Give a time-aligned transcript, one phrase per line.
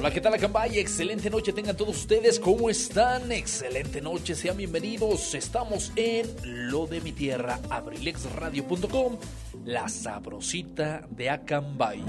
[0.00, 0.78] Hola, ¿qué tal Acambay?
[0.78, 2.40] Excelente noche tengan todos ustedes.
[2.40, 3.30] ¿Cómo están?
[3.30, 5.34] Excelente noche, sean bienvenidos.
[5.34, 9.18] Estamos en Lo de mi tierra, abrilexradio.com,
[9.66, 12.02] la sabrosita de Acambay.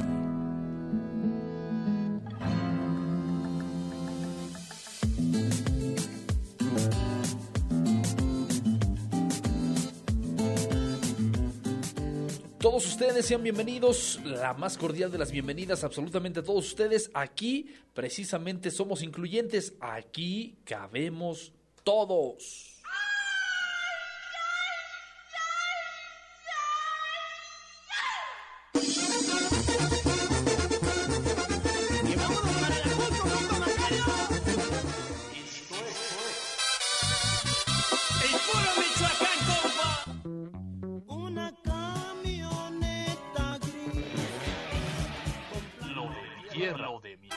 [12.86, 17.12] Ustedes sean bienvenidos, la más cordial de las bienvenidas absolutamente a todos ustedes.
[17.14, 21.52] Aquí precisamente somos incluyentes, aquí cabemos
[21.84, 22.71] todos.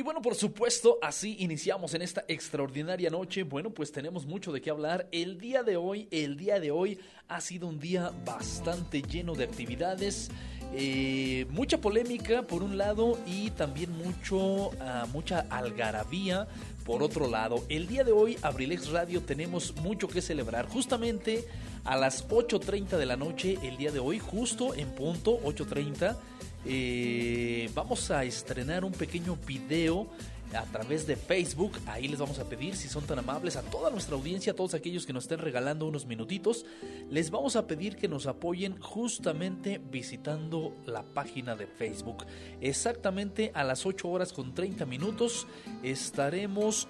[0.00, 3.42] Y bueno, por supuesto, así iniciamos en esta extraordinaria noche.
[3.42, 5.06] Bueno, pues tenemos mucho de qué hablar.
[5.12, 6.98] El día de hoy, el día de hoy
[7.28, 10.30] ha sido un día bastante lleno de actividades.
[10.72, 16.48] Eh, mucha polémica por un lado y también mucho, ah, mucha algarabía
[16.86, 17.62] por otro lado.
[17.68, 20.66] El día de hoy, Abrilex Radio, tenemos mucho que celebrar.
[20.66, 21.44] Justamente
[21.84, 26.16] a las 8.30 de la noche, el día de hoy, justo en punto, 8.30
[26.64, 30.08] eh, vamos a estrenar un pequeño video
[30.54, 31.72] a través de Facebook.
[31.86, 34.74] Ahí les vamos a pedir, si son tan amables, a toda nuestra audiencia, a todos
[34.74, 36.66] aquellos que nos estén regalando unos minutitos,
[37.08, 42.26] les vamos a pedir que nos apoyen justamente visitando la página de Facebook.
[42.60, 45.46] Exactamente a las 8 horas con 30 minutos
[45.82, 46.88] estaremos...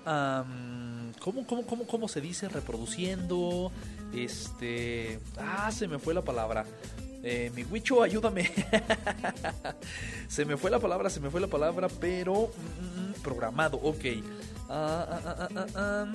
[1.19, 2.49] ¿Cómo, cómo, cómo, cómo se dice?
[2.49, 3.71] Reproduciendo.
[4.15, 5.21] Este.
[5.37, 6.65] Ah, se me fue la palabra.
[7.23, 8.51] Eh, mi Wicho, ayúdame.
[10.29, 14.05] se me fue la palabra, se me fue la palabra, pero mm, mm, programado, ok.
[14.69, 16.13] Ah, ah, ah,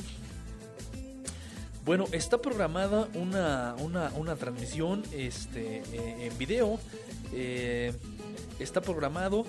[1.84, 6.80] bueno, está programada una, una, transmisión este, eh, en video.
[7.32, 7.94] Eh,
[8.58, 9.46] está programado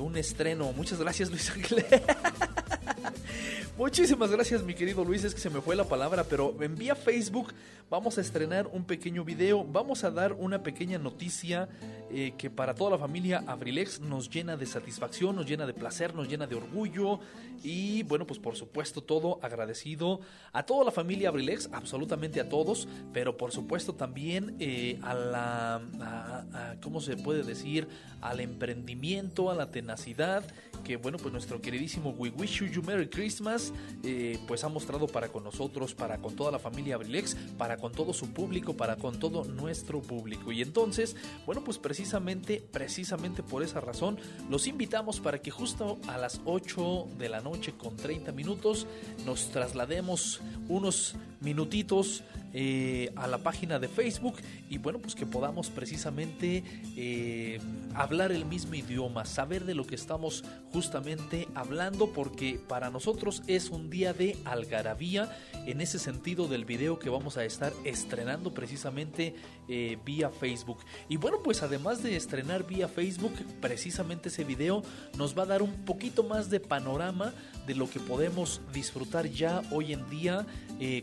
[0.00, 0.72] un estreno.
[0.72, 1.84] Muchas gracias, Luis Ángel.
[3.78, 5.22] Muchísimas gracias, mi querido Luis.
[5.22, 7.54] Es que se me fue la palabra, pero en vía Facebook
[7.88, 9.62] vamos a estrenar un pequeño video.
[9.62, 11.68] Vamos a dar una pequeña noticia
[12.10, 16.12] eh, que para toda la familia Abrilex nos llena de satisfacción, nos llena de placer,
[16.12, 17.20] nos llena de orgullo.
[17.62, 20.22] Y bueno, pues por supuesto, todo agradecido
[20.52, 26.76] a toda la familia Abrilex, absolutamente a todos, pero por supuesto también eh, a la.
[26.82, 27.86] ¿Cómo se puede decir?
[28.22, 30.42] Al emprendimiento, a la tenacidad
[30.88, 33.67] que bueno, pues nuestro queridísimo We Wish You, Merry Christmas,
[34.02, 37.92] eh, pues ha mostrado para con nosotros, para con toda la familia Abrilex, para con
[37.92, 40.52] todo su público, para con todo nuestro público.
[40.52, 44.18] Y entonces, bueno, pues precisamente, precisamente por esa razón,
[44.48, 48.86] los invitamos para que justo a las 8 de la noche con 30 minutos
[49.24, 52.22] nos traslademos unos minutitos
[52.54, 54.36] eh, a la página de Facebook
[54.70, 56.64] y bueno, pues que podamos precisamente
[56.96, 57.60] eh,
[57.94, 63.68] hablar el mismo idioma, saber de lo que estamos justamente hablando, porque para nosotros es
[63.68, 69.34] un día de algarabía en ese sentido del video que vamos a estar estrenando precisamente
[69.68, 70.78] eh, vía Facebook.
[71.10, 74.82] Y bueno, pues además de estrenar vía Facebook, precisamente ese video
[75.18, 77.34] nos va a dar un poquito más de panorama
[77.66, 80.46] de lo que podemos disfrutar ya hoy en día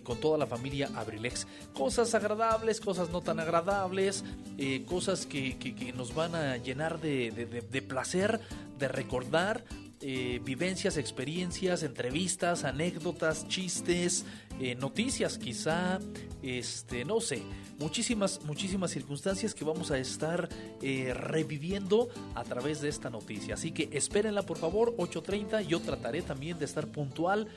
[0.04, 1.46] con toda la familia Abrilex.
[1.76, 4.24] Cosas agradables, cosas no tan agradables,
[4.58, 7.30] eh, cosas que, nos van a llenar de,
[7.72, 8.40] de placer,
[8.80, 9.64] de recordar,
[10.02, 14.26] eh, vivencias, experiencias, entrevistas, anécdotas, chistes,
[14.60, 16.00] eh, noticias quizá,
[16.42, 17.42] este, no sé,
[17.80, 20.48] muchísimas, muchísimas circunstancias que vamos a estar
[20.82, 23.56] eh, reviviendo a través de esta noticia.
[23.56, 27.48] Así que espérenla por favor, 8.30, yo trataré también de estar puntual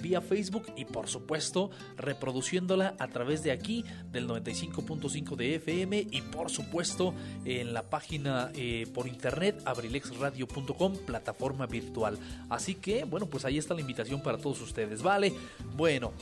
[0.00, 6.22] vía Facebook y por supuesto reproduciéndola a través de aquí del 95.5 de FM y
[6.22, 7.14] por supuesto
[7.44, 8.50] en la página
[8.94, 12.18] por internet abrilexradio.com, plataforma virtual
[12.48, 15.32] Así que, bueno, pues ahí está la invitación para todos ustedes, ¿vale?
[15.76, 16.12] Bueno,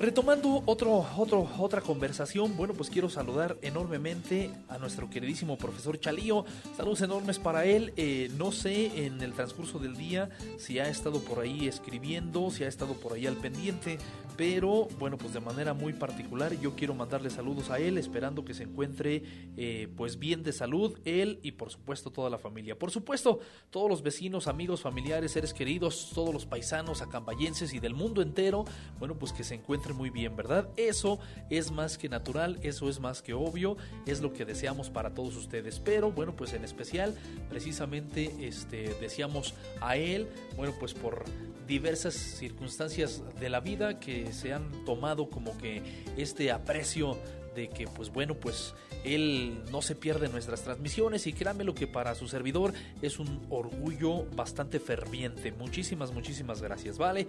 [0.00, 6.44] Retomando otro, otro, otra conversación, bueno, pues quiero saludar enormemente a nuestro queridísimo profesor Chalío.
[6.76, 7.92] Saludos enormes para él.
[7.96, 12.64] Eh, no sé en el transcurso del día si ha estado por ahí escribiendo, si
[12.64, 13.98] ha estado por ahí al pendiente,
[14.36, 18.52] pero bueno, pues de manera muy particular yo quiero mandarle saludos a él, esperando que
[18.52, 19.22] se encuentre
[19.56, 22.76] eh, pues bien de salud, él y por supuesto toda la familia.
[22.76, 23.38] Por supuesto,
[23.70, 28.64] todos los vecinos, amigos, familiares, seres queridos, todos los paisanos acambayenses y del mundo entero,
[28.98, 30.68] bueno, pues que se encuentren muy bien, ¿verdad?
[30.76, 31.18] Eso
[31.50, 33.76] es más que natural, eso es más que obvio,
[34.06, 35.80] es lo que deseamos para todos ustedes.
[35.80, 37.14] Pero bueno, pues en especial,
[37.50, 41.24] precisamente, este, deseamos a él, bueno, pues por
[41.66, 45.82] diversas circunstancias de la vida que se han tomado como que
[46.16, 47.18] este aprecio
[47.54, 48.74] de que pues bueno pues
[49.04, 52.72] él no se pierde nuestras transmisiones y créanme lo que para su servidor
[53.02, 55.52] es un orgullo bastante ferviente.
[55.52, 57.26] Muchísimas, muchísimas gracias, ¿vale?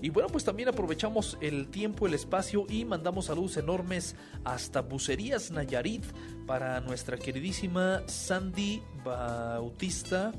[0.00, 4.14] Y bueno, pues también aprovechamos el tiempo, el espacio y mandamos saludos enormes
[4.44, 6.04] hasta Bucerías Nayarit
[6.46, 10.32] para nuestra queridísima Sandy Bautista.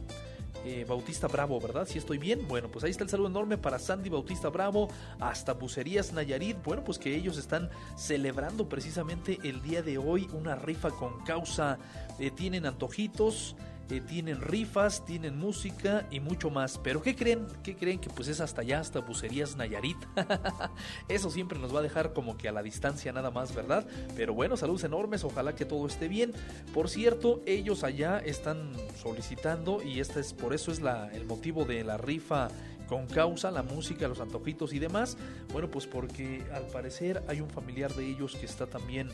[0.66, 1.88] Eh, Bautista Bravo, ¿verdad?
[1.88, 2.48] Si estoy bien.
[2.48, 4.90] Bueno, pues ahí está el saludo enorme para Sandy Bautista Bravo,
[5.20, 6.58] hasta Bucerías Nayarit.
[6.64, 11.78] Bueno, pues que ellos están celebrando precisamente el día de hoy una rifa con causa.
[12.20, 13.56] Eh, tienen antojitos
[13.90, 16.78] eh, tienen rifas, tienen música y mucho más.
[16.78, 17.48] Pero ¿qué creen?
[17.64, 18.00] ¿Qué creen?
[18.00, 19.98] Que pues es hasta allá, hasta Bucerías Nayarit.
[21.08, 23.88] Eso siempre nos va a dejar como que a la distancia nada más, ¿verdad?
[24.16, 26.34] Pero bueno, saludos enormes, ojalá que todo esté bien.
[26.74, 31.64] Por cierto, ellos allá están solicitando y este es por eso es la, el motivo
[31.64, 32.50] de la rifa
[32.88, 35.18] con causa, la música, los antojitos y demás.
[35.52, 39.10] Bueno, pues porque al parecer hay un familiar de ellos que está también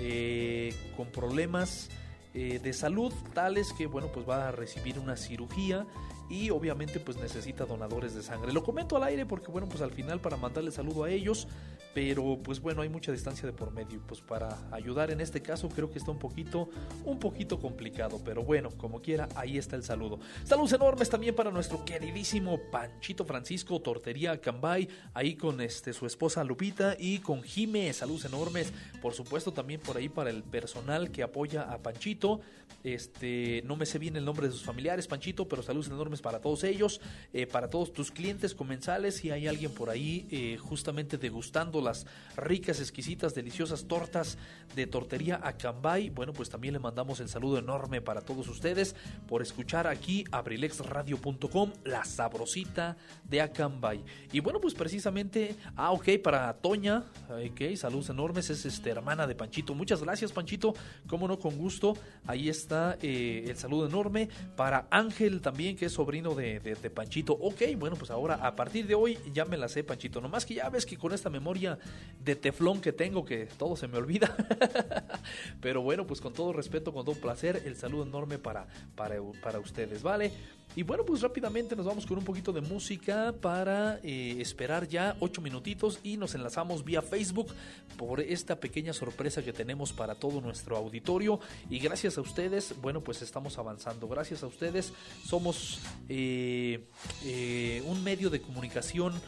[0.00, 1.90] eh, con problemas
[2.40, 5.86] eh, de salud tales que bueno pues va a recibir una cirugía
[6.28, 8.52] y obviamente pues necesita donadores de sangre.
[8.52, 11.48] Lo comento al aire porque bueno pues al final para mandarle saludo a ellos,
[11.94, 15.68] pero pues bueno hay mucha distancia de por medio pues para ayudar en este caso
[15.68, 16.68] creo que está un poquito
[17.04, 20.18] un poquito complicado, pero bueno como quiera ahí está el saludo.
[20.44, 26.44] Saludos enormes también para nuestro queridísimo Panchito Francisco Tortería Cambay ahí con este su esposa
[26.44, 31.22] Lupita y con Jime, saludos enormes, por supuesto también por ahí para el personal que
[31.22, 32.40] apoya a Panchito.
[32.84, 36.40] Este, no me sé bien el nombre de sus familiares, Panchito, pero saludos enormes para
[36.40, 37.00] todos ellos,
[37.32, 39.16] eh, para todos tus clientes comensales.
[39.16, 42.06] Si hay alguien por ahí eh, justamente degustando las
[42.36, 44.38] ricas, exquisitas, deliciosas tortas
[44.74, 48.94] de tortería Acambay, bueno, pues también le mandamos el saludo enorme para todos ustedes
[49.26, 54.04] por escuchar aquí abrilexradio.com, la sabrosita de Acambay.
[54.32, 59.34] Y bueno, pues precisamente, ah, ok, para Toña, ok, saludos enormes, es este, hermana de
[59.34, 59.74] Panchito.
[59.74, 60.74] Muchas gracias, Panchito,
[61.06, 61.96] cómo no, con gusto.
[62.26, 67.34] Ahí está eh, el saludo enorme para Ángel también, que es sobrino de, Panchito.
[67.34, 70.22] Ok, bueno, pues ahora a partir de hoy ya me la sé, Panchito.
[70.22, 71.78] Nomás que ya ves que con esta memoria
[72.24, 74.34] de teflón que tengo, que todo se me olvida.
[75.60, 79.60] Pero bueno, pues con todo respeto, con todo placer, el saludo enorme para, para, para
[79.60, 80.32] ustedes, ¿vale?
[80.78, 85.16] Y bueno, pues rápidamente nos vamos con un poquito de música para eh, esperar ya
[85.18, 87.48] ocho minutitos y nos enlazamos vía Facebook
[87.96, 91.40] por esta pequeña sorpresa que tenemos para todo nuestro auditorio.
[91.68, 94.06] Y gracias a ustedes, bueno, pues estamos avanzando.
[94.06, 94.92] Gracias a ustedes
[95.26, 96.84] somos eh,
[97.24, 99.20] eh, un medio de comunicación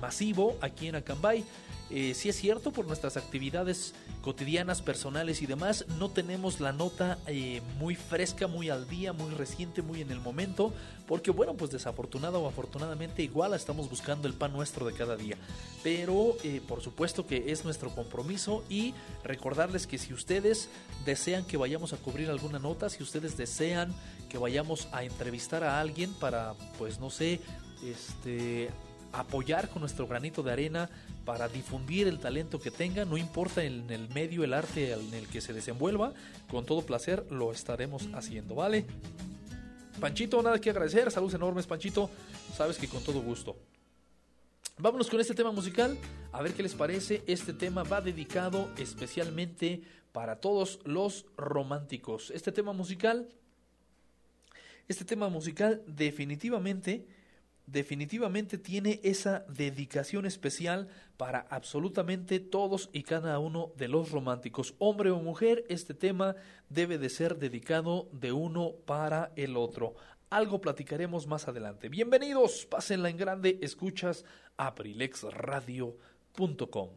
[0.00, 1.44] masivo aquí en Acambay.
[1.94, 3.92] Eh, si es cierto, por nuestras actividades
[4.22, 9.34] cotidianas, personales y demás, no tenemos la nota eh, muy fresca, muy al día, muy
[9.34, 10.72] reciente, muy en el momento,
[11.06, 15.36] porque bueno, pues desafortunada o afortunadamente igual estamos buscando el pan nuestro de cada día.
[15.82, 20.70] Pero eh, por supuesto que es nuestro compromiso y recordarles que si ustedes
[21.04, 23.94] desean que vayamos a cubrir alguna nota, si ustedes desean
[24.30, 27.42] que vayamos a entrevistar a alguien para, pues no sé,
[27.84, 28.70] este
[29.12, 30.90] apoyar con nuestro granito de arena
[31.24, 35.28] para difundir el talento que tenga, no importa en el medio, el arte en el
[35.28, 36.12] que se desenvuelva,
[36.50, 38.86] con todo placer lo estaremos haciendo, ¿vale?
[40.00, 42.10] Panchito, nada que agradecer, saludos enormes Panchito,
[42.56, 43.56] sabes que con todo gusto.
[44.78, 45.96] Vámonos con este tema musical,
[46.32, 47.22] a ver qué les parece.
[47.26, 52.30] Este tema va dedicado especialmente para todos los románticos.
[52.30, 53.28] Este tema musical,
[54.88, 57.06] este tema musical definitivamente
[57.66, 64.74] definitivamente tiene esa dedicación especial para absolutamente todos y cada uno de los románticos.
[64.78, 66.36] Hombre o mujer, este tema
[66.68, 69.94] debe de ser dedicado de uno para el otro.
[70.30, 71.88] Algo platicaremos más adelante.
[71.88, 74.24] Bienvenidos, pásenla en grande, escuchas
[74.56, 76.90] aprilexradio.com.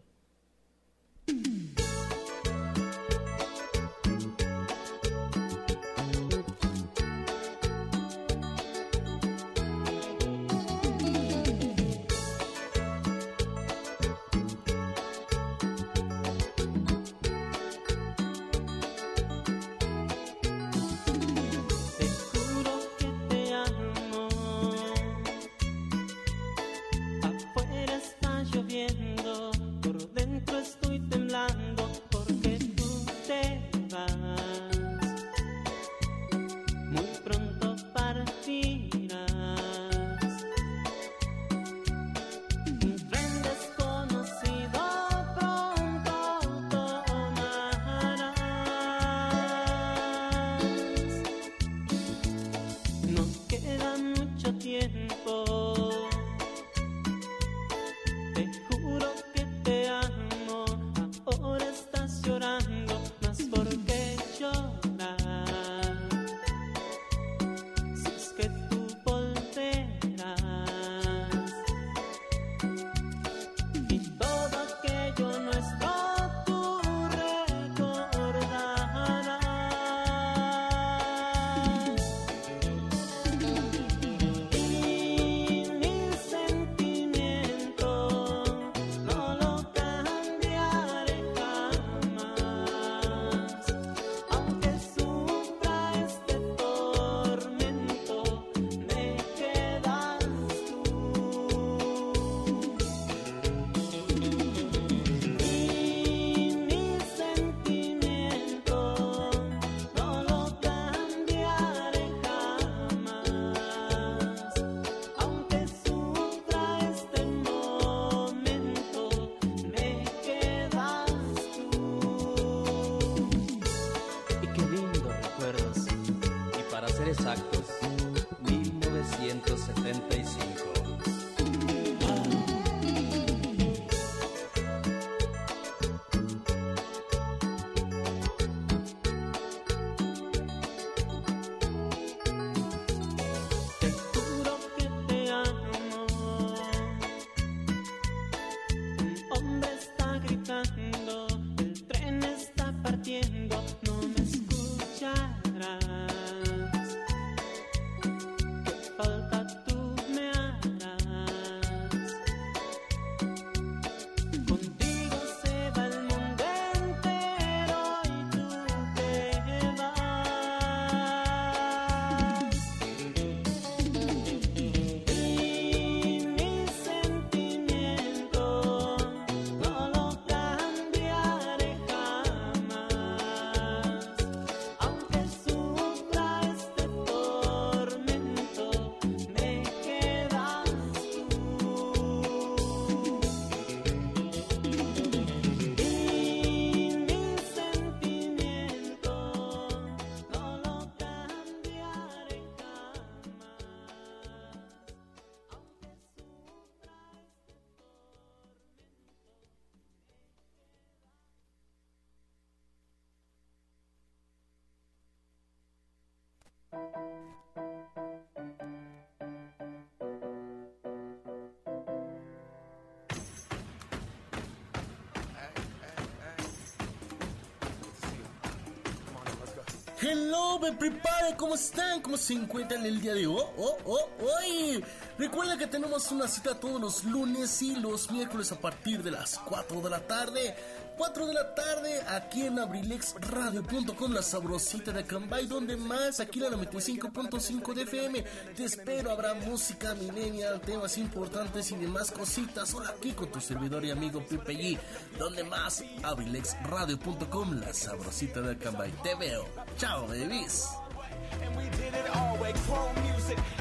[230.08, 232.00] Hello, me prepare, ¿cómo están?
[232.00, 233.42] ¿Cómo se encuentran el día de hoy?
[233.58, 234.86] Oh, oh, hoy.
[235.18, 239.40] Recuerda que tenemos una cita todos los lunes y los miércoles a partir de las
[239.40, 240.56] 4 de la tarde.
[240.96, 246.50] 4 de la tarde aquí en abrilexradio.com, la sabrosita de Cambay, donde más, aquí la
[246.50, 248.24] 95.5 de FM.
[248.56, 252.72] Te espero, habrá música millennial, temas importantes y demás cositas.
[252.76, 254.80] Hola, aquí con tu servidor y amigo Pipe G,
[255.18, 258.92] donde más, abrilexradio.com, la sabrosita de Cambay.
[259.02, 259.65] Te veo.
[259.78, 260.70] Chao, babies.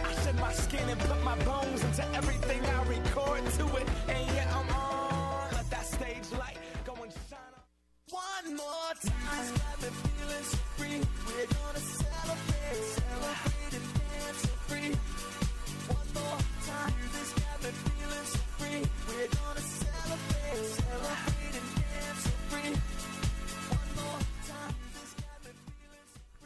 [0.05, 4.34] I my skin and put my bones into everything I record to it.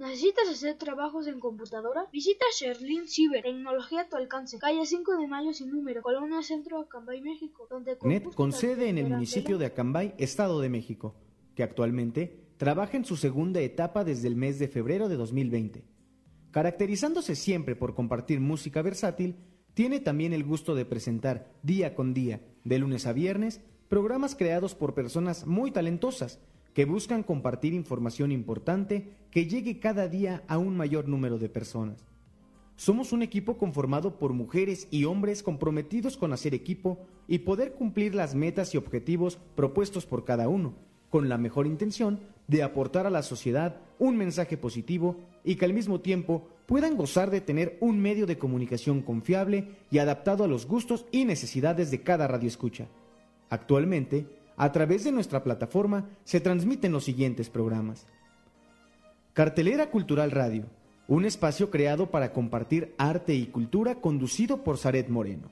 [0.00, 2.08] ¿Necesitas hacer trabajos en computadora?
[2.10, 6.80] Visita Sherlin Ciber, tecnología a tu alcance, calle 5 de Mayo sin número, Colonia Centro,
[6.80, 11.16] Acambay, México, donde Net con sede en el municipio de Acambay, Estado de México,
[11.54, 15.84] que actualmente trabaja en su segunda etapa desde el mes de febrero de 2020.
[16.50, 19.36] Caracterizándose siempre por compartir música versátil,
[19.74, 24.74] tiene también el gusto de presentar día con día, de lunes a viernes, programas creados
[24.74, 26.40] por personas muy talentosas
[26.74, 32.04] que buscan compartir información importante que llegue cada día a un mayor número de personas.
[32.76, 38.14] Somos un equipo conformado por mujeres y hombres comprometidos con hacer equipo y poder cumplir
[38.14, 40.74] las metas y objetivos propuestos por cada uno,
[41.10, 45.74] con la mejor intención de aportar a la sociedad un mensaje positivo y que al
[45.74, 50.66] mismo tiempo puedan gozar de tener un medio de comunicación confiable y adaptado a los
[50.66, 52.88] gustos y necesidades de cada radioescucha.
[53.50, 54.26] Actualmente,
[54.60, 58.06] a través de nuestra plataforma se transmiten los siguientes programas.
[59.32, 60.64] Cartelera Cultural Radio,
[61.08, 65.50] un espacio creado para compartir arte y cultura conducido por Zaret Moreno.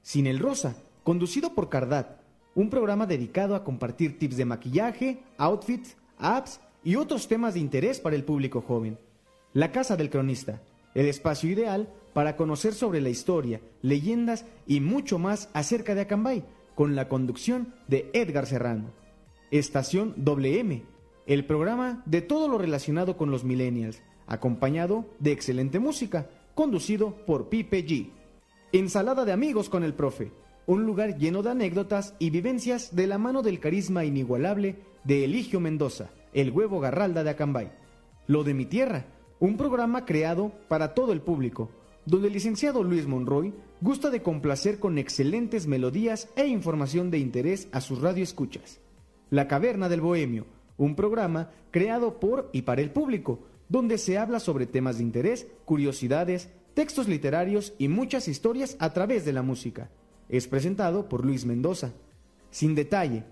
[0.00, 2.20] Sin el Rosa, conducido por Cardat,
[2.54, 7.98] un programa dedicado a compartir tips de maquillaje, outfits, apps y otros temas de interés
[7.98, 8.96] para el público joven.
[9.54, 10.62] La Casa del Cronista,
[10.94, 16.44] el espacio ideal para conocer sobre la historia, leyendas y mucho más acerca de Acambay,
[16.76, 18.90] con la conducción de Edgar Serrano.
[19.50, 20.84] Estación WM,
[21.26, 27.48] el programa de todo lo relacionado con los millennials, acompañado de excelente música, conducido por
[27.48, 28.10] Pipe G.
[28.72, 30.32] Ensalada de amigos con el profe,
[30.66, 35.60] un lugar lleno de anécdotas y vivencias de la mano del carisma inigualable de Eligio
[35.60, 37.72] Mendoza, el huevo garralda de Acambay.
[38.26, 39.06] Lo de mi tierra,
[39.38, 41.70] un programa creado para todo el público,
[42.06, 47.68] donde el licenciado Luis Monroy gusta de complacer con excelentes melodías e información de interés
[47.72, 48.80] a sus radioescuchas.
[49.28, 50.46] La Caverna del Bohemio,
[50.78, 55.48] un programa creado por y para el público, donde se habla sobre temas de interés,
[55.64, 59.90] curiosidades, textos literarios y muchas historias a través de la música.
[60.28, 61.92] Es presentado por Luis Mendoza.
[62.50, 63.24] Sin detalle,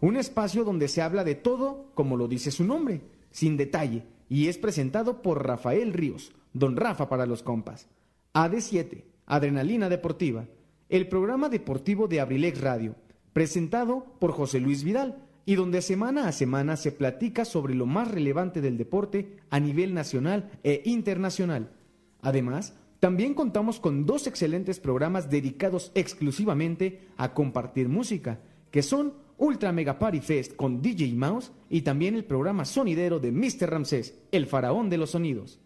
[0.00, 4.48] un espacio donde se habla de todo como lo dice su nombre, sin detalle, y
[4.48, 7.88] es presentado por Rafael Ríos, Don Rafa para los compas.
[8.34, 10.46] AD7, Adrenalina Deportiva,
[10.88, 12.96] el programa deportivo de Abrilex Radio,
[13.32, 18.10] presentado por José Luis Vidal, y donde semana a semana se platica sobre lo más
[18.10, 21.72] relevante del deporte a nivel nacional e internacional.
[22.20, 28.38] Además, también contamos con dos excelentes programas dedicados exclusivamente a compartir música,
[28.70, 33.32] que son Ultra Mega Party Fest con DJ Mouse y también el programa sonidero de
[33.32, 33.68] Mr.
[33.68, 35.58] Ramsés, el faraón de los sonidos.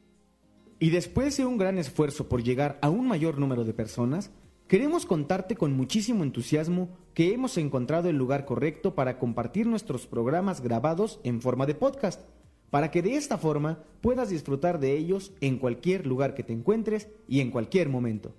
[0.79, 4.31] Y después de un gran esfuerzo por llegar a un mayor número de personas,
[4.69, 10.61] Queremos contarte con muchísimo entusiasmo que hemos encontrado el lugar correcto para compartir nuestros programas
[10.61, 12.23] grabados en forma de podcast,
[12.71, 17.09] para que de esta forma puedas disfrutar de ellos en cualquier lugar que te encuentres
[17.29, 18.35] y en cualquier momento.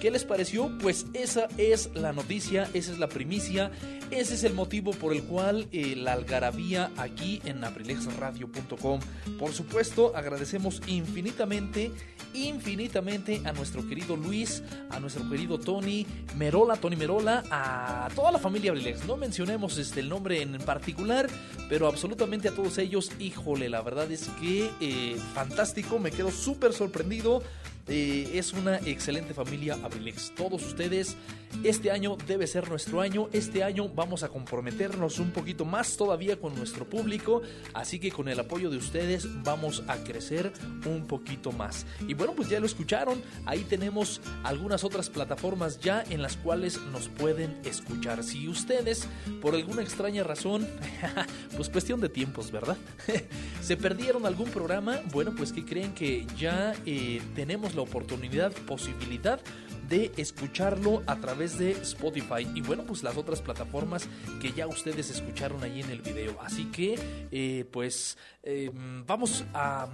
[0.00, 0.70] ¿Qué les pareció?
[0.78, 3.70] Pues esa es la noticia, esa es la primicia,
[4.10, 9.00] ese es el motivo por el cual eh, la algarabía aquí en abrilexradio.com.
[9.38, 11.92] Por supuesto, agradecemos infinitamente,
[12.32, 18.38] infinitamente a nuestro querido Luis, a nuestro querido Tony Merola, Tony Merola, a toda la
[18.38, 19.04] familia Abrilex.
[19.04, 21.28] No mencionemos este, el nombre en particular,
[21.68, 26.30] pero absolutamente a todos ellos ellos, híjole, la verdad es que eh, fantástico, me quedo
[26.30, 27.42] súper sorprendido.
[27.88, 30.34] Eh, es una excelente familia Abrilex.
[30.34, 31.16] Todos ustedes,
[31.62, 33.28] este año debe ser nuestro año.
[33.32, 37.42] Este año vamos a comprometernos un poquito más todavía con nuestro público.
[37.74, 40.52] Así que con el apoyo de ustedes vamos a crecer
[40.84, 41.86] un poquito más.
[42.08, 43.22] Y bueno, pues ya lo escucharon.
[43.44, 48.24] Ahí tenemos algunas otras plataformas ya en las cuales nos pueden escuchar.
[48.24, 49.08] Si ustedes,
[49.40, 50.66] por alguna extraña razón,
[51.56, 52.76] pues cuestión de tiempos, ¿verdad?
[53.62, 55.00] Se perdieron algún programa.
[55.12, 59.40] Bueno, pues que creen que ya eh, tenemos la oportunidad, posibilidad
[59.88, 62.46] de escucharlo a través de Spotify.
[62.54, 64.08] Y bueno pues las otras plataformas
[64.40, 66.36] que ya ustedes escucharon ahí en el video.
[66.40, 66.98] Así que
[67.30, 68.70] eh, pues eh,
[69.06, 69.88] vamos a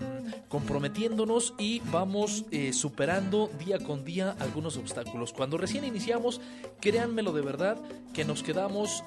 [0.48, 5.32] comprometiéndonos y vamos eh, superando día con día algunos obstáculos.
[5.32, 6.40] Cuando recién iniciamos
[6.80, 7.78] créanmelo de verdad
[8.12, 9.02] que nos quedamos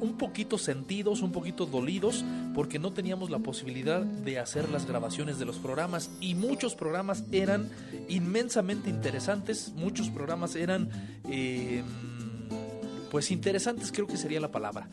[0.00, 5.38] un poquito sentidos un poquito dolidos porque no teníamos la posibilidad de hacer las grabaciones
[5.38, 6.10] de los programas.
[6.20, 7.70] Y muchos programas eran
[8.08, 10.90] inmensamente interesantes muchos programas eran
[11.28, 11.82] eh,
[13.10, 14.88] pues interesantes creo que sería la palabra.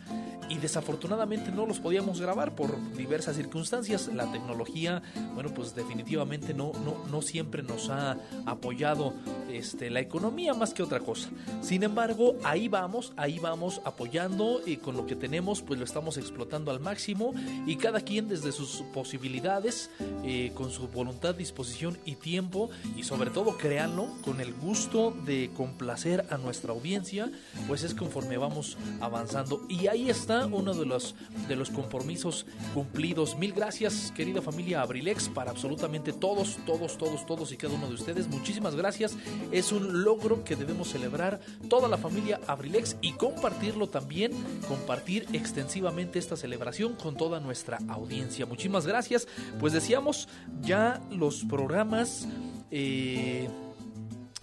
[0.49, 4.09] Y desafortunadamente no los podíamos grabar por diversas circunstancias.
[4.13, 5.01] La tecnología
[5.33, 9.13] bueno pues definitivamente no no, no siempre nos ha apoyado
[9.51, 11.29] este, la economía más que otra cosa.
[11.61, 16.17] Sin embargo, ahí vamos, ahí vamos apoyando y con lo que tenemos pues lo estamos
[16.17, 17.33] explotando al máximo.
[17.65, 19.89] Y cada quien desde sus posibilidades,
[20.23, 25.51] eh, con su voluntad, disposición y tiempo y sobre todo créanlo, con el gusto de
[25.55, 27.31] complacer a nuestra audiencia,
[27.67, 29.65] pues es conforme vamos avanzando.
[29.67, 31.13] Y ahí está uno de los,
[31.49, 33.37] de los compromisos cumplidos.
[33.37, 37.95] Mil gracias querida familia Abrilex para absolutamente todos, todos, todos, todos y cada uno de
[37.95, 38.29] ustedes.
[38.29, 39.17] Muchísimas gracias.
[39.51, 44.31] Es un logro que debemos celebrar toda la familia Abrilex y compartirlo también,
[44.69, 48.45] compartir extensivamente esta celebración con toda nuestra audiencia.
[48.45, 49.27] Muchísimas gracias.
[49.59, 50.29] Pues decíamos
[50.61, 52.25] ya los programas...
[52.71, 53.49] Eh,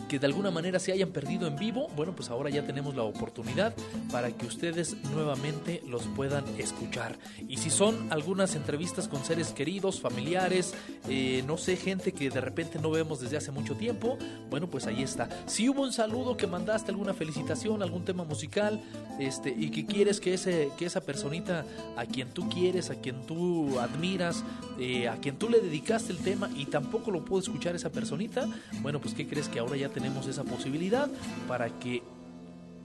[0.09, 3.03] que de alguna manera se hayan perdido en vivo, bueno, pues ahora ya tenemos la
[3.03, 3.75] oportunidad
[4.11, 7.19] para que ustedes nuevamente los puedan escuchar.
[7.49, 10.75] Y si son algunas entrevistas con seres queridos, familiares,
[11.09, 14.19] eh, no sé, gente que de repente no vemos desde hace mucho tiempo,
[14.51, 15.29] bueno, pues ahí está.
[15.47, 18.81] Si hubo un saludo que mandaste, alguna felicitación, algún tema musical,
[19.19, 21.64] este, y que quieres que, ese, que esa personita
[21.97, 24.45] a quien tú quieres, a quien tú admiras,
[24.79, 28.49] eh, a quien tú le dedicaste el tema y tampoco lo pudo escuchar esa personita,
[28.81, 31.09] bueno, pues ¿qué crees que ahora ya tenemos esa posibilidad
[31.49, 32.03] para que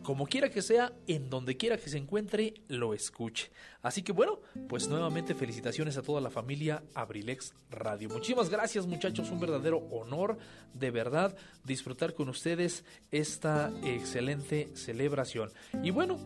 [0.03, 3.51] como quiera que sea, en donde quiera que se encuentre, lo escuche.
[3.83, 8.09] Así que bueno, pues nuevamente felicitaciones a toda la familia Abrilex Radio.
[8.09, 10.37] Muchísimas gracias muchachos, un verdadero honor,
[10.73, 15.51] de verdad, disfrutar con ustedes esta excelente celebración.
[15.83, 16.17] Y bueno,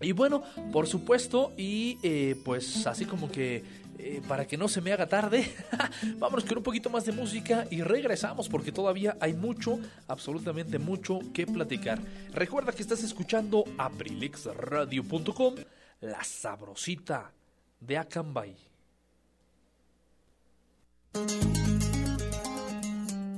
[0.00, 3.62] y bueno, por supuesto, y eh, pues así como que
[4.06, 5.50] eh, para que no se me haga tarde,
[6.18, 11.20] vámonos con un poquito más de música y regresamos porque todavía hay mucho, absolutamente mucho
[11.32, 11.98] que platicar.
[12.34, 15.54] Recuerda que estás escuchando aprilexradio.com,
[16.02, 17.32] la sabrosita
[17.80, 18.54] de Acambay.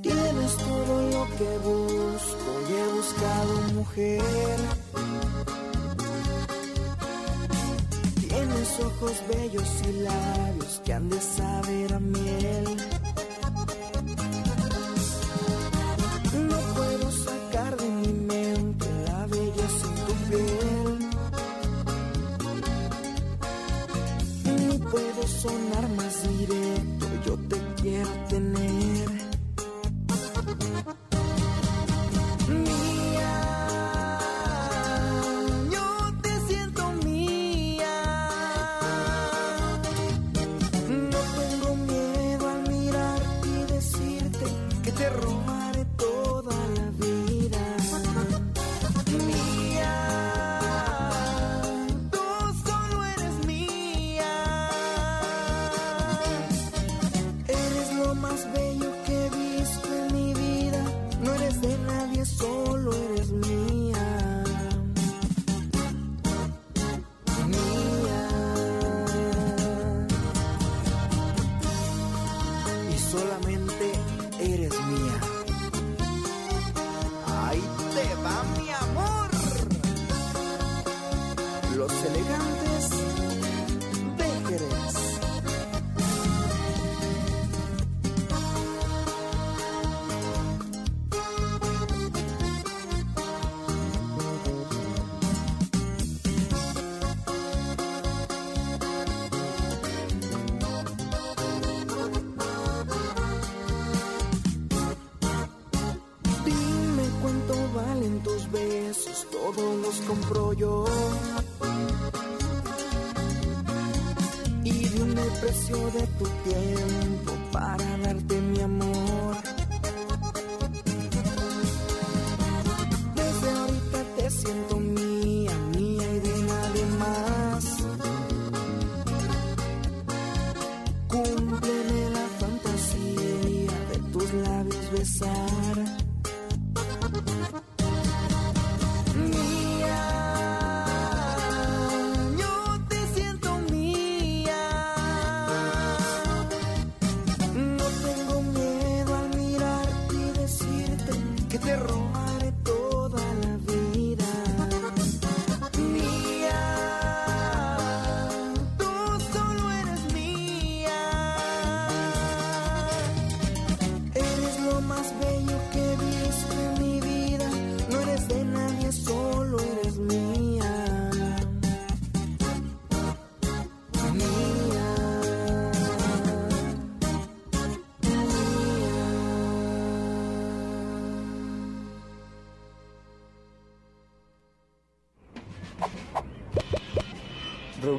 [0.02, 4.56] Tienes todo lo que busco y he buscado mujer
[8.80, 12.76] ojos bellos y labios que han de saber a miel.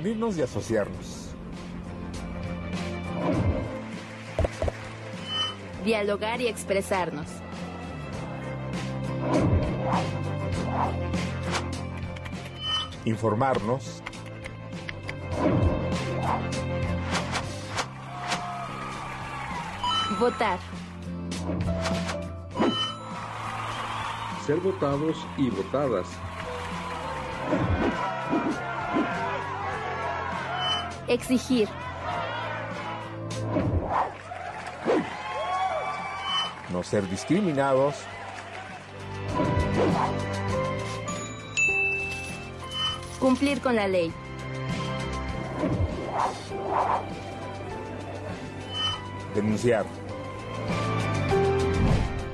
[0.07, 1.35] Reunirnos y asociarnos.
[5.83, 7.27] Dialogar y expresarnos.
[13.05, 14.01] Informarnos.
[20.19, 20.59] Votar.
[24.45, 26.16] Ser votados y votadas.
[31.07, 31.69] Exigir.
[36.71, 37.95] No ser discriminados.
[43.19, 44.11] Cumplir con la ley.
[49.33, 49.85] Denunciar.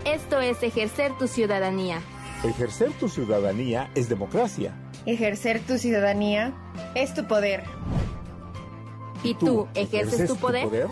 [0.06, 2.02] Esto es ejercer tu ciudadanía.
[2.44, 4.74] Ejercer tu ciudadanía es democracia.
[5.06, 6.54] Ejercer tu ciudadanía
[6.96, 7.64] es tu poder.
[9.24, 10.68] ¿Y tú, ejerces, tu poder?
[10.68, 10.88] poder?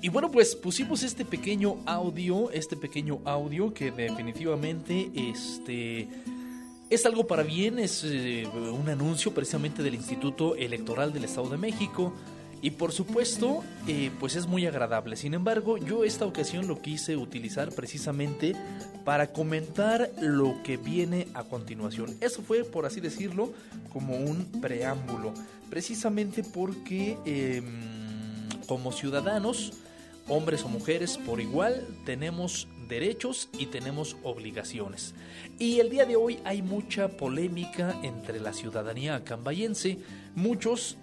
[0.00, 6.08] Y bueno, pues pusimos este pequeño audio, este pequeño audio que definitivamente este
[6.88, 11.58] es algo para bien, es eh, un anuncio precisamente del Instituto Electoral del Estado de
[11.58, 12.14] México
[12.60, 15.16] y por supuesto, eh, pues es muy agradable.
[15.16, 18.54] Sin embargo, yo esta ocasión lo quise utilizar precisamente
[19.04, 22.16] para comentar lo que viene a continuación.
[22.20, 23.52] Eso fue, por así decirlo,
[23.92, 25.32] como un preámbulo,
[25.70, 29.72] precisamente porque em, como ciudadanos,
[30.28, 35.14] hombres o mujeres por igual, tenemos derechos y tenemos obligaciones.
[35.58, 39.98] Y el día de hoy hay mucha polémica entre la ciudadanía acambayense,
[40.34, 40.96] muchos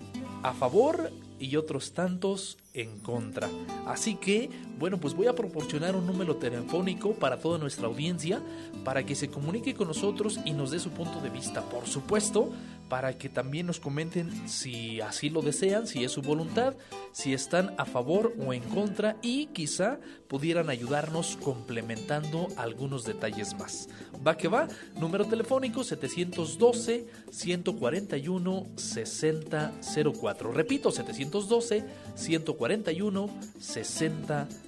[0.43, 3.49] a favor y otros tantos en contra.
[3.85, 8.41] Así que, bueno, pues voy a proporcionar un número telefónico para toda nuestra audiencia
[8.83, 11.61] para que se comunique con nosotros y nos dé su punto de vista.
[11.61, 12.51] Por supuesto,
[12.89, 16.75] para que también nos comenten si así lo desean, si es su voluntad,
[17.11, 23.89] si están a favor o en contra y quizá pudieran ayudarnos complementando algunos detalles más.
[24.25, 24.67] Va que va,
[24.99, 30.51] número telefónico 712 141 6004.
[30.51, 34.64] Repito, 712 141 6004.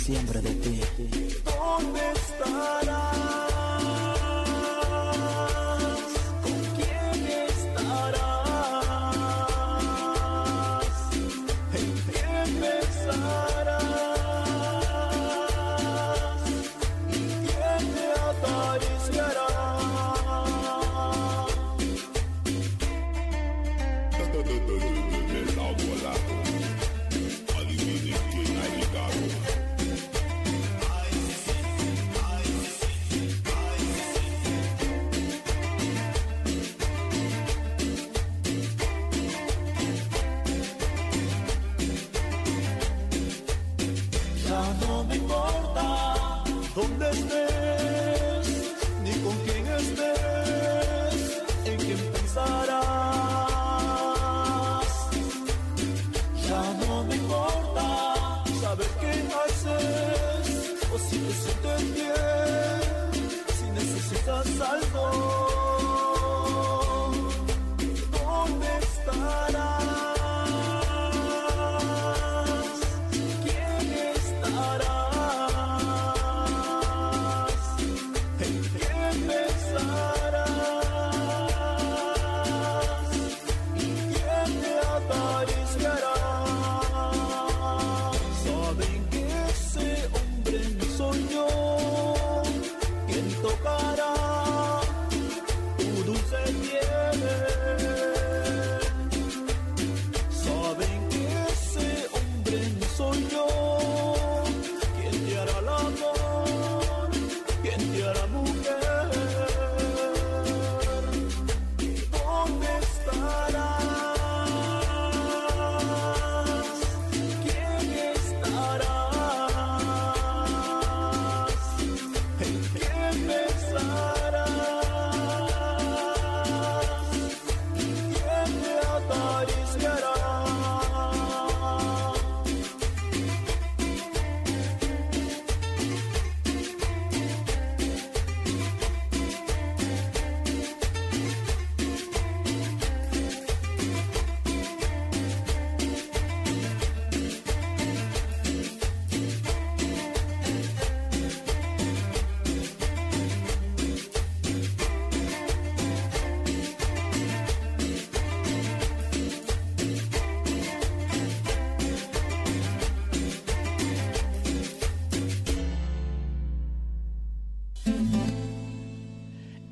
[0.00, 0.80] siempre de ti.
[1.44, 3.39] ¿Dónde estarás?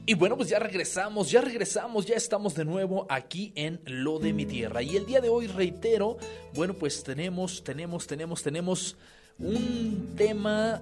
[0.09, 4.33] Y bueno, pues ya regresamos, ya regresamos, ya estamos de nuevo aquí en Lo de
[4.33, 4.81] mi tierra.
[4.81, 6.17] Y el día de hoy, reitero,
[6.55, 8.97] bueno, pues tenemos, tenemos, tenemos, tenemos
[9.39, 10.81] un tema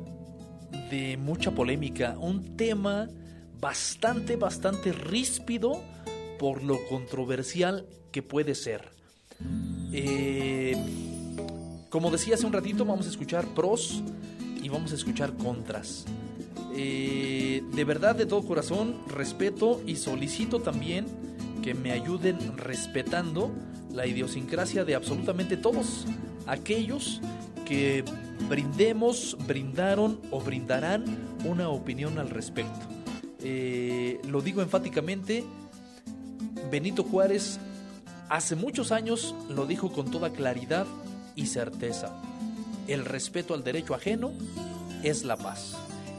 [0.92, 3.08] de mucha polémica, un tema
[3.58, 5.82] bastante, bastante ríspido
[6.38, 8.90] por lo controversial que puede ser.
[9.92, 10.76] Eh,
[11.88, 14.04] como decía hace un ratito, vamos a escuchar pros
[14.62, 16.06] y vamos a escuchar contras.
[16.78, 21.06] Eh, de verdad, de todo corazón, respeto y solicito también
[21.62, 23.50] que me ayuden respetando
[23.92, 26.04] la idiosincrasia de absolutamente todos
[26.46, 27.22] aquellos
[27.64, 28.04] que
[28.48, 31.04] brindemos, brindaron o brindarán
[31.46, 32.86] una opinión al respecto.
[33.40, 35.44] Eh, lo digo enfáticamente,
[36.70, 37.58] Benito Juárez
[38.28, 40.86] hace muchos años lo dijo con toda claridad
[41.36, 42.20] y certeza.
[42.86, 44.32] El respeto al derecho ajeno
[45.02, 45.76] es la paz.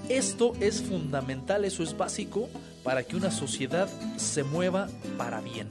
[0.09, 2.47] Esto es fundamental, eso es básico
[2.81, 4.87] para que una sociedad se mueva
[5.17, 5.67] para bien.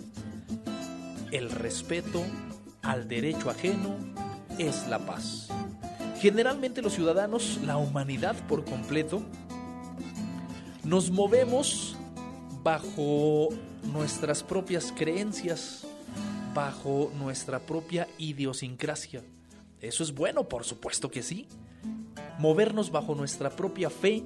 [1.32, 2.22] El respeto
[2.82, 3.97] al derecho ajeno
[4.59, 5.49] es la paz.
[6.20, 9.22] Generalmente los ciudadanos, la humanidad por completo,
[10.84, 11.97] nos movemos
[12.62, 13.49] bajo
[13.84, 15.87] nuestras propias creencias,
[16.55, 19.22] bajo nuestra propia idiosincrasia.
[19.80, 21.49] Eso es bueno, por supuesto que sí
[22.39, 24.24] movernos bajo nuestra propia fe,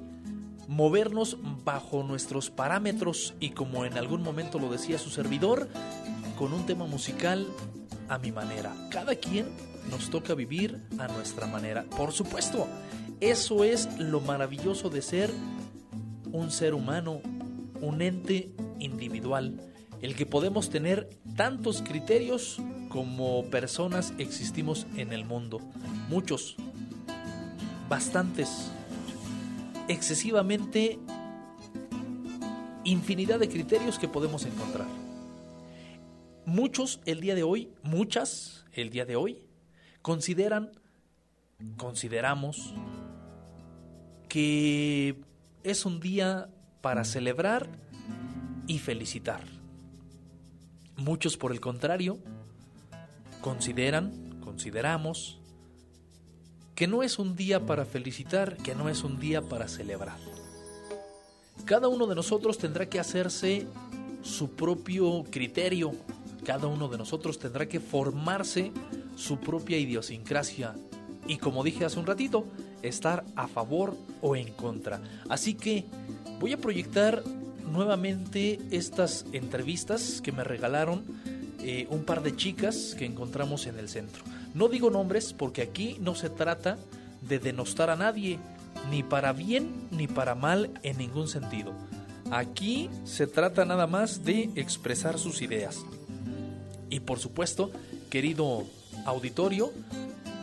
[0.67, 5.67] movernos bajo nuestros parámetros y como en algún momento lo decía su servidor,
[6.37, 7.47] con un tema musical
[8.07, 8.73] a mi manera.
[8.89, 9.47] Cada quien
[9.89, 11.85] nos toca vivir a nuestra manera.
[11.95, 12.67] Por supuesto,
[13.19, 15.31] eso es lo maravilloso de ser
[16.31, 17.21] un ser humano,
[17.81, 19.59] un ente individual,
[20.01, 22.59] el que podemos tener tantos criterios
[22.89, 25.59] como personas existimos en el mundo.
[26.09, 26.55] Muchos,
[27.91, 28.71] bastantes,
[29.89, 30.97] excesivamente
[32.85, 34.87] infinidad de criterios que podemos encontrar.
[36.45, 39.43] Muchos el día de hoy, muchas el día de hoy,
[40.01, 40.71] consideran,
[41.75, 42.73] consideramos
[44.29, 45.17] que
[45.65, 46.47] es un día
[46.79, 47.67] para celebrar
[48.67, 49.43] y felicitar.
[50.95, 52.19] Muchos, por el contrario,
[53.41, 55.40] consideran, consideramos,
[56.81, 60.17] que no es un día para felicitar, que no es un día para celebrar.
[61.63, 63.67] Cada uno de nosotros tendrá que hacerse
[64.23, 65.91] su propio criterio,
[66.43, 68.71] cada uno de nosotros tendrá que formarse
[69.15, 70.73] su propia idiosincrasia
[71.27, 72.45] y como dije hace un ratito,
[72.81, 75.03] estar a favor o en contra.
[75.29, 75.85] Así que
[76.39, 77.21] voy a proyectar
[77.71, 81.03] nuevamente estas entrevistas que me regalaron
[81.59, 84.23] eh, un par de chicas que encontramos en el centro.
[84.53, 86.77] No digo nombres porque aquí no se trata
[87.21, 88.39] de denostar a nadie,
[88.89, 91.73] ni para bien ni para mal en ningún sentido.
[92.31, 95.79] Aquí se trata nada más de expresar sus ideas.
[96.89, 97.71] Y por supuesto,
[98.09, 98.65] querido
[99.05, 99.71] auditorio,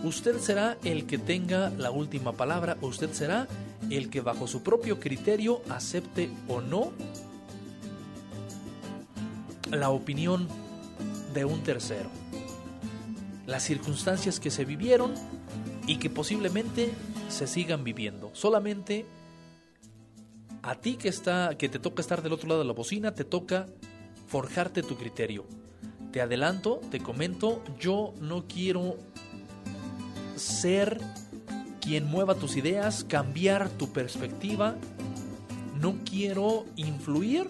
[0.05, 3.49] usted será el que tenga la última palabra, usted será
[3.91, 6.93] el que bajo su propio criterio acepte o no
[9.71, 10.49] la opinión
[11.35, 12.11] de un tercero
[13.49, 15.15] las circunstancias que se vivieron
[15.87, 16.93] y que posiblemente
[17.31, 18.31] se sigan viviendo.
[18.35, 19.07] Solamente
[20.63, 23.25] a ti que está que te toca estar del otro lado de la bocina, te
[23.25, 23.67] toca
[24.27, 25.47] forjarte tu criterio.
[26.13, 28.99] Te adelanto, te comento, yo no quiero
[30.37, 31.01] ser
[31.81, 34.77] quien mueva tus ideas, cambiar tu perspectiva.
[35.81, 37.49] No quiero influir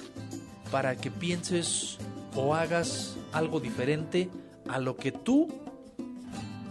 [0.71, 1.99] para que pienses
[2.37, 4.31] o hagas algo diferente
[4.69, 5.49] a lo que tú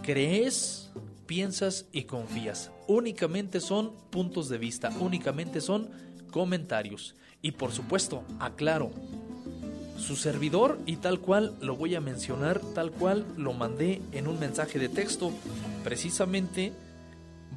[0.08, 0.90] crees,
[1.26, 2.72] piensas y confías.
[2.86, 5.90] Únicamente son puntos de vista, únicamente son
[6.30, 7.14] comentarios.
[7.42, 8.90] Y por supuesto, aclaro,
[9.98, 14.40] su servidor y tal cual lo voy a mencionar, tal cual lo mandé en un
[14.40, 15.30] mensaje de texto,
[15.84, 16.72] precisamente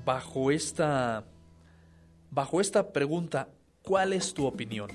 [0.04, 1.24] bajo esta
[2.32, 3.48] bajo esta pregunta,
[3.82, 4.92] ¿cuál es tu opinión?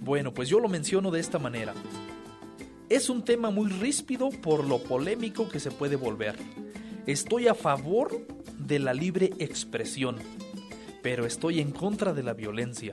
[0.00, 1.72] Bueno, pues yo lo menciono de esta manera.
[2.88, 6.36] Es un tema muy ríspido por lo polémico que se puede volver.
[7.06, 8.24] Estoy a favor
[8.60, 10.18] de la libre expresión,
[11.02, 12.92] pero estoy en contra de la violencia.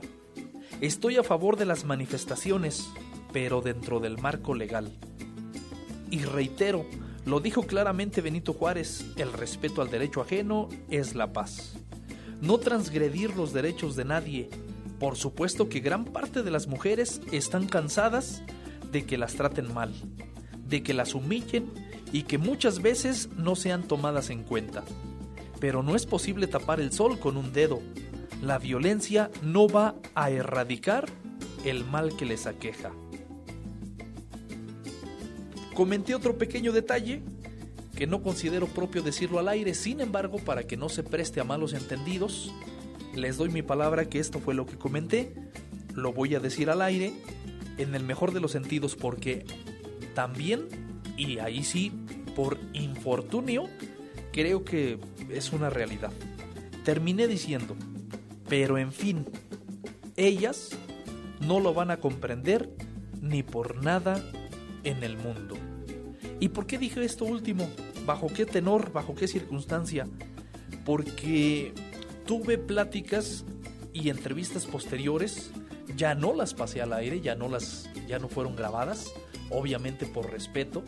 [0.80, 2.90] Estoy a favor de las manifestaciones,
[3.32, 4.90] pero dentro del marco legal.
[6.10, 6.84] Y reitero,
[7.24, 11.76] lo dijo claramente Benito Juárez, el respeto al derecho ajeno es la paz.
[12.40, 14.50] No transgredir los derechos de nadie.
[14.98, 18.42] Por supuesto que gran parte de las mujeres están cansadas
[18.94, 19.92] de que las traten mal,
[20.68, 21.66] de que las humillen
[22.12, 24.84] y que muchas veces no sean tomadas en cuenta.
[25.58, 27.82] Pero no es posible tapar el sol con un dedo.
[28.40, 31.06] La violencia no va a erradicar
[31.64, 32.92] el mal que les aqueja.
[35.74, 37.20] Comenté otro pequeño detalle
[37.96, 41.44] que no considero propio decirlo al aire, sin embargo, para que no se preste a
[41.44, 42.52] malos entendidos,
[43.12, 45.34] les doy mi palabra que esto fue lo que comenté,
[45.94, 47.12] lo voy a decir al aire,
[47.78, 49.44] en el mejor de los sentidos, porque
[50.14, 50.68] también,
[51.16, 51.92] y ahí sí,
[52.34, 53.68] por infortunio,
[54.32, 54.98] creo que
[55.30, 56.12] es una realidad.
[56.84, 57.76] Terminé diciendo,
[58.48, 59.24] pero en fin,
[60.16, 60.70] ellas
[61.40, 62.70] no lo van a comprender
[63.20, 64.22] ni por nada
[64.84, 65.56] en el mundo.
[66.40, 67.68] ¿Y por qué dije esto último?
[68.06, 68.92] ¿Bajo qué tenor?
[68.92, 70.06] ¿Bajo qué circunstancia?
[70.84, 71.72] Porque
[72.26, 73.44] tuve pláticas
[73.92, 75.50] y entrevistas posteriores,
[75.96, 79.12] ya no las pasé al aire, ya no las ya no fueron grabadas,
[79.50, 80.84] obviamente por respeto.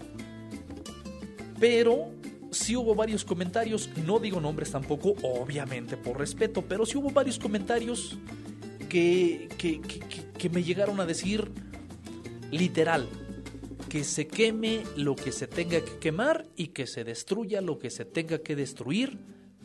[1.58, 2.10] Pero
[2.50, 7.38] sí hubo varios comentarios, no digo nombres tampoco, obviamente por respeto, pero sí hubo varios
[7.38, 8.18] comentarios
[8.88, 10.00] que, que, que,
[10.36, 11.50] que me llegaron a decir
[12.50, 13.08] literal,
[13.88, 17.90] que se queme lo que se tenga que quemar y que se destruya lo que
[17.90, 19.18] se tenga que destruir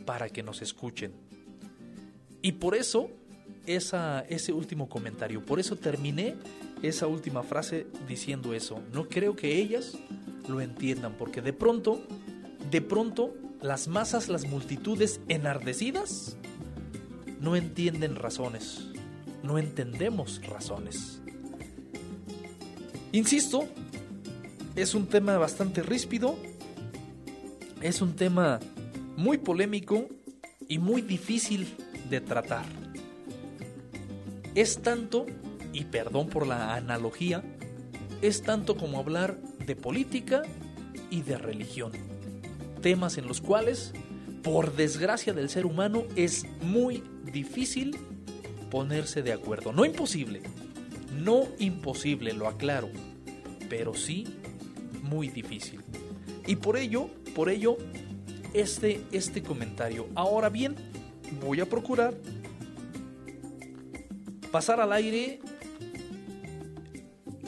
[0.06, 1.14] para que nos escuchen.
[2.42, 3.10] Y por eso
[3.66, 6.36] ese último comentario, por eso terminé
[6.82, 8.82] esa última frase diciendo eso.
[8.94, 9.98] No creo que ellas
[10.48, 12.02] lo entiendan, porque de pronto,
[12.70, 16.38] de pronto, las masas, las multitudes enardecidas,
[17.40, 18.88] no entienden razones,
[19.44, 21.22] no entendemos razones.
[23.12, 23.68] Insisto,
[24.76, 26.36] es un tema bastante ríspido,
[27.82, 28.60] es un tema
[29.18, 30.08] muy polémico
[30.68, 31.68] y muy difícil
[32.10, 32.81] de tratar.
[34.56, 35.26] Es tanto,
[35.74, 37.44] y perdón por la analogía,
[38.22, 40.44] es tanto como hablar de política
[41.10, 41.92] y de religión.
[42.82, 43.94] Temas en los cuales,
[44.44, 47.98] por desgracia del ser humano, es muy difícil
[48.70, 49.72] ponerse de acuerdo.
[49.72, 50.42] No imposible,
[51.18, 52.90] no imposible, lo aclaro,
[53.70, 54.26] pero sí
[55.04, 55.82] muy difícil.
[56.48, 57.78] Y por ello, por ello,
[58.54, 60.08] este, este comentario.
[60.16, 60.76] Ahora bien,
[61.42, 62.16] voy a procurar
[64.52, 65.40] pasar al aire.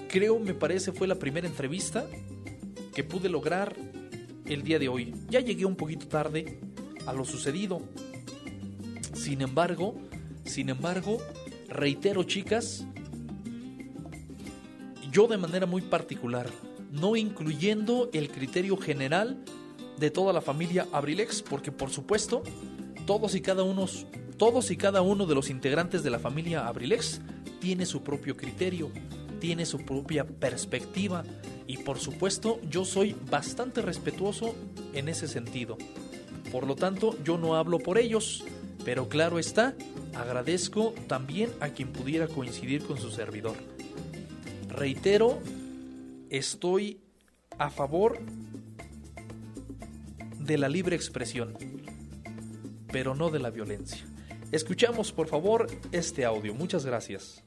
[0.08, 2.08] Creo, me parece, fue la primera entrevista
[2.94, 3.76] que pude lograr
[4.46, 5.14] el día de hoy.
[5.30, 6.60] Ya llegué un poquito tarde
[7.06, 7.82] a lo sucedido.
[9.14, 9.96] Sin embargo,
[10.46, 11.18] sin embargo,
[11.68, 12.86] reitero, chicas,
[15.12, 16.50] yo de manera muy particular,
[16.92, 19.44] no incluyendo el criterio general
[19.98, 22.44] de toda la familia Abrilex, porque por supuesto,
[23.06, 23.86] todos y cada uno,
[24.38, 27.22] todos y cada uno de los integrantes de la familia Abrilex
[27.60, 28.92] tiene su propio criterio,
[29.40, 31.24] tiene su propia perspectiva
[31.68, 34.56] y por supuesto, yo soy bastante respetuoso
[34.94, 35.78] en ese sentido.
[36.52, 38.44] Por lo tanto, yo no hablo por ellos,
[38.84, 39.74] pero claro está,
[40.14, 43.56] agradezco también a quien pudiera coincidir con su servidor.
[44.70, 45.40] Reitero,
[46.30, 47.00] estoy
[47.58, 48.20] a favor
[50.40, 51.54] de la libre expresión,
[52.92, 54.06] pero no de la violencia.
[54.54, 56.54] Escuchamos, por favor, este audio.
[56.54, 57.44] Muchas gracias.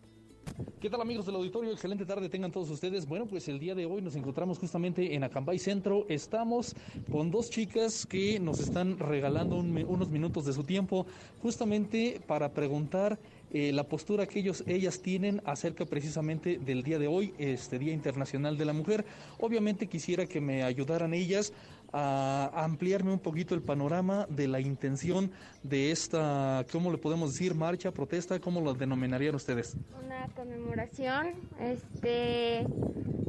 [0.80, 1.70] ¿Qué tal amigos del auditorio?
[1.70, 3.06] Excelente tarde tengan todos ustedes.
[3.06, 6.04] Bueno, pues el día de hoy nos encontramos justamente en Acambay Centro.
[6.08, 6.74] Estamos
[7.08, 11.06] con dos chicas que nos están regalando un, unos minutos de su tiempo
[11.42, 13.20] justamente para preguntar
[13.52, 17.92] eh, la postura que ellos, ellas tienen acerca precisamente del día de hoy, este Día
[17.92, 19.04] Internacional de la Mujer.
[19.38, 21.52] Obviamente quisiera que me ayudaran ellas
[21.98, 25.30] a ampliarme un poquito el panorama de la intención
[25.62, 27.54] de esta, ¿cómo le podemos decir?
[27.54, 29.78] Marcha, protesta, ¿cómo lo denominarían ustedes?
[30.04, 31.28] Una conmemoración,
[31.58, 32.66] este,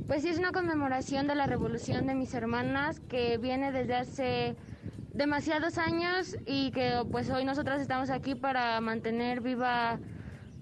[0.05, 4.55] pues sí es una conmemoración de la revolución de mis hermanas que viene desde hace
[5.13, 9.97] demasiados años y que pues hoy nosotras estamos aquí para mantener viva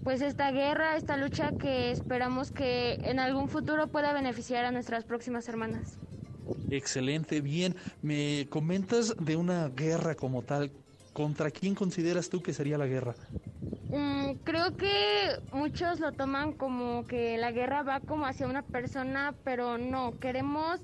[0.03, 5.05] pues esta guerra, esta lucha que esperamos que en algún futuro pueda beneficiar a nuestras
[5.05, 5.97] próximas hermanas.
[6.69, 7.75] Excelente, bien.
[8.01, 10.71] Me comentas de una guerra como tal.
[11.13, 13.15] ¿Contra quién consideras tú que sería la guerra?
[13.91, 19.37] Mm, creo que muchos lo toman como que la guerra va como hacia una persona,
[19.43, 20.81] pero no, queremos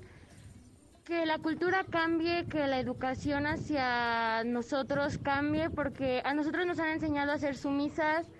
[1.04, 6.90] que la cultura cambie, que la educación hacia nosotros cambie, porque a nosotros nos han
[6.90, 8.30] enseñado a ser sumisas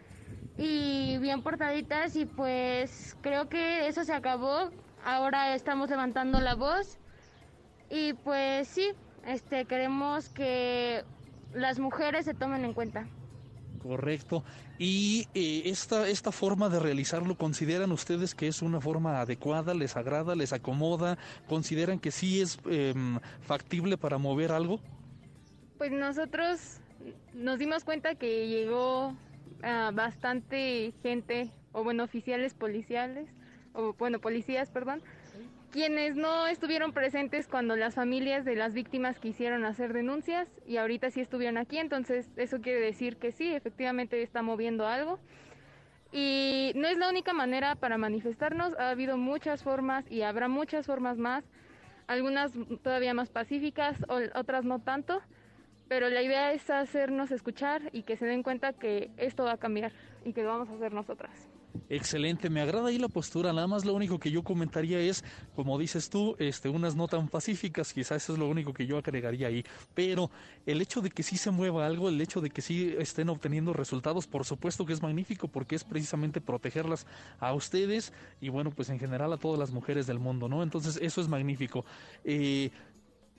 [0.57, 4.73] y bien portaditas y pues creo que eso se acabó.
[5.05, 7.01] Ahora estamos levantando la voz
[7.93, 8.93] y pues sí,
[9.26, 11.05] este queremos que
[11.53, 13.07] las mujeres se tomen en cuenta.
[13.82, 14.45] Correcto.
[14.78, 19.97] ¿Y eh, esta, esta forma de realizarlo, consideran ustedes que es una forma adecuada, les
[19.97, 21.18] agrada, les acomoda?
[21.49, 22.95] ¿Consideran que sí es eh,
[23.43, 24.80] factible para mover algo?
[25.76, 26.80] Pues nosotros
[27.34, 29.14] nos dimos cuenta que llegó
[29.62, 33.28] ah, bastante gente, o bueno, oficiales policiales,
[33.74, 35.03] o bueno, policías, perdón,
[35.73, 41.11] quienes no estuvieron presentes cuando las familias de las víctimas quisieron hacer denuncias y ahorita
[41.11, 45.18] sí estuvieron aquí, entonces eso quiere decir que sí, efectivamente está moviendo algo.
[46.12, 50.85] Y no es la única manera para manifestarnos, ha habido muchas formas y habrá muchas
[50.85, 51.43] formas más,
[52.07, 52.53] algunas
[52.83, 53.97] todavía más pacíficas,
[54.35, 55.23] otras no tanto,
[55.89, 59.57] pero la idea es hacernos escuchar y que se den cuenta que esto va a
[59.59, 59.93] cambiar
[60.23, 61.49] y que lo vamos a hacer nosotras.
[61.89, 65.23] Excelente, me agrada ahí la postura, nada más lo único que yo comentaría es,
[65.55, 68.97] como dices tú, este, unas no tan pacíficas, quizás eso es lo único que yo
[68.97, 69.62] agregaría ahí,
[69.93, 70.31] pero
[70.64, 73.75] el hecho de que sí se mueva algo, el hecho de que sí estén obteniendo
[73.75, 77.07] resultados, por supuesto que es magnífico porque es precisamente protegerlas
[77.39, 80.62] a ustedes y bueno, pues en general a todas las mujeres del mundo, ¿no?
[80.62, 81.85] Entonces eso es magnífico.
[82.25, 82.70] Eh,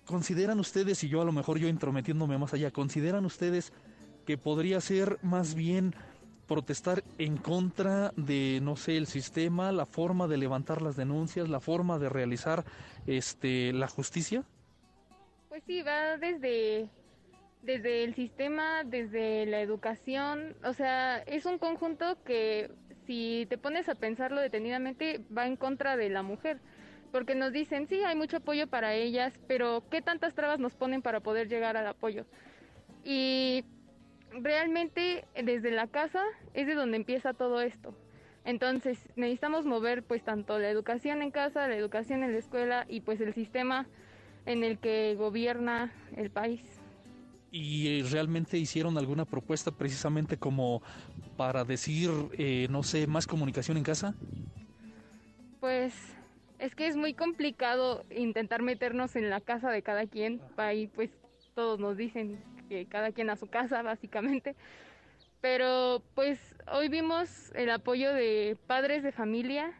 [0.06, 3.72] ¿Consideran ustedes, y yo a lo mejor yo intrometiéndome más allá, consideran ustedes
[4.26, 5.96] que podría ser más bien
[6.48, 11.60] protestar en contra de, no sé, el sistema, la forma de levantar las denuncias, la
[11.60, 12.64] forma de realizar
[13.08, 14.44] este, la justicia?
[15.50, 16.90] Pues sí, va desde,
[17.62, 22.72] desde el sistema, desde la educación, o sea, es un conjunto que
[23.06, 26.60] si te pones a pensarlo detenidamente va en contra de la mujer,
[27.12, 31.02] porque nos dicen, sí, hay mucho apoyo para ellas, pero ¿qué tantas trabas nos ponen
[31.02, 32.26] para poder llegar al apoyo?
[33.04, 33.66] Y
[34.42, 36.24] realmente desde la casa
[36.54, 37.96] es de donde empieza todo esto.
[38.46, 43.02] Entonces necesitamos mover pues tanto la educación en casa, la educación en la escuela y
[43.02, 43.88] pues el sistema
[44.46, 46.62] en el que gobierna el país.
[47.52, 50.82] ¿Y eh, realmente hicieron alguna propuesta precisamente como
[51.38, 54.16] para decir, eh, no sé, más comunicación en casa?
[55.60, 55.94] Pues
[56.60, 60.42] es que es muy complicado intentar meternos en la casa de cada quien.
[60.58, 61.12] Ahí pues
[61.54, 62.40] todos nos dicen
[62.74, 64.56] que cada quien a su casa, básicamente.
[65.42, 69.74] Pero pues hoy vimos el apoyo de padres de familia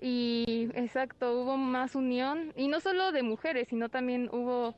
[0.00, 4.74] y exacto, hubo más unión y no solo de mujeres, sino también hubo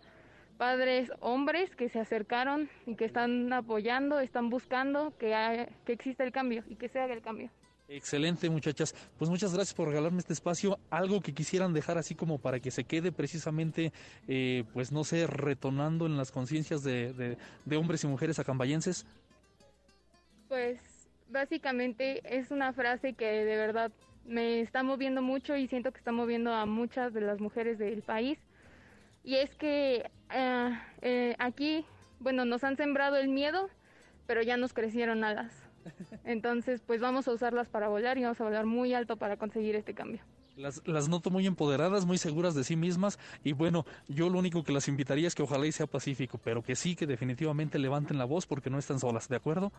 [0.57, 6.32] padres hombres que se acercaron y que están apoyando, están buscando que, que exista el
[6.32, 7.51] cambio y que se haga el cambio.
[7.89, 8.95] Excelente, muchachas.
[9.16, 10.78] Pues muchas gracias por regalarme este espacio.
[10.91, 13.95] Algo que quisieran dejar así como para que se quede precisamente,
[14.26, 19.07] eh, pues no sé, retonando en las conciencias de, de, hombres y mujeres acambayenses.
[20.49, 20.78] Pues
[21.30, 23.91] básicamente es una frase que de verdad
[24.26, 28.03] me está moviendo mucho y siento que está moviendo a muchas de las mujeres del
[28.03, 28.39] país.
[29.24, 31.86] Y es que eh, eh, aquí,
[32.20, 33.70] bueno, nos han sembrado el miedo,
[34.26, 35.68] pero ya nos crecieron alas.
[36.24, 39.74] Entonces, pues vamos a usarlas para volar y vamos a volar muy alto para conseguir
[39.76, 40.20] este cambio.
[40.57, 44.64] Las, las, noto muy empoderadas, muy seguras de sí mismas y bueno, yo lo único
[44.64, 48.18] que las invitaría es que ojalá y sea pacífico, pero que sí, que definitivamente levanten
[48.18, 49.72] la voz porque no están solas, ¿de acuerdo?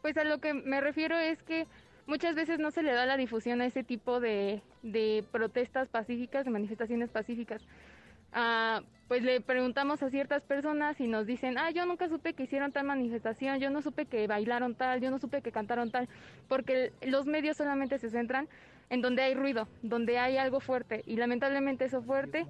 [0.00, 1.68] Pues a lo que me refiero es que
[2.06, 6.44] muchas veces no se le da la difusión a ese tipo de, de protestas pacíficas,
[6.44, 7.62] de manifestaciones pacíficas.
[9.12, 12.72] Pues le preguntamos a ciertas personas y nos dicen, ah, yo nunca supe que hicieron
[12.72, 16.08] tal manifestación, yo no supe que bailaron tal, yo no supe que cantaron tal,
[16.48, 18.48] porque los medios solamente se centran
[18.88, 22.46] en donde hay ruido, donde hay algo fuerte y lamentablemente eso fuerte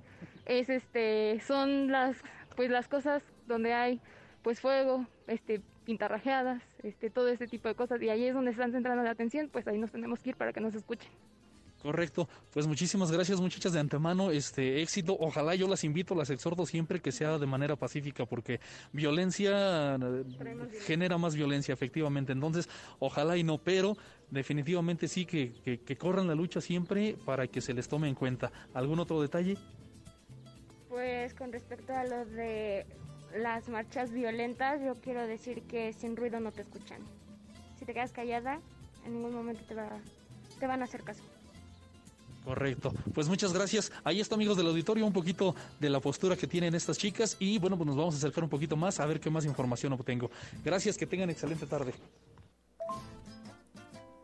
[0.47, 2.23] es este son las
[2.55, 4.01] pues las cosas donde hay
[4.43, 8.71] pues fuego, este pintarrajeadas, este todo este tipo de cosas y ahí es donde están
[8.71, 11.11] centrando la atención, pues ahí nos tenemos que ir para que nos escuchen.
[11.83, 12.29] Correcto.
[12.53, 14.31] Pues muchísimas gracias, muchachas de antemano.
[14.31, 15.17] Este éxito.
[15.19, 18.61] Ojalá yo las invito, las exhorto siempre que sea de manera pacífica, porque
[18.93, 19.99] violencia
[20.87, 22.33] genera más violencia, efectivamente.
[22.33, 22.69] Entonces,
[23.01, 23.97] ojalá y no, pero
[24.31, 25.53] definitivamente sí que,
[25.85, 28.53] que, corran la lucha siempre para que se les tome en cuenta.
[28.75, 29.59] ¿Algún otro detalle?
[30.89, 32.87] Pues con respecto a lo de
[33.37, 37.01] las marchas violentas, yo quiero decir que sin ruido no te escuchan.
[37.77, 38.61] Si te quedas callada,
[39.05, 39.89] en ningún momento te, va,
[40.61, 41.25] te van a hacer caso.
[42.45, 42.93] Correcto.
[43.15, 43.93] Pues muchas gracias.
[44.03, 47.59] Ahí está, amigos del auditorio, un poquito de la postura que tienen estas chicas y
[47.59, 50.31] bueno, pues nos vamos a acercar un poquito más a ver qué más información obtengo.
[50.65, 51.93] Gracias, que tengan excelente tarde.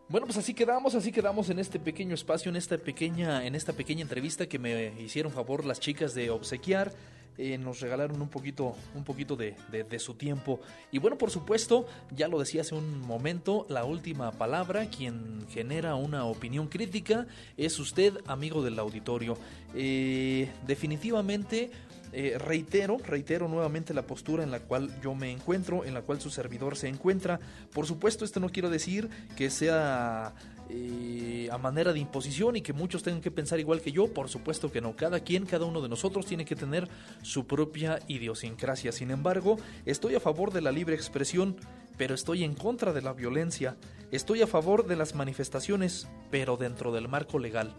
[0.08, 3.74] Bueno, pues así quedamos, así quedamos en este pequeño espacio, en esta pequeña, en esta
[3.74, 6.92] pequeña entrevista que me hicieron favor las chicas de obsequiar.
[7.38, 10.60] Eh, nos regalaron un poquito, un poquito de, de, su tiempo.
[10.90, 15.94] Y bueno, por supuesto, ya lo decía hace un momento, la última palabra, quien genera
[15.94, 19.38] una opinión crítica, es usted, amigo del auditorio.
[19.74, 21.70] Eh, definitivamente
[22.12, 26.20] eh, reitero, reitero nuevamente la postura en la cual yo me encuentro, en la cual
[26.20, 27.38] su servidor se encuentra.
[27.72, 30.34] Por supuesto, esto no quiero decir que sea
[30.70, 34.12] eh, a manera de imposición y que muchos tengan que pensar igual que yo.
[34.12, 34.96] Por supuesto que no.
[34.96, 36.88] Cada quien, cada uno de nosotros tiene que tener
[37.22, 38.92] su propia idiosincrasia.
[38.92, 39.56] Sin embargo,
[39.86, 41.56] estoy a favor de la libre expresión
[41.98, 43.76] pero estoy en contra de la violencia.
[44.10, 47.74] Estoy a favor de las manifestaciones, pero dentro del marco legal.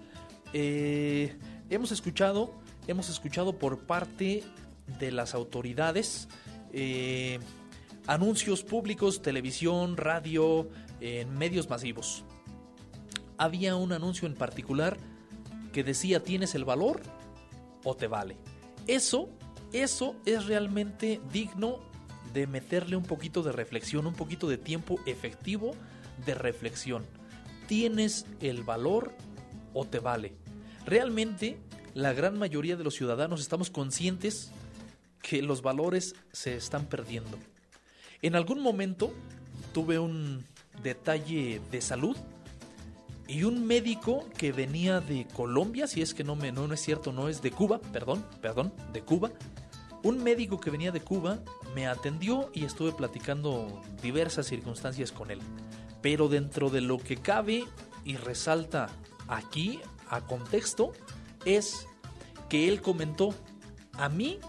[0.54, 1.36] Eh,
[1.70, 2.54] hemos escuchado,
[2.86, 4.44] hemos escuchado por parte
[5.00, 6.28] de las autoridades
[6.74, 7.40] eh,
[8.06, 10.70] anuncios públicos, televisión, radio,
[11.00, 12.26] en medios masivos.
[13.40, 14.98] Había un anuncio en particular
[15.72, 17.02] que decía tienes el valor
[17.84, 18.36] o te vale.
[18.86, 19.30] Eso,
[19.72, 21.80] eso es realmente digno
[22.34, 25.74] de meterle un poquito de reflexión, un poquito de tiempo efectivo
[26.26, 27.06] de reflexión.
[27.68, 29.14] ¿Tienes el valor
[29.74, 30.36] o te vale?
[30.86, 31.58] Realmente
[31.94, 34.52] la gran mayoría de los ciudadanos estamos conscientes
[35.22, 37.38] que los valores se están perdiendo.
[38.22, 39.14] En algún momento
[39.74, 40.44] tuve un
[40.84, 42.18] detalle de salud
[43.30, 46.82] y un médico que venía de Colombia, si es que no, me, no, no es
[46.82, 49.30] cierto, no es de Cuba, perdón, perdón, de Cuba.
[50.02, 51.38] Un médico que venía de Cuba
[51.76, 55.40] me atendió y estuve platicando diversas circunstancias con él.
[56.02, 57.66] Pero dentro de lo que cabe
[58.04, 58.90] y resalta
[59.28, 60.94] aquí a contexto
[61.46, 61.86] es
[62.50, 63.36] que él comentó,
[63.94, 64.40] a mí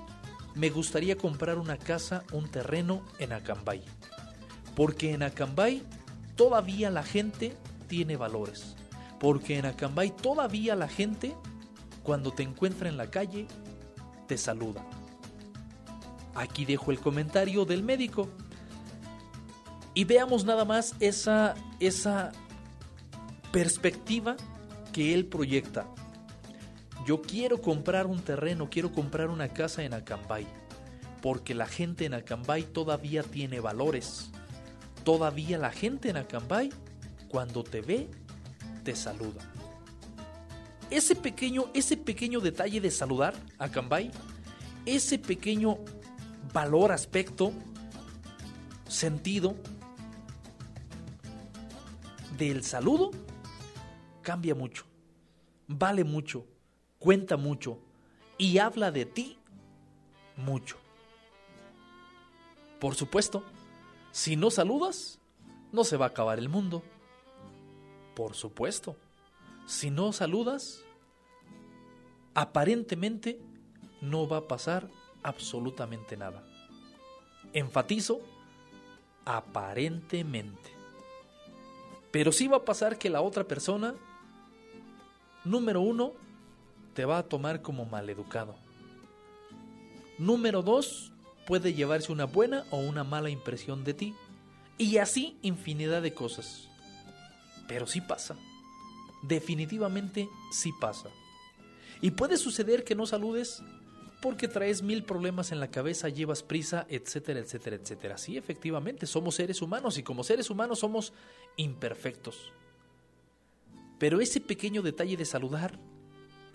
[0.55, 3.83] me gustaría comprar una casa, un terreno en Acambay.
[4.75, 5.83] Porque en Acambay
[6.35, 7.55] todavía la gente
[7.91, 8.77] tiene valores.
[9.19, 11.35] Porque en Acambay todavía la gente,
[12.03, 13.47] cuando te encuentra en la calle,
[14.27, 14.87] te saluda.
[16.35, 18.31] Aquí dejo el comentario del médico.
[19.93, 22.31] Y veamos nada más esa, esa
[23.53, 24.37] perspectiva
[24.93, 25.87] que él proyecta.
[27.05, 30.47] Yo quiero comprar un terreno, quiero comprar una casa en Acambay,
[31.21, 34.31] porque la gente en Acambay todavía tiene valores.
[35.03, 36.71] Todavía la gente en Acambay,
[37.31, 38.11] cuando te ve,
[38.83, 39.41] te saluda.
[40.91, 44.11] Ese pequeño, ese pequeño detalle de saludar a Acambay,
[44.85, 45.79] ese pequeño
[46.53, 47.53] valor, aspecto,
[48.89, 49.55] sentido
[52.37, 53.13] del saludo,
[54.23, 54.85] cambia mucho,
[55.69, 56.47] vale mucho,
[56.99, 57.79] cuenta mucho
[58.37, 59.39] y habla de ti
[60.37, 60.77] mucho.
[62.81, 63.45] Por supuesto,
[64.11, 65.21] si no saludas,
[65.71, 66.83] no se va a acabar el mundo.
[68.21, 68.97] Por supuesto,
[69.65, 70.85] si no saludas,
[72.35, 73.41] aparentemente
[74.03, 74.91] no va a pasar
[75.23, 76.45] absolutamente nada.
[77.55, 78.21] Enfatizo,
[79.25, 80.71] aparentemente.
[82.11, 83.95] Pero sí va a pasar que la otra persona,
[85.43, 86.13] número uno,
[86.93, 88.55] te va a tomar como maleducado.
[90.19, 91.11] Número dos,
[91.47, 94.15] puede llevarse una buena o una mala impresión de ti.
[94.77, 96.70] Y así infinidad de cosas.
[97.71, 98.37] Pero sí pasa.
[99.23, 101.09] Definitivamente sí pasa.
[102.01, 103.63] Y puede suceder que no saludes
[104.21, 108.19] porque traes mil problemas en la cabeza, llevas prisa, etcétera, etcétera, etcétera.
[108.19, 111.13] Sí, efectivamente, somos seres humanos y como seres humanos somos
[111.57, 112.53] imperfectos.
[114.01, 115.79] Pero ese pequeño detalle de saludar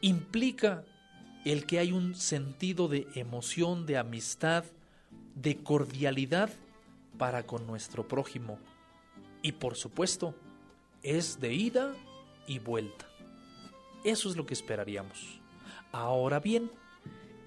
[0.01, 0.83] implica
[1.45, 4.65] el que hay un sentido de emoción, de amistad,
[5.33, 6.49] de cordialidad
[7.17, 8.59] para con nuestro prójimo.
[9.41, 10.35] Y por supuesto,
[11.05, 11.95] es de ida
[12.47, 13.07] y vuelta.
[14.03, 15.39] Eso es lo que esperaríamos.
[15.91, 16.71] Ahora bien,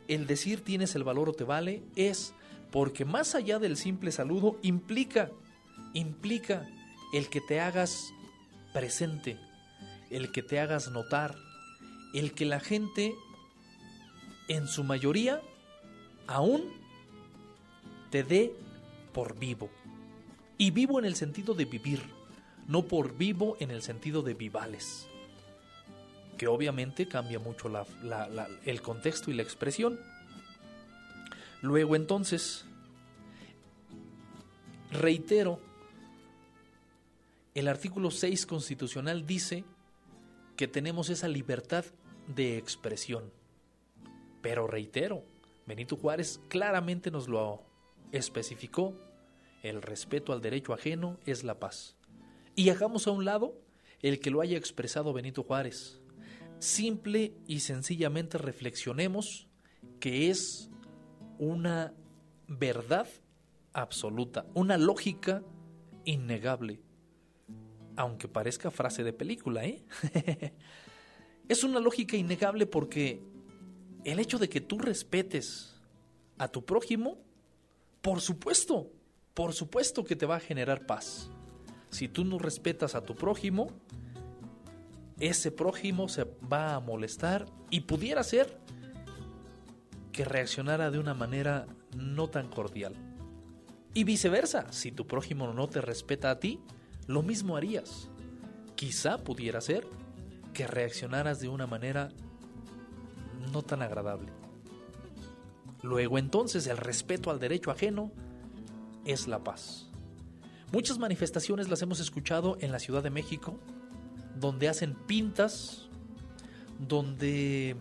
[0.06, 2.34] el decir tienes el valor o te vale es
[2.70, 5.30] porque más allá del simple saludo implica,
[5.92, 6.68] implica
[7.12, 8.12] el que te hagas
[8.72, 9.36] presente,
[10.10, 11.34] el que te hagas notar,
[12.14, 13.12] el que la gente,
[14.48, 15.42] en su mayoría,
[16.28, 16.62] aún
[18.10, 18.52] te dé
[19.12, 19.68] por vivo.
[20.58, 22.17] Y vivo en el sentido de vivir,
[22.68, 25.08] no por vivo en el sentido de vivales
[26.38, 27.70] que obviamente cambia mucho
[28.64, 30.00] el contexto y la expresión.
[31.60, 32.64] Luego entonces,
[34.90, 35.60] reitero,
[37.54, 39.64] el artículo 6 constitucional dice
[40.56, 41.84] que tenemos esa libertad
[42.28, 43.32] de expresión.
[44.40, 45.24] Pero reitero,
[45.66, 47.64] Benito Juárez claramente nos lo
[48.12, 48.94] especificó,
[49.64, 51.97] el respeto al derecho ajeno es la paz.
[52.58, 53.54] Y hagamos a un lado
[54.02, 56.00] el que lo haya expresado Benito Juárez,
[56.58, 59.46] simple y sencillamente reflexionemos
[60.00, 60.68] que es
[61.38, 61.94] una
[62.48, 63.06] verdad
[63.72, 65.44] absoluta, una lógica
[66.04, 66.80] innegable,
[67.94, 69.84] aunque parezca frase de película, ¿eh?
[71.48, 73.22] es una lógica innegable porque
[74.02, 75.80] el hecho de que tú respetes
[76.38, 77.18] a tu prójimo,
[78.02, 78.90] por supuesto,
[79.32, 81.30] por supuesto que te va a generar paz.
[81.90, 83.68] Si tú no respetas a tu prójimo,
[85.20, 88.58] ese prójimo se va a molestar y pudiera ser
[90.12, 91.66] que reaccionara de una manera
[91.96, 92.94] no tan cordial.
[93.94, 96.60] Y viceversa, si tu prójimo no te respeta a ti,
[97.06, 98.08] lo mismo harías.
[98.76, 99.86] Quizá pudiera ser
[100.52, 102.10] que reaccionaras de una manera
[103.52, 104.30] no tan agradable.
[105.82, 108.12] Luego entonces el respeto al derecho ajeno
[109.04, 109.87] es la paz.
[110.70, 113.58] Muchas manifestaciones las hemos escuchado en la Ciudad de México,
[114.38, 115.88] donde hacen pintas,
[116.78, 117.74] donde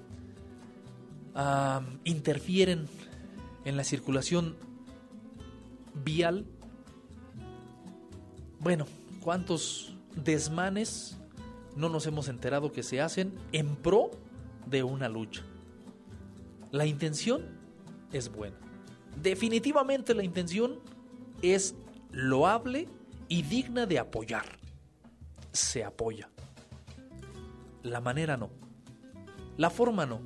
[1.35, 2.87] ah, interfieren
[3.65, 4.55] en la circulación
[6.05, 6.45] vial.
[8.61, 8.87] Bueno,
[9.21, 11.17] ¿cuántos desmanes
[11.75, 14.11] no nos hemos enterado que se hacen en pro
[14.65, 15.43] de una lucha?
[16.71, 17.45] La intención
[18.13, 18.55] es buena.
[19.21, 20.79] Definitivamente la intención
[21.41, 21.75] es
[22.11, 22.87] loable
[23.27, 24.45] y digna de apoyar.
[25.51, 26.29] Se apoya.
[27.83, 28.49] La manera no.
[29.57, 30.21] La forma no.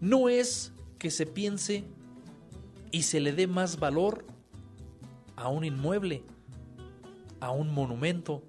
[0.00, 1.84] No es que se piense
[2.90, 4.24] y se le dé más valor
[5.36, 6.24] a un inmueble,
[7.40, 8.42] a un monumento,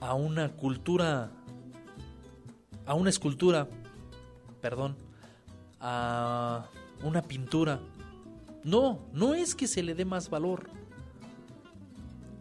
[0.00, 1.30] a una cultura,
[2.86, 3.68] a una escultura,
[4.60, 4.96] perdón,
[5.80, 6.68] a
[7.02, 7.80] una pintura.
[8.64, 10.70] No, no es que se le dé más valor.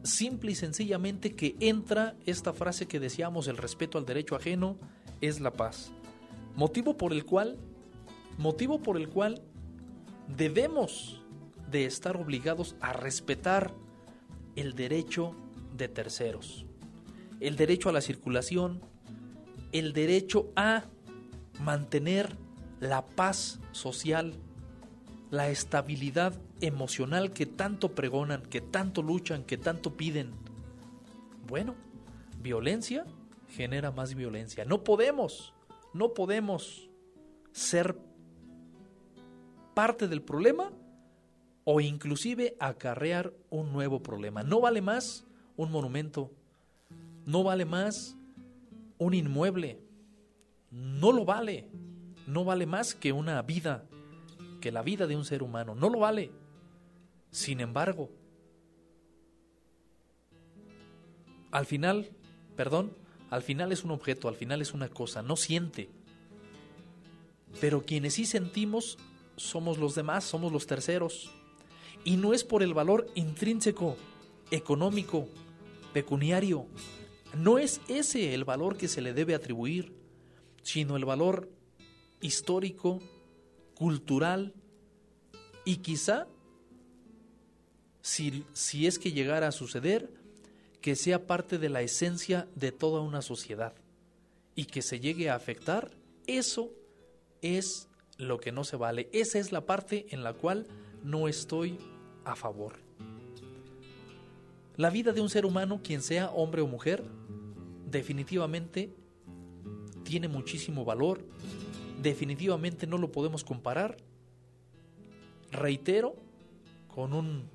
[0.04, 4.78] Simple y sencillamente que entra esta frase que decíamos, el respeto al derecho ajeno
[5.22, 5.92] es la paz.
[6.56, 7.58] Motivo por el cual,
[8.38, 9.42] motivo por el cual
[10.36, 11.22] debemos
[11.70, 13.74] de estar obligados a respetar
[14.56, 15.36] el derecho
[15.76, 16.66] de terceros,
[17.40, 18.82] el derecho a la circulación,
[19.72, 20.86] el derecho a
[21.62, 22.36] mantener
[22.80, 24.34] la paz social,
[25.30, 30.32] la estabilidad emocional que tanto pregonan, que tanto luchan, que tanto piden.
[31.48, 31.76] Bueno,
[32.42, 33.06] violencia
[33.50, 34.66] genera más violencia.
[34.66, 35.54] No podemos,
[35.94, 36.90] no podemos
[37.52, 37.98] ser
[39.74, 40.72] parte del problema
[41.64, 44.44] o inclusive acarrear un nuevo problema.
[44.44, 45.26] No vale más
[45.58, 46.32] un monumento,
[47.26, 48.16] no vale más
[48.98, 49.80] un inmueble,
[50.72, 51.70] no lo vale,
[52.26, 53.86] no vale más que una vida,
[54.60, 56.32] que la vida de un ser humano, no lo vale.
[57.32, 58.10] Sin embargo,
[61.52, 62.10] al final,
[62.56, 62.94] perdón,
[63.30, 65.90] al final es un objeto, al final es una cosa, no siente.
[67.60, 68.98] Pero quienes sí sentimos
[69.36, 71.32] somos los demás, somos los terceros.
[72.04, 73.98] Y no es por el valor intrínseco,
[74.52, 75.28] económico,
[75.94, 76.68] pecuniario.
[77.36, 79.94] No es ese el valor que se le debe atribuir,
[80.64, 81.50] sino el valor
[82.22, 83.00] histórico,
[83.78, 84.54] cultural
[85.64, 86.28] y quizá,
[88.02, 90.10] si, si es que llegara a suceder,
[90.82, 93.76] que sea parte de la esencia de toda una sociedad
[94.56, 95.92] y que se llegue a afectar,
[96.26, 96.72] eso
[97.42, 99.10] es lo que no se vale.
[99.14, 100.66] Esa es la parte en la cual
[101.04, 101.78] no estoy
[102.26, 102.74] a favor.
[104.76, 107.04] La vida de un ser humano, quien sea hombre o mujer,
[107.86, 108.92] definitivamente
[110.04, 111.24] tiene muchísimo valor,
[112.02, 113.98] definitivamente no lo podemos comparar,
[115.52, 116.16] reitero,
[116.94, 117.50] con un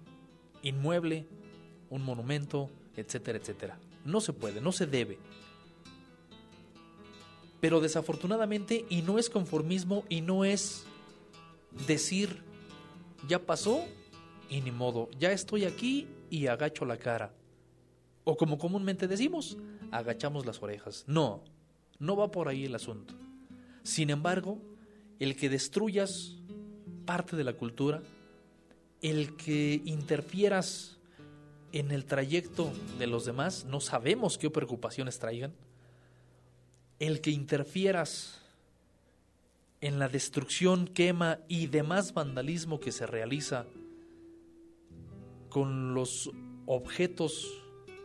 [0.63, 1.27] inmueble,
[1.91, 3.79] un monumento, etcétera, etcétera.
[4.05, 5.19] No se puede, no se debe.
[7.61, 10.85] Pero desafortunadamente, y no es conformismo, y no es
[11.87, 12.43] decir,
[13.29, 13.85] ya pasó,
[14.51, 17.33] y ni modo, ya estoy aquí y agacho la cara.
[18.25, 19.57] O como comúnmente decimos,
[19.91, 21.05] agachamos las orejas.
[21.07, 21.43] No,
[21.99, 23.15] no va por ahí el asunto.
[23.83, 24.61] Sin embargo,
[25.19, 26.37] el que destruyas
[27.05, 28.03] parte de la cultura,
[29.01, 30.99] el que interfieras
[31.73, 35.53] en el trayecto de los demás, no sabemos qué preocupaciones traigan,
[36.99, 38.41] el que interfieras
[39.81, 43.67] en la destrucción, quema y demás vandalismo que se realiza
[45.49, 46.31] con los
[46.67, 47.51] objetos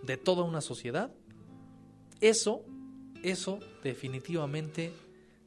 [0.04, 1.12] de toda una sociedad,
[2.20, 2.64] eso,
[3.22, 4.92] eso definitivamente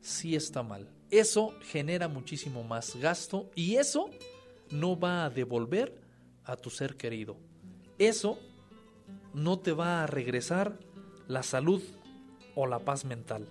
[0.00, 0.88] sí está mal.
[1.10, 4.10] Eso genera muchísimo más gasto y eso
[4.70, 6.00] no va a devolver
[6.44, 7.36] a tu ser querido.
[7.98, 8.38] Eso
[9.34, 10.78] no te va a regresar
[11.28, 11.82] la salud
[12.54, 13.46] o la paz mental.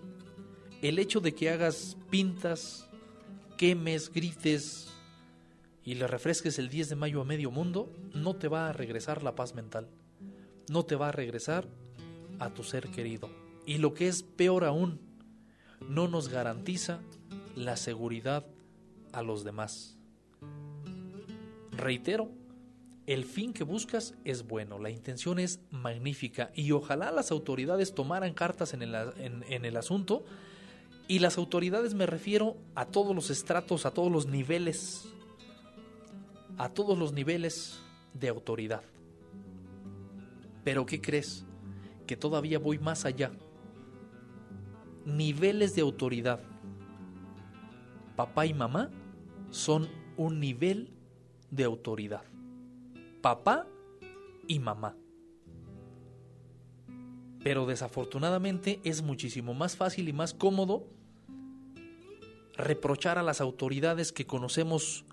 [0.82, 2.90] El hecho de que hagas pintas,
[3.58, 4.90] quemes, grites
[5.84, 9.24] y le refresques el 10 de mayo a medio mundo, no te va a regresar
[9.24, 9.90] la paz mental.
[10.70, 11.68] No te va a regresar
[12.40, 13.30] a tu ser querido.
[13.66, 15.00] Y lo que es peor aún,
[15.88, 17.00] no nos garantiza
[17.56, 18.46] la seguridad
[19.12, 19.98] a los demás.
[21.72, 22.30] Reitero,
[23.10, 28.36] el fin que buscas es bueno, la intención es magnífica y ojalá las autoridades tomaran
[28.36, 30.24] cartas en el, asunto
[31.08, 35.10] y las autoridades me refiero a todos los estratos, a todos los niveles,
[36.60, 37.80] a todos los niveles
[38.14, 38.84] de autoridad.
[40.64, 41.46] Pero ¿qué crees?
[42.06, 43.32] Que todavía voy más allá.
[45.16, 46.40] Niveles de autoridad.
[48.16, 48.92] Papá y mamá
[49.50, 49.88] son
[50.18, 50.94] un nivel
[51.50, 52.22] de autoridad.
[53.22, 53.66] Papá
[54.48, 54.96] y mamá.
[57.44, 60.86] Pero desafortunadamente es muchísimo más fácil y más cómodo
[62.56, 65.06] reprochar a las autoridades que conocemos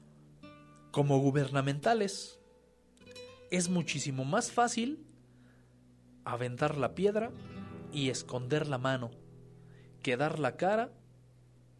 [0.90, 2.38] como gubernamentales.
[3.50, 5.06] Es muchísimo más fácil
[6.24, 7.30] aventar la piedra
[7.92, 9.10] y esconder la mano
[10.06, 10.92] que dar la cara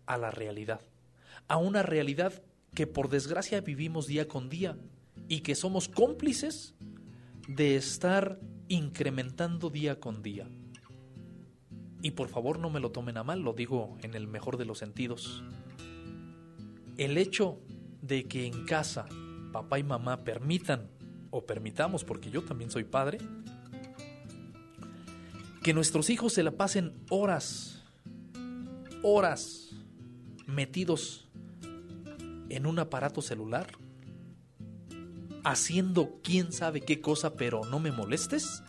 [0.05, 0.81] a la realidad,
[1.47, 2.43] a una realidad
[2.75, 4.77] que por desgracia vivimos día con día
[5.29, 6.75] y que somos cómplices
[7.47, 10.49] de estar incrementando día con día.
[12.03, 14.65] Y por favor no me lo tomen a mal, lo digo en el mejor de
[14.65, 15.45] los sentidos.
[16.97, 17.61] El hecho
[18.03, 19.07] de que en casa
[19.53, 20.89] papá y mamá permitan,
[21.31, 23.19] o permitamos, porque yo también soy padre,
[25.63, 27.76] que nuestros hijos se la pasen horas,
[29.09, 29.71] horas
[30.49, 31.29] metidos
[32.49, 33.69] en un aparato celular,
[35.45, 38.65] haciendo quién sabe qué cosa, pero no me molestes.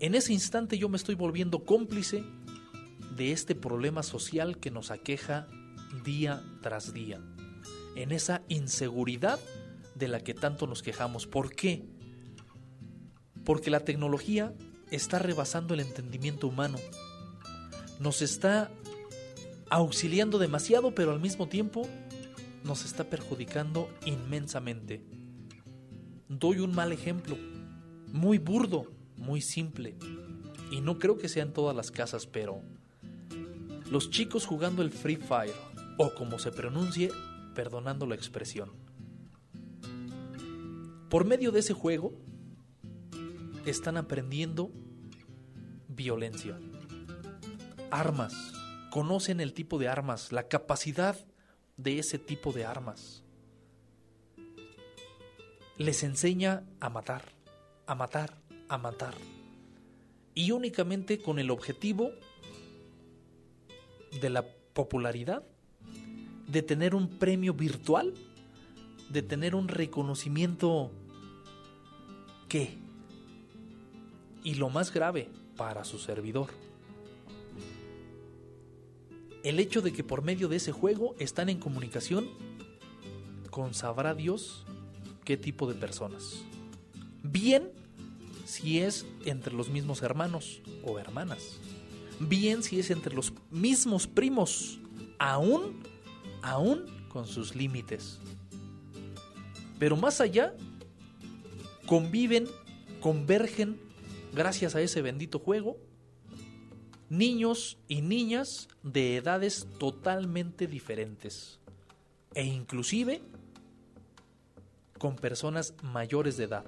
[0.00, 2.24] En ese instante yo me estoy volviendo cómplice
[3.14, 5.46] de este problema social que nos aqueja
[6.04, 7.20] día tras día,
[7.94, 9.38] en esa inseguridad
[9.94, 11.28] de la que tanto nos quejamos.
[11.28, 11.84] ¿Por qué?
[13.44, 14.52] Porque la tecnología
[14.90, 16.78] está rebasando el entendimiento humano,
[17.98, 18.70] nos está
[19.70, 21.88] auxiliando demasiado, pero al mismo tiempo
[22.64, 25.02] nos está perjudicando inmensamente.
[26.28, 27.36] Doy un mal ejemplo,
[28.12, 29.96] muy burdo, muy simple,
[30.70, 32.62] y no creo que sea en todas las casas, pero
[33.90, 35.54] los chicos jugando el Free Fire,
[35.96, 37.10] o como se pronuncie,
[37.54, 38.70] perdonando la expresión.
[41.08, 42.12] Por medio de ese juego,
[43.64, 44.70] están aprendiendo
[45.88, 46.58] violencia,
[47.90, 48.52] armas,
[48.90, 51.16] conocen el tipo de armas, la capacidad
[51.76, 53.22] de ese tipo de armas.
[55.76, 57.22] Les enseña a matar,
[57.86, 58.34] a matar,
[58.68, 59.14] a matar.
[60.34, 62.10] Y únicamente con el objetivo
[64.20, 65.42] de la popularidad,
[66.46, 68.14] de tener un premio virtual,
[69.10, 70.90] de tener un reconocimiento
[72.48, 72.78] ¿qué?
[74.42, 76.48] Y lo más grave para su servidor,
[79.44, 82.28] el hecho de que por medio de ese juego están en comunicación
[83.50, 84.64] con sabrá Dios
[85.24, 86.42] qué tipo de personas.
[87.22, 87.70] Bien
[88.44, 91.58] si es entre los mismos hermanos o hermanas.
[92.20, 94.80] Bien si es entre los mismos primos,
[95.18, 95.82] aún,
[96.42, 98.18] aún con sus límites.
[99.78, 100.54] Pero más allá,
[101.86, 102.48] conviven,
[103.00, 103.78] convergen,
[104.34, 105.76] gracias a ese bendito juego,
[107.08, 111.58] niños y niñas de edades totalmente diferentes
[112.34, 113.22] e inclusive
[114.98, 116.64] con personas mayores de edad,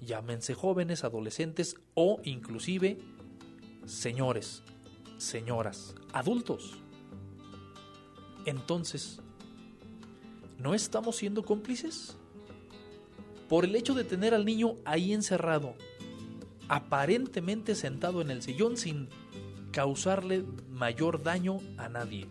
[0.00, 2.98] llámense jóvenes, adolescentes o inclusive
[3.86, 4.62] señores,
[5.18, 6.78] señoras, adultos.
[8.46, 9.20] Entonces,
[10.58, 12.16] ¿no estamos siendo cómplices?
[13.48, 15.74] Por el hecho de tener al niño ahí encerrado,
[16.68, 19.08] aparentemente sentado en el sillón sin
[19.72, 22.26] causarle mayor daño a nadie.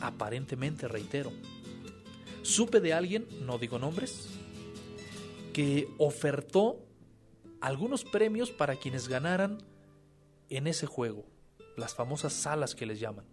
[0.00, 1.32] Aparentemente, reitero.
[2.42, 4.28] Supe de alguien, no digo nombres,
[5.52, 6.84] que ofertó
[7.60, 9.58] algunos premios para quienes ganaran
[10.50, 11.24] en ese juego,
[11.76, 13.24] las famosas salas que les llaman.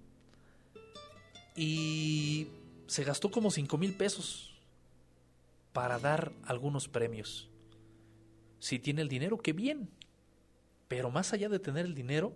[1.56, 2.48] Y
[2.88, 4.56] se gastó como 5 mil pesos
[5.74, 7.50] para dar algunos premios.
[8.60, 9.90] Si tiene el dinero, qué bien.
[10.88, 12.34] Pero más allá de tener el dinero,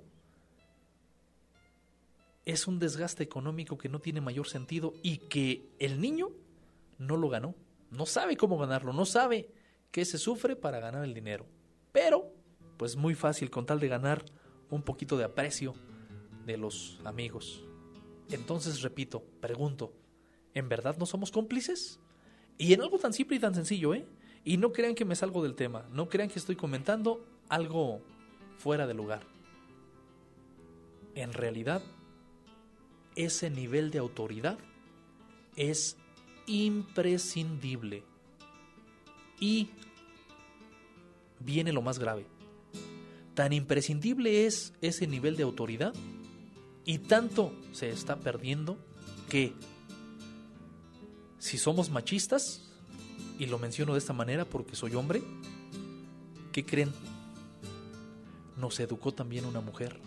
[2.45, 6.29] es un desgaste económico que no tiene mayor sentido y que el niño
[6.99, 7.55] no lo ganó.
[7.89, 9.49] No sabe cómo ganarlo, no sabe
[9.91, 11.45] qué se sufre para ganar el dinero.
[11.91, 12.31] Pero,
[12.77, 14.25] pues muy fácil con tal de ganar
[14.69, 15.73] un poquito de aprecio
[16.45, 17.63] de los amigos.
[18.29, 19.93] Entonces, repito, pregunto,
[20.53, 21.99] ¿en verdad no somos cómplices?
[22.57, 24.05] Y en algo tan simple y tan sencillo, ¿eh?
[24.43, 28.01] Y no crean que me salgo del tema, no crean que estoy comentando algo
[28.57, 29.23] fuera de lugar.
[31.15, 31.81] En realidad,
[33.16, 34.57] ese nivel de autoridad
[35.55, 35.97] es
[36.47, 38.03] imprescindible.
[39.39, 39.70] Y
[41.39, 42.26] viene lo más grave.
[43.34, 45.93] Tan imprescindible es ese nivel de autoridad
[46.86, 48.78] y tanto se está perdiendo
[49.30, 49.53] que
[51.39, 52.61] si somos machistas,
[53.38, 55.22] y lo menciono de esta manera porque soy hombre,
[56.51, 56.91] ¿qué creen?
[58.57, 59.99] Nos educó también una mujer.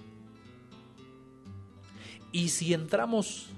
[2.33, 3.49] Y si entramos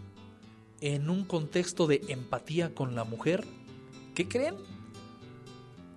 [0.80, 3.44] en un contexto de empatía con la mujer,
[4.14, 4.56] ¿qué creen?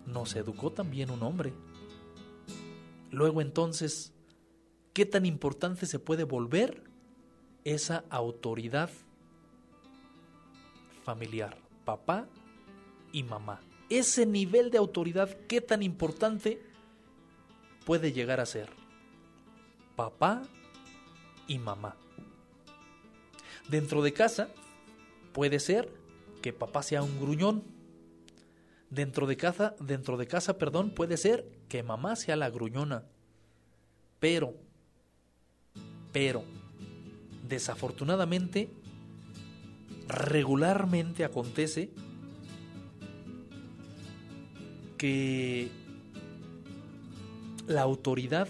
[0.05, 1.53] Nos educó también un hombre.
[3.11, 4.11] Luego entonces,
[4.93, 6.83] ¿qué tan importante se puede volver
[7.63, 8.89] esa autoridad
[11.03, 11.57] familiar?
[11.85, 12.27] Papá
[13.11, 13.61] y mamá.
[13.89, 16.59] Ese nivel de autoridad, ¿qué tan importante
[17.85, 18.69] puede llegar a ser?
[19.95, 20.41] Papá
[21.47, 21.95] y mamá.
[23.73, 24.49] Dentro de casa
[25.31, 25.89] puede ser
[26.43, 27.63] que papá sea un gruñón.
[28.91, 33.05] Dentro de casa, dentro de casa, perdón, puede ser que mamá sea la gruñona.
[34.19, 34.53] Pero
[36.11, 36.43] pero
[37.49, 38.69] desafortunadamente
[40.07, 41.89] regularmente acontece
[44.99, 45.71] que
[47.65, 48.47] la autoridad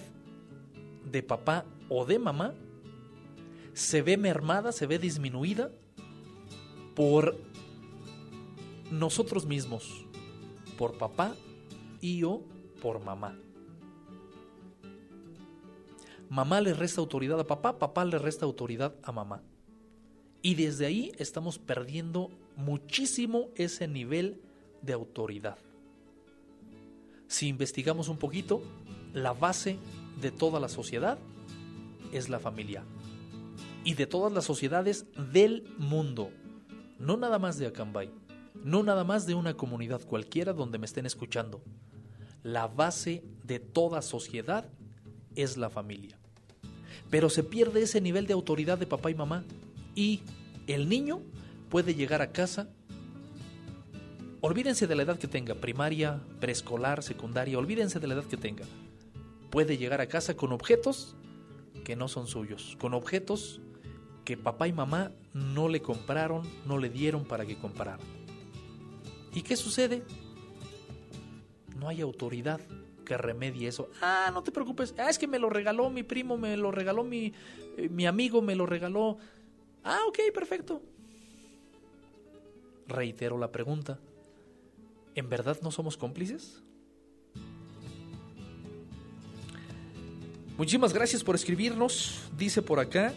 [1.10, 2.54] de papá o de mamá
[3.74, 5.72] se ve mermada, se ve disminuida
[6.96, 7.38] por
[8.92, 10.06] nosotros mismos,
[10.78, 11.36] por papá
[12.02, 12.44] y o
[12.82, 13.38] por mamá.
[16.30, 19.44] Mamá le resta autoridad a papá, papá le resta autoridad a mamá.
[20.42, 24.42] Y desde ahí estamos perdiendo muchísimo ese nivel
[24.82, 25.58] de autoridad.
[27.28, 28.62] Si investigamos un poquito,
[29.14, 29.78] la base
[30.22, 31.18] de toda la sociedad
[32.12, 32.84] es la familia.
[33.84, 36.32] Y de todas las sociedades del mundo.
[37.00, 38.10] No nada más de Acambay.
[38.64, 41.62] No nada más de una comunidad cualquiera donde me estén escuchando.
[42.44, 44.70] La base de toda sociedad
[45.36, 46.18] es la familia.
[47.10, 49.44] Pero se pierde ese nivel de autoridad de papá y mamá.
[49.96, 50.22] Y
[50.68, 51.22] el niño
[51.70, 52.70] puede llegar a casa
[54.46, 58.66] Olvídense de la edad que tenga, primaria, preescolar, secundaria, olvídense de la edad que tenga.
[59.50, 61.16] Puede llegar a casa con objetos
[61.86, 63.62] que no son suyos, con objetos
[64.24, 68.00] que papá y mamá no le compraron, no le dieron para que comprara.
[69.34, 70.04] ¿Y qué sucede?
[71.78, 72.62] No hay autoridad
[73.04, 73.90] que remedie eso.
[74.02, 74.94] Ah, no te preocupes.
[74.98, 77.34] Ah, es que me lo regaló mi primo, me lo regaló mi,
[77.78, 79.18] eh, mi amigo, me lo regaló.
[79.84, 80.82] Ah, ok, perfecto.
[82.88, 84.00] Reitero la pregunta.
[85.16, 86.64] ¿En verdad no somos cómplices?
[90.58, 92.30] Muchísimas gracias por escribirnos.
[92.38, 93.14] Dice por acá,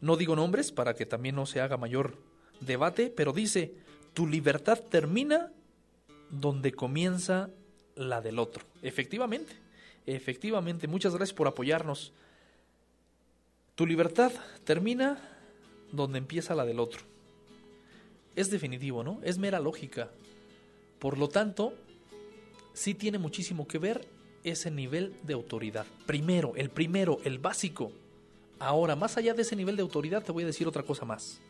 [0.00, 2.16] no digo nombres para que también no se haga mayor
[2.60, 3.74] debate, pero dice,
[4.14, 5.52] tu libertad termina
[6.30, 7.50] donde comienza
[7.94, 8.64] la del otro.
[8.82, 9.52] Efectivamente,
[10.06, 12.12] efectivamente, muchas gracias por apoyarnos.
[13.74, 14.32] Tu libertad
[14.64, 15.18] termina
[15.92, 17.02] donde empieza la del otro.
[18.36, 19.20] Es definitivo, ¿no?
[19.22, 20.10] Es mera lógica.
[20.98, 21.74] Por lo tanto,
[22.74, 24.06] sí tiene muchísimo que ver
[24.44, 25.86] ese nivel de autoridad.
[26.06, 27.92] Primero, el primero, el básico.
[28.60, 31.40] Ahora, más allá de ese nivel de autoridad, te voy a decir otra cosa más.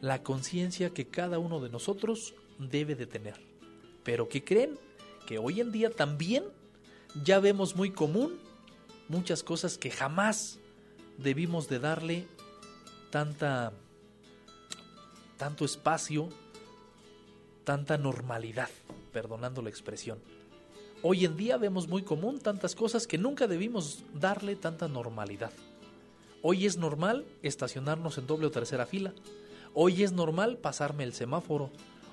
[0.00, 3.34] La conciencia que cada uno de nosotros debe de tener.
[4.04, 4.78] Pero que creen
[5.26, 6.44] que hoy en día también
[7.22, 8.38] ya vemos muy común
[9.08, 10.58] muchas cosas que jamás
[11.18, 12.26] debimos de darle
[13.10, 13.72] tanta
[15.36, 16.30] tanto espacio
[17.64, 18.68] tanta normalidad,
[19.12, 20.18] perdonando la expresión.
[21.02, 25.52] Hoy en día vemos muy común tantas cosas que nunca debimos darle tanta normalidad.
[26.42, 29.14] Hoy es normal estacionarnos en doble o tercera fila.
[29.74, 31.70] Hoy es normal pasarme el semáforo.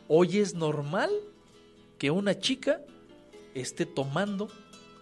[0.08, 1.10] Hoy es normal
[1.98, 2.82] que una chica
[3.56, 4.48] esté tomando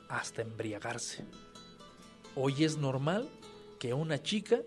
[0.08, 1.26] hasta embriagarse.
[2.36, 3.30] Hoy es normal
[3.80, 4.62] que una chica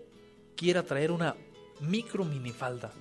[0.55, 1.35] quiera traer una
[1.79, 2.91] micro minifalda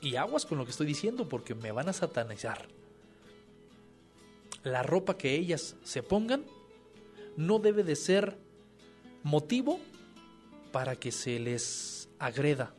[0.00, 2.66] y aguas con lo que estoy diciendo porque me van a satanizar.
[4.64, 6.44] La ropa que ellas se pongan
[7.36, 8.38] no debe de ser
[9.22, 9.78] motivo
[10.72, 12.74] para que se les agreda.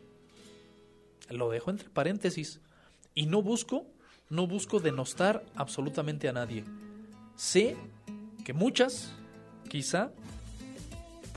[1.29, 2.59] Lo dejo entre paréntesis.
[3.15, 3.85] Y no busco,
[4.29, 6.65] no busco denostar absolutamente a nadie.
[7.35, 7.77] Sé
[8.43, 9.11] que muchas,
[9.69, 10.11] quizá,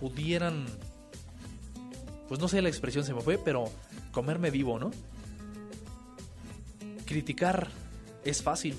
[0.00, 0.66] pudieran,
[2.28, 3.70] pues no sé la expresión se me fue, pero
[4.10, 4.90] comerme vivo, ¿no?
[7.04, 7.68] Criticar
[8.24, 8.74] es fácil,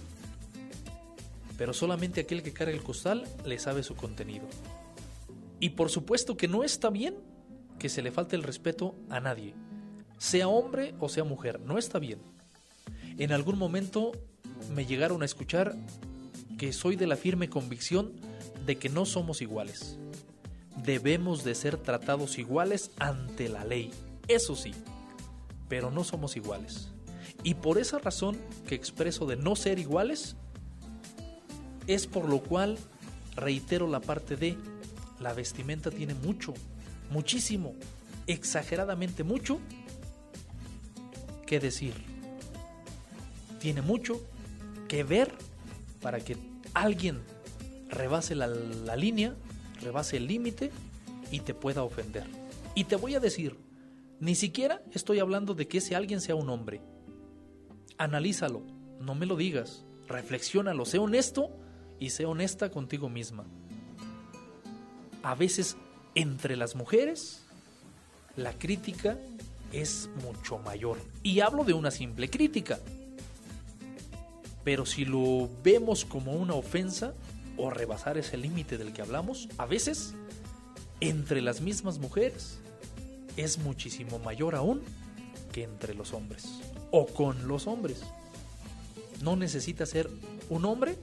[1.57, 4.45] pero solamente aquel que carga el costal le sabe su contenido.
[5.59, 7.15] Y por supuesto que no está bien
[7.79, 9.53] que se le falte el respeto a nadie,
[10.17, 12.19] sea hombre o sea mujer, no está bien.
[13.17, 14.11] En algún momento
[14.73, 15.75] me llegaron a escuchar
[16.57, 18.13] que soy de la firme convicción
[18.65, 19.97] de que no somos iguales.
[20.83, 23.91] Debemos de ser tratados iguales ante la ley,
[24.27, 24.73] eso sí,
[25.67, 26.89] pero no somos iguales.
[27.43, 28.37] Y por esa razón
[28.67, 30.35] que expreso de no ser iguales,
[31.87, 32.77] es por lo cual
[33.35, 34.57] reitero la parte de
[35.19, 36.53] la vestimenta tiene mucho,
[37.09, 37.73] muchísimo,
[38.27, 39.59] exageradamente mucho
[41.45, 41.93] que decir.
[43.59, 44.21] Tiene mucho
[44.87, 45.31] que ver
[46.01, 46.37] para que
[46.73, 47.21] alguien
[47.89, 49.35] rebase la, la línea,
[49.81, 50.71] rebase el límite
[51.31, 52.25] y te pueda ofender.
[52.75, 53.57] Y te voy a decir,
[54.19, 56.81] ni siquiera estoy hablando de que ese alguien sea un hombre.
[57.97, 58.63] Analízalo,
[58.99, 61.49] no me lo digas, reflexiónalo, sé honesto
[61.99, 63.45] y sé honesta contigo misma.
[65.23, 65.77] A veces
[66.17, 67.43] entre las mujeres
[68.35, 69.19] la crítica
[69.71, 70.97] es mucho mayor.
[71.21, 72.79] Y hablo de una simple crítica.
[74.63, 77.13] Pero si lo vemos como una ofensa
[77.55, 80.15] o rebasar ese límite del que hablamos, a veces
[81.01, 82.57] entre las mismas mujeres
[83.37, 84.81] es muchísimo mayor aún
[85.51, 86.47] que entre los hombres
[86.89, 88.01] o con los hombres.
[89.21, 90.09] No necesita ser
[90.49, 90.97] un hombre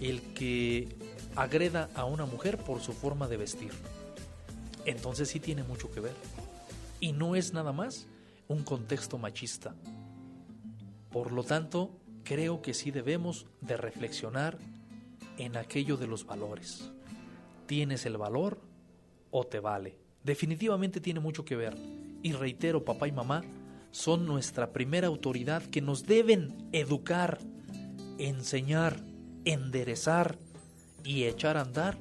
[0.00, 0.88] el que
[1.36, 3.70] agreda a una mujer por su forma de vestir.
[4.84, 6.14] Entonces sí tiene mucho que ver.
[7.00, 8.06] Y no es nada más
[8.48, 9.74] un contexto machista.
[11.10, 11.90] Por lo tanto,
[12.24, 14.58] creo que sí debemos de reflexionar
[15.38, 16.90] en aquello de los valores.
[17.66, 18.60] ¿Tienes el valor
[19.30, 19.98] o te vale?
[20.24, 21.76] Definitivamente tiene mucho que ver.
[22.22, 23.42] Y reitero, papá y mamá
[23.90, 27.38] son nuestra primera autoridad que nos deben educar,
[28.18, 29.00] enseñar,
[29.44, 30.38] enderezar
[31.04, 31.98] y echar a andar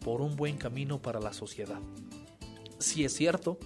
[0.00, 1.80] por un buen camino para la sociedad.
[2.84, 3.58] Si es cierto,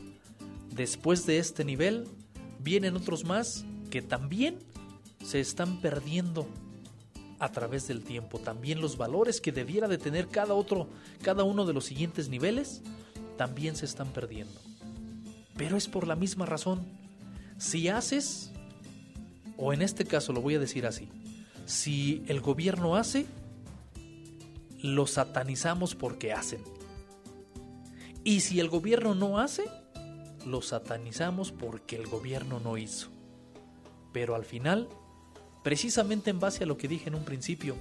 [0.73, 2.07] después de este nivel
[2.61, 4.61] vienen otros más que también
[5.24, 6.47] se están perdiendo
[7.40, 8.39] a través del tiempo.
[8.39, 10.89] También los valores que debiera de tener cada otro,
[11.20, 12.81] cada uno de los siguientes niveles,
[13.36, 14.61] también se están perdiendo.
[15.57, 16.86] Pero es por la misma razón.
[17.59, 18.53] Si haces,
[19.57, 21.09] o en este caso lo voy a decir así,
[21.66, 23.27] si el gobierno hace,
[24.81, 26.77] lo satanizamos porque hacen.
[28.28, 29.64] Y si el gobierno no hace,
[30.44, 33.09] lo satanizamos porque el gobierno no hizo.
[34.12, 34.86] Pero al final,
[35.64, 37.74] precisamente en base a lo que dije en un principio,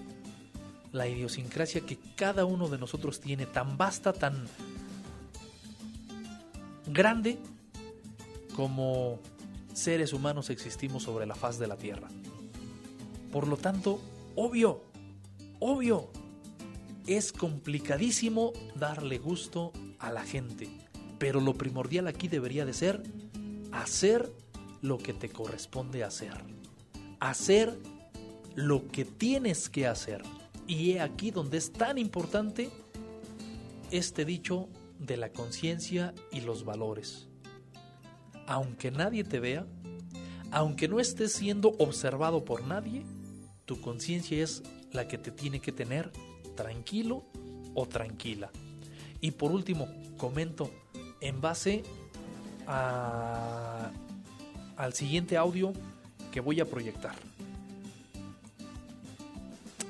[0.94, 4.48] la idiosincrasia que cada uno de nosotros tiene tan vasta, tan
[6.86, 7.40] grande
[8.56, 9.20] como
[9.74, 12.08] seres humanos existimos sobre la faz de la Tierra.
[13.34, 14.00] Por lo tanto,
[14.38, 14.82] obvio,
[15.60, 16.10] obvio,
[17.06, 20.70] es complicadísimo darle gusto a la gente,
[21.20, 23.04] pero lo primordial aquí debería de ser
[23.72, 24.32] hacer
[24.82, 26.34] lo que te corresponde hacer,
[27.20, 27.78] hacer
[28.56, 30.24] lo que tienes que hacer.
[30.68, 32.70] Y he aquí donde es tan importante
[33.92, 34.68] este dicho
[35.00, 37.28] de la conciencia y los valores.
[38.48, 39.66] Aunque nadie te vea,
[40.52, 43.04] aunque no estés siendo observado por nadie,
[43.66, 46.12] tu conciencia es la que te tiene que tener
[46.56, 47.26] tranquilo
[47.76, 48.52] o tranquila.
[49.22, 49.88] Y por último,
[50.18, 50.72] comento
[51.22, 51.84] en base
[52.68, 53.92] a,
[54.76, 55.74] al siguiente audio
[56.32, 57.16] que voy a proyectar.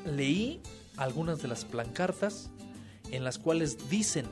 [0.06, 0.62] Leí
[0.96, 2.50] algunas de las plancartas
[3.12, 4.26] en las cuales dicen,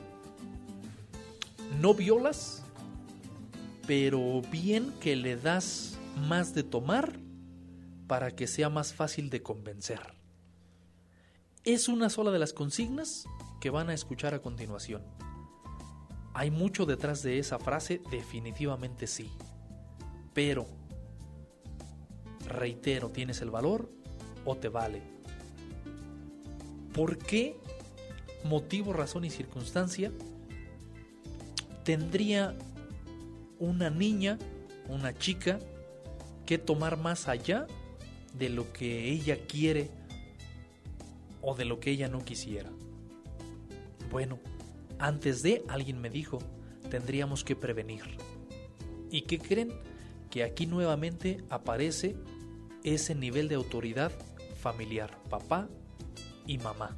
[1.80, 2.62] no violas,
[3.86, 5.98] pero bien que le das
[6.28, 7.18] más de tomar
[8.06, 10.00] para que sea más fácil de convencer.
[11.64, 13.26] Es una sola de las consignas
[13.60, 15.02] que van a escuchar a continuación.
[16.34, 18.02] ¿Hay mucho detrás de esa frase?
[18.10, 19.30] Definitivamente sí.
[20.34, 20.66] Pero,
[22.46, 23.90] reitero, ¿tienes el valor
[24.44, 25.02] o te vale?
[26.92, 27.56] ¿Por qué
[28.44, 30.12] motivo, razón y circunstancia
[31.84, 32.56] tendría
[33.58, 34.38] una niña,
[34.88, 35.58] una chica,
[36.44, 37.66] que tomar más allá
[38.34, 39.90] de lo que ella quiere
[41.42, 42.70] o de lo que ella no quisiera.
[44.10, 44.38] Bueno,
[44.98, 46.38] antes de alguien me dijo,
[46.90, 48.02] tendríamos que prevenir.
[49.10, 49.72] ¿Y qué creen?
[50.30, 52.16] Que aquí nuevamente aparece
[52.82, 54.12] ese nivel de autoridad
[54.60, 55.68] familiar, papá
[56.46, 56.96] y mamá.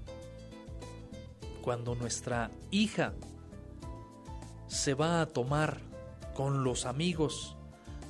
[1.63, 3.15] Cuando nuestra hija
[4.67, 5.81] se va a tomar
[6.35, 7.57] con los amigos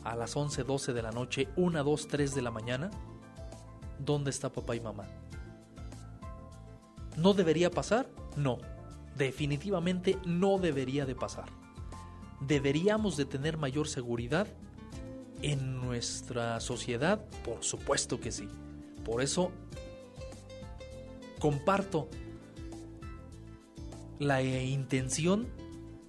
[0.05, 2.91] a las 11, 12 de la noche, 1, 2, 3 de la mañana,
[3.99, 5.07] ¿dónde está papá y mamá?
[7.17, 8.07] ¿No debería pasar?
[8.37, 8.59] No,
[9.19, 11.47] definitivamente no debería de pasar.
[12.41, 14.47] ¿Deberíamos de tener mayor seguridad
[15.43, 17.25] en nuestra sociedad?
[17.45, 18.49] Por supuesto que sí.
[19.05, 19.51] Por eso
[21.39, 22.09] comparto
[24.19, 25.49] la intención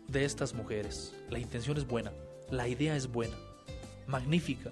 [0.07, 1.15] de estas mujeres.
[1.29, 2.11] La intención es buena,
[2.49, 3.35] la idea es buena,
[4.07, 4.71] magnífica.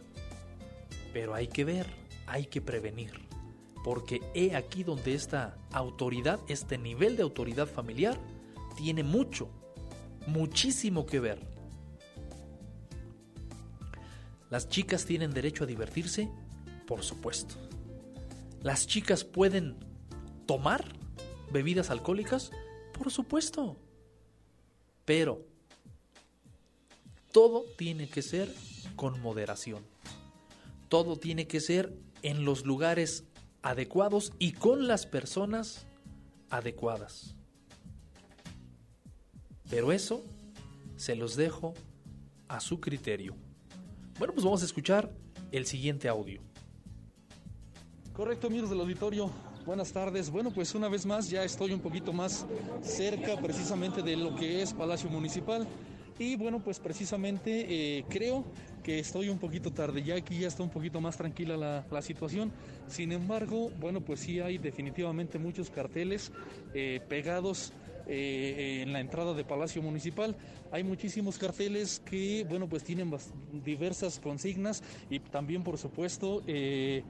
[1.13, 1.87] Pero hay que ver,
[2.25, 3.26] hay que prevenir.
[3.87, 8.19] Porque he aquí donde esta autoridad, este nivel de autoridad familiar,
[8.75, 9.47] tiene mucho,
[10.25, 11.39] muchísimo que ver.
[14.49, 16.29] ¿Las chicas tienen derecho a divertirse?
[16.85, 17.55] Por supuesto.
[18.61, 19.77] ¿Las chicas pueden
[20.45, 20.83] tomar
[21.53, 22.51] bebidas alcohólicas?
[22.91, 23.77] Por supuesto.
[25.05, 25.45] Pero
[27.31, 28.53] todo tiene que ser
[28.97, 29.81] con moderación.
[30.89, 33.23] Todo tiene que ser en los lugares
[33.61, 35.87] adecuados y con las personas
[36.49, 37.35] adecuadas.
[39.69, 40.23] Pero eso
[40.95, 41.73] se los dejo
[42.47, 43.35] a su criterio.
[44.17, 45.11] Bueno, pues vamos a escuchar
[45.51, 46.41] el siguiente audio.
[48.13, 49.29] Correcto, amigos del auditorio.
[49.65, 50.29] Buenas tardes.
[50.29, 52.45] Bueno, pues una vez más ya estoy un poquito más
[52.81, 55.67] cerca precisamente de lo que es Palacio Municipal.
[56.19, 58.45] Y bueno, pues precisamente eh, creo
[58.83, 60.03] que estoy un poquito tarde.
[60.03, 62.51] Ya aquí ya está un poquito más tranquila la, situación.
[62.87, 66.31] Sin embargo, bueno, pues sí hay definitivamente muchos carteles
[66.73, 67.73] eh, pegados
[68.09, 70.35] eh, en la entrada de Palacio Municipal.
[70.71, 73.11] Hay muchísimos carteles que, bueno, pues tienen
[73.65, 77.03] diversas consignas y también, por supuesto, eh,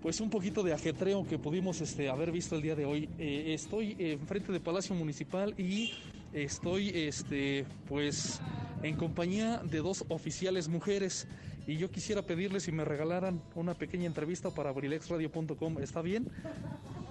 [0.00, 3.08] pues un poquito de ajetreo que pudimos este, haber visto el día de hoy.
[3.18, 5.92] Eh, estoy enfrente de Palacio Municipal y
[6.32, 8.40] estoy este, pues
[8.82, 11.26] en compañía de dos oficiales mujeres.
[11.66, 15.78] Y yo quisiera pedirles si me regalaran una pequeña entrevista para abrilexradio.com.
[15.78, 16.28] ¿Está bien?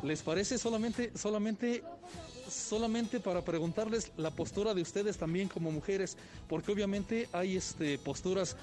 [0.01, 1.83] ¿Les parece solamente, solamente,
[2.49, 6.17] solamente para preguntarles la postura de ustedes también como mujeres?
[6.47, 8.55] Porque obviamente hay este, posturas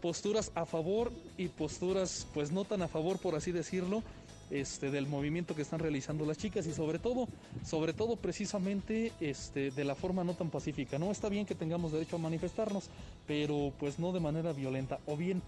[0.00, 4.02] posturas a favor y posturas pues no tan a favor por así decirlo
[4.50, 7.28] este del movimiento que están realizando las chicas y sobre todo
[7.64, 11.92] sobre todo precisamente este de la forma no tan pacífica no está bien que tengamos
[11.92, 12.90] derecho a manifestarnos
[13.26, 15.42] pero pues no de manera violenta o bien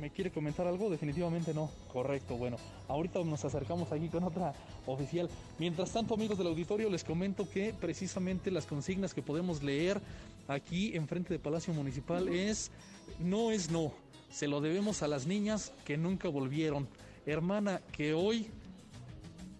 [0.00, 0.88] ¿Me quiere comentar algo?
[0.88, 1.70] Definitivamente no.
[1.92, 2.56] Correcto, bueno.
[2.88, 4.54] Ahorita nos acercamos aquí con otra
[4.86, 5.28] oficial.
[5.58, 10.00] Mientras tanto, amigos del auditorio, les comento que precisamente las consignas que podemos leer
[10.48, 12.70] aquí enfrente de Palacio Municipal es
[13.18, 13.92] no es no.
[14.30, 16.88] Se lo debemos a las niñas que nunca volvieron.
[17.26, 18.48] Hermana, que hoy,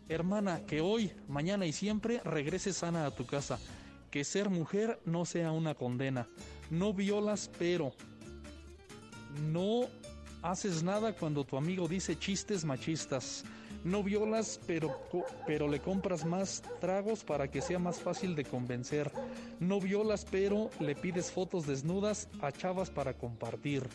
[0.09, 3.59] hermana, que hoy, mañana y siempre regrese sana a tu casa.
[4.11, 6.27] Que ser mujer no sea una condena.
[6.71, 7.93] No violas, pero
[9.53, 9.89] no
[10.43, 13.45] haces nada cuando tu amigo dice chistes machistas.
[13.85, 14.95] No violas, pero,
[15.47, 19.11] pero le compras más tragos para que sea más fácil de convencer.
[19.59, 23.89] No violas, pero le pides fotos desnudas a chavas para compartir.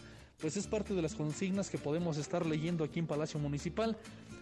[0.45, 3.97] Pues es parte de las consignas que podemos estar leyendo aquí en Palacio Municipal.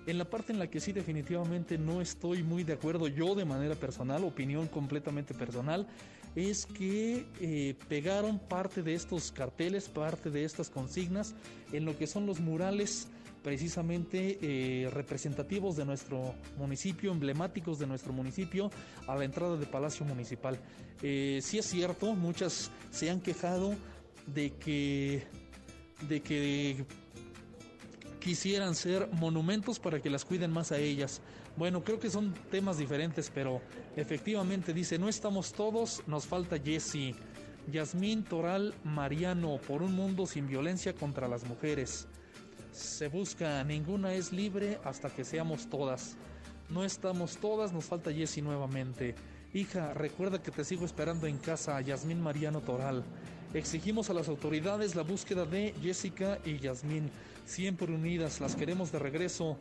[0.06, 3.46] En la parte en la que sí definitivamente no estoy muy de acuerdo yo de
[3.46, 5.88] manera personal, opinión completamente personal,
[6.36, 11.36] es que eh, pegaron parte de estos carteles, parte de estas consignas
[11.72, 13.08] en lo que son los murales
[13.42, 18.72] precisamente eh, representativos de nuestro municipio, emblemáticos de nuestro municipio,
[19.08, 20.60] a la entrada de Palacio Municipal.
[21.02, 23.74] Eh, sí es cierto, muchas se han quejado
[24.28, 25.24] de que,
[26.08, 26.86] de que
[28.20, 31.22] quisieran ser monumentos para que las cuiden más a ellas.
[31.58, 33.62] Bueno, creo que son temas diferentes, pero
[33.96, 37.16] efectivamente dice, no estamos todos, nos falta Jessie.
[37.72, 42.08] Yasmín Toral Mariano, por un mundo sin violencia contra las mujeres.
[42.72, 46.18] Se busca, ninguna es libre hasta que seamos todas.
[46.70, 49.16] No estamos todas, nos falta Jessie nuevamente.
[49.54, 53.04] Hija, recuerda que te sigo esperando en casa, Yasmín Mariano Toral.
[53.54, 57.12] Exigimos a las autoridades la búsqueda de Jessica y Yasmín,
[57.46, 59.60] siempre unidas, las queremos de regreso.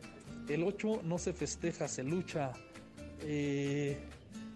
[0.49, 2.53] El 8 no se festeja, se lucha.
[3.21, 3.99] Eh,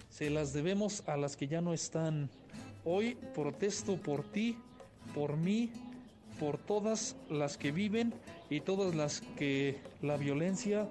[0.09, 2.31] se las debemos a las que ya no están.
[2.83, 4.57] Hoy protesto por ti,
[5.13, 5.71] por mí,
[6.39, 8.15] por todas las que viven
[8.49, 10.89] y todas las que la violencia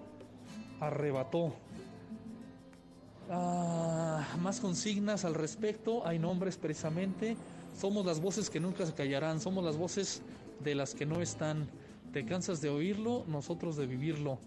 [0.79, 1.53] arrebató.
[3.29, 7.37] Ah, más consignas al respecto, hay nombres precisamente.
[7.77, 10.23] Somos las voces que nunca se callarán, somos las voces
[10.65, 11.69] de las que no están.
[12.11, 13.25] ¿Te cansas de oírlo?
[13.29, 14.39] Nosotros de vivirlo.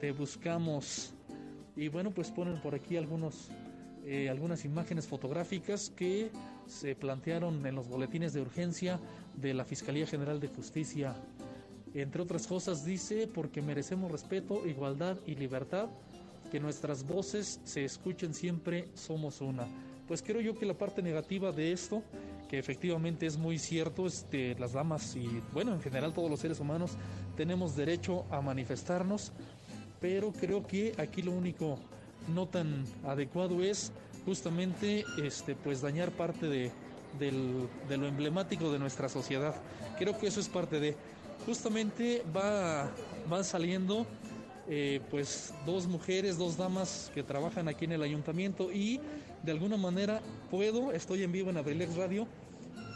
[0.00, 1.14] Te buscamos.
[1.76, 3.48] Y bueno, pues ponen por aquí algunos,
[4.04, 6.32] eh, algunas imágenes fotográficas que
[6.66, 8.98] se plantearon en los boletines de urgencia
[9.36, 11.14] de la Fiscalía General de Justicia.
[11.94, 15.90] Entre otras cosas dice, porque merecemos respeto, igualdad y libertad,
[16.50, 19.68] que nuestras voces se escuchen siempre, somos una.
[20.06, 22.02] Pues creo yo que la parte negativa de esto,
[22.58, 26.92] efectivamente es muy cierto, este, las damas y bueno, en general todos los seres humanos
[27.36, 29.32] tenemos derecho a manifestarnos,
[30.00, 31.78] pero creo que aquí lo único
[32.34, 33.92] no tan adecuado es
[34.24, 36.70] justamente este pues dañar parte de,
[37.18, 39.54] del- de lo emblemático de nuestra sociedad.
[39.98, 40.96] Creo que eso es parte de
[41.46, 42.90] justamente va,
[43.28, 44.06] van saliendo
[44.66, 48.98] eh, pues dos mujeres, dos damas que trabajan aquí en el ayuntamiento y
[49.42, 52.26] de alguna manera puedo, estoy en vivo en Abrilex Radio,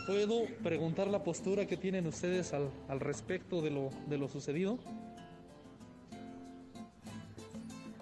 [0.08, 4.78] puedo preguntar la postura que tienen ustedes al, al respecto de lo, de lo sucedido.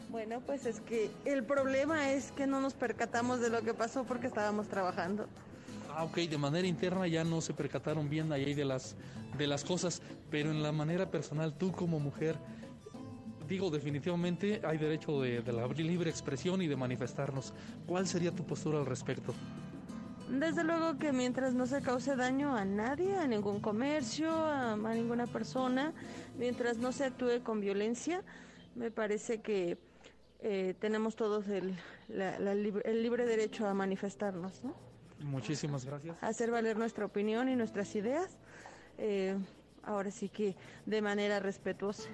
[0.09, 4.05] Bueno, pues es que el problema es que no nos percatamos de lo que pasó
[4.05, 5.27] porque estábamos trabajando.
[5.93, 8.95] Ah, ok, de manera interna ya no se percataron bien ahí de las,
[9.37, 10.01] de las cosas,
[10.31, 12.37] pero en la manera personal, tú como mujer,
[13.49, 17.53] digo, definitivamente hay derecho de, de la libre expresión y de manifestarnos.
[17.85, 19.35] ¿Cuál sería tu postura al respecto?
[20.29, 24.77] Desde luego que mientras no se cause daño a nadie, a ningún comercio, a, a
[24.95, 25.93] ninguna persona,
[26.37, 28.23] mientras no se actúe con violencia,
[28.75, 29.79] me parece que
[30.41, 31.79] eh, tenemos todos el,
[32.09, 34.75] la- la el libre derecho a manifestarnos, ¿no?
[35.21, 36.17] Muchísimas gracias.
[36.21, 38.37] a hacer valer nuestra opinión y nuestras ideas,
[38.99, 39.37] eh,
[39.83, 42.09] ahora sí que de manera respetuosa.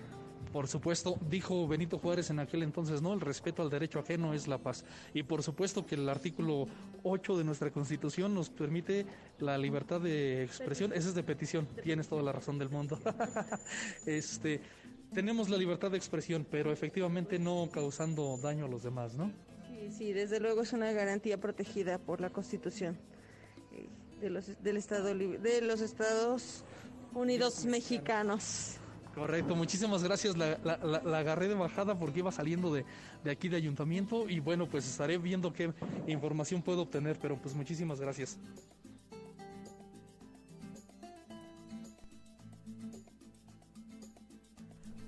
[0.53, 3.15] Por supuesto, dijo Benito Juárez en aquel entonces, ¿no?
[3.15, 4.85] El respeto al derecho ajeno es la paz.
[5.15, 6.67] Y por supuesto que el artículo
[7.05, 9.07] 8 de nuestra Constitución nos permite
[9.39, 10.93] la libertad de expresión.
[10.93, 12.99] Ese es de petición, tienes toda la razón del mundo.
[14.07, 14.61] este,
[15.15, 19.33] tenemos la libertad de expresión, pero efectivamente no causando daño a los demás, ¿no?
[19.69, 22.99] Sí, sí, desde luego es una garantía protegida por la Constitución
[23.73, 23.89] eh,
[24.21, 26.63] de los, del Estado, de los Estados
[27.15, 28.79] Unidos mexicanos.
[29.15, 30.37] Correcto, muchísimas gracias.
[30.37, 32.85] La, la- la- agarré de bajada porque iba saliendo de,
[33.23, 35.73] de aquí de ayuntamiento y bueno, pues estaré viendo qué
[36.07, 38.39] información puedo obtener, pero pues muchísimas gracias.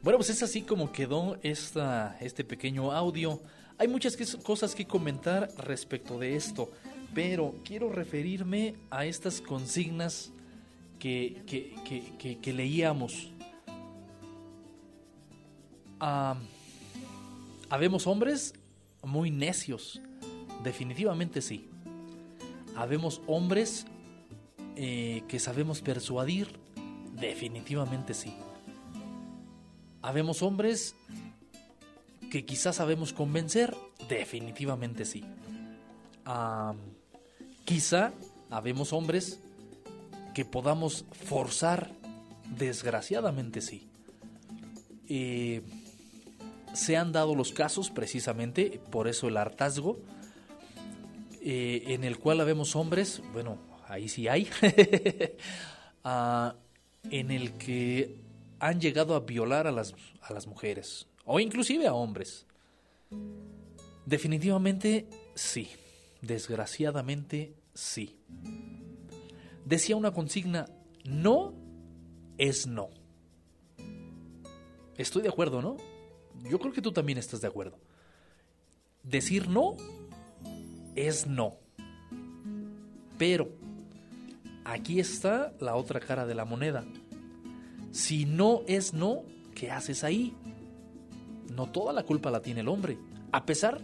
[0.03, 3.41] Bueno, pues es así como quedó esta, este pequeño audio.
[3.79, 6.71] Hay muchas cosas que comentar respecto de esto,
[7.15, 10.31] pero quiero referirme a estas consignas
[10.99, 11.43] que-
[12.19, 13.31] que- que leíamos.
[17.71, 18.55] Habemos hombres
[19.03, 20.01] muy necios,
[20.63, 21.69] definitivamente sí.
[22.77, 23.87] Habemos hombres
[24.77, 26.59] eh, que sabemos persuadir,
[27.19, 28.35] definitivamente sí.
[30.03, 30.95] Habemos hombres
[32.31, 33.75] que quizás sabemos convencer,
[34.09, 35.25] definitivamente sí.
[37.65, 38.13] Quizá
[38.51, 39.41] habemos hombres
[40.35, 41.93] que podamos forzar,
[42.59, 43.87] desgraciadamente sí.
[45.09, 45.63] Eh,
[46.75, 49.99] se han dado los casos precisamente, por eso el hartazgo,
[51.41, 54.49] eh, en el cual habemos hombres, bueno, ahí sí hay,
[56.05, 56.55] ah,
[57.11, 58.17] en el que
[58.59, 62.47] han llegado a violar a las, a las mujeres, o inclusive a hombres.
[64.05, 65.71] Definitivamente sí,
[66.21, 68.19] desgraciadamente sí.
[69.65, 70.67] Decía una consigna,
[71.05, 71.55] no
[72.37, 72.91] es no.
[74.97, 75.77] Estoy de acuerdo, ¿no?
[76.49, 77.79] Yo creo que tú también estás de acuerdo.
[79.03, 79.77] Decir no
[80.95, 81.57] es no.
[83.19, 83.49] Pero
[84.65, 86.85] aquí está la otra cara de la moneda.
[87.93, 89.23] Si no es no,
[89.55, 90.35] ¿qué haces ahí?
[91.55, 92.99] No toda la culpa la tiene el hombre.
[93.33, 93.81] A pesar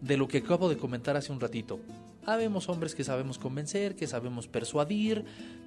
[0.00, 1.80] de lo que acabo de comentar hace un ratito.
[2.24, 5.24] Habemos hombres que sabemos convencer, que sabemos persuadir,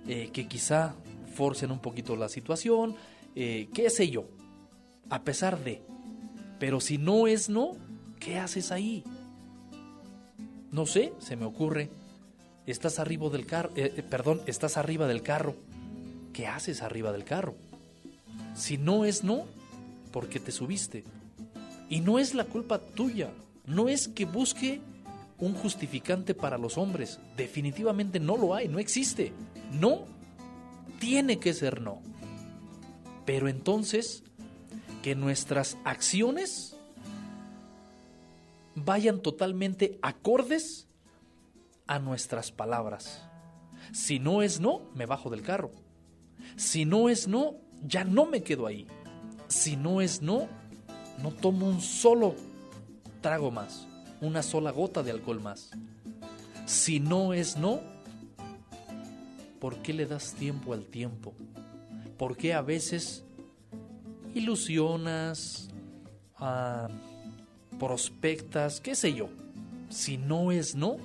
[0.07, 0.95] eh, que quizá
[1.34, 2.95] forcen un poquito la situación,
[3.35, 4.26] eh, qué sé yo.
[5.11, 5.83] A pesar de.
[6.57, 7.73] Pero si no es no,
[8.19, 9.03] ¿qué haces ahí?
[10.71, 11.89] No sé, se me ocurre.
[12.65, 15.55] Estás arriba del carro, eh, perdón, estás arriba del carro.
[16.31, 17.55] ¿Qué haces arriba del carro?
[18.55, 19.45] Si no es no,
[20.13, 21.03] ¿por qué te subiste?
[21.89, 23.31] Y no es la culpa tuya.
[23.65, 24.79] No es que busque
[25.39, 27.19] un justificante para los hombres.
[27.35, 29.33] Definitivamente no lo hay, no existe.
[29.73, 30.05] No,
[30.99, 32.01] tiene que ser no.
[33.25, 34.23] Pero entonces,
[35.02, 36.76] que nuestras acciones
[38.76, 40.88] vayan totalmente acordes
[41.88, 43.22] a nuestras palabras.
[43.91, 45.72] Si no es no, me bajo del carro.
[46.56, 47.56] Si no es no,
[47.86, 48.88] ya no me quedo ahí.
[49.48, 50.48] Si no es no,
[51.22, 52.36] no tomo un solo
[53.22, 53.88] trago más,
[54.22, 55.72] una sola gota de alcohol más.
[56.65, 57.82] Si no es no,
[59.60, 61.34] ¿por qué le das tiempo al tiempo?
[62.18, 63.26] ¿Por qué a veces
[64.34, 65.70] ilusionas,
[66.38, 66.88] ah,
[67.80, 69.30] prospectas, qué sé yo?
[69.90, 70.98] Si no es no,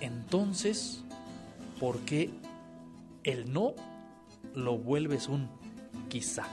[0.00, 1.04] entonces,
[1.78, 2.30] ¿por qué
[3.24, 3.74] el no
[4.54, 5.48] lo vuelves un
[6.08, 6.46] quizá?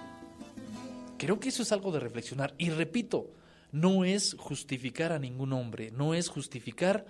[1.18, 2.54] Creo que eso es algo de reflexionar.
[2.58, 3.32] Y repito,
[3.72, 7.06] no es justificar a ningún hombre, no es justificar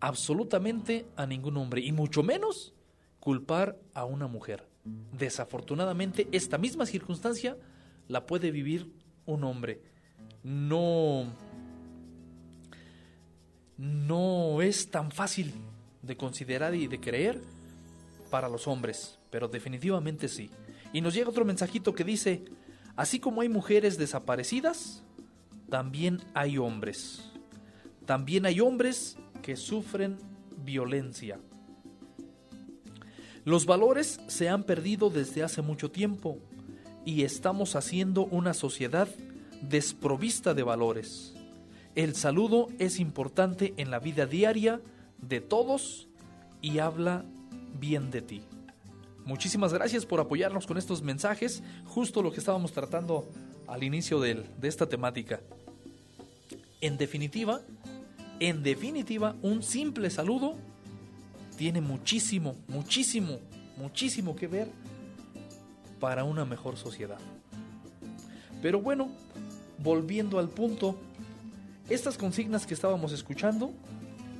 [0.00, 2.72] absolutamente a ningún hombre, y mucho menos
[3.18, 4.69] culpar a una mujer.
[5.12, 7.56] Desafortunadamente, esta misma circunstancia
[8.08, 8.92] la puede vivir
[9.26, 9.82] un hombre.
[10.42, 11.26] No
[13.80, 15.54] no es tan fácil
[16.02, 17.40] de considerar y de creer
[18.30, 20.50] para los hombres, pero definitivamente sí.
[20.92, 22.44] Y nos llega otro mensajito que dice,
[22.94, 25.02] así como hay mujeres desaparecidas,
[25.70, 27.30] también hay hombres.
[28.04, 30.18] También hay hombres que sufren
[30.62, 31.38] violencia.
[33.44, 36.38] Los valores se han perdido desde hace mucho tiempo
[37.04, 39.08] y estamos haciendo una sociedad
[39.62, 41.34] desprovista de valores.
[41.94, 44.80] El saludo es importante en la vida diaria
[45.18, 46.08] de todos
[46.60, 47.24] y habla
[47.78, 48.42] bien de ti.
[49.24, 53.28] Muchísimas gracias por apoyarnos con estos mensajes, justo lo que estábamos tratando
[53.66, 55.40] al inicio de esta temática.
[56.80, 57.60] En definitiva,
[58.38, 60.56] en definitiva, un simple saludo
[61.60, 63.38] tiene muchísimo, muchísimo,
[63.76, 64.68] muchísimo que ver
[66.00, 67.18] para una mejor sociedad.
[68.62, 69.10] Pero bueno,
[69.76, 70.96] volviendo al punto,
[71.90, 73.74] estas consignas que estábamos escuchando,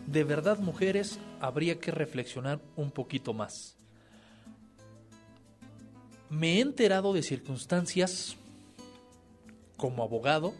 [0.06, 3.76] de verdad mujeres, habría que reflexionar un poquito más.
[6.30, 8.34] Me he enterado de circunstancias
[9.76, 10.54] como abogado,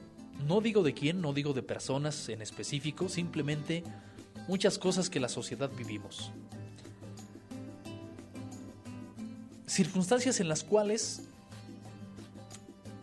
[0.47, 3.82] no digo de quién, no digo de personas en específico, simplemente
[4.47, 6.32] muchas cosas que la sociedad vivimos.
[9.70, 11.22] Circunstancias en las cuales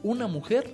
[0.04, 0.70] una mujer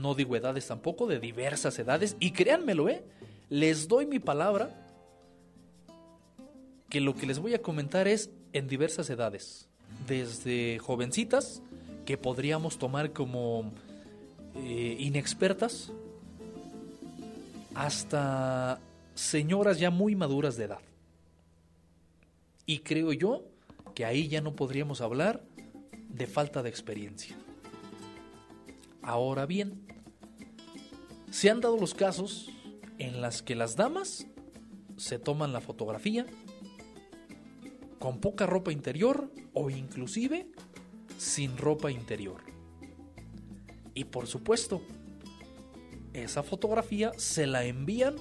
[0.00, 3.04] no digo edades tampoco, de diversas edades, y créanmelo, ¿eh?
[3.50, 4.74] les doy mi palabra
[6.88, 9.68] que lo que les voy a comentar es en diversas edades,
[10.08, 11.62] desde jovencitas,
[12.06, 13.72] que podríamos tomar como
[14.56, 15.92] eh, inexpertas,
[17.74, 18.80] hasta
[19.14, 20.80] señoras ya muy maduras de edad.
[22.64, 23.44] Y creo yo
[23.94, 25.42] que ahí ya no podríamos hablar
[26.08, 27.36] de falta de experiencia.
[29.02, 29.86] Ahora bien,
[31.30, 32.50] se han dado los casos
[32.98, 34.26] en las que las damas
[34.96, 36.26] se toman la fotografía
[37.98, 40.50] con poca ropa interior o inclusive
[41.18, 42.42] sin ropa interior.
[43.94, 44.82] Y por supuesto,
[46.12, 48.16] esa fotografía se la envían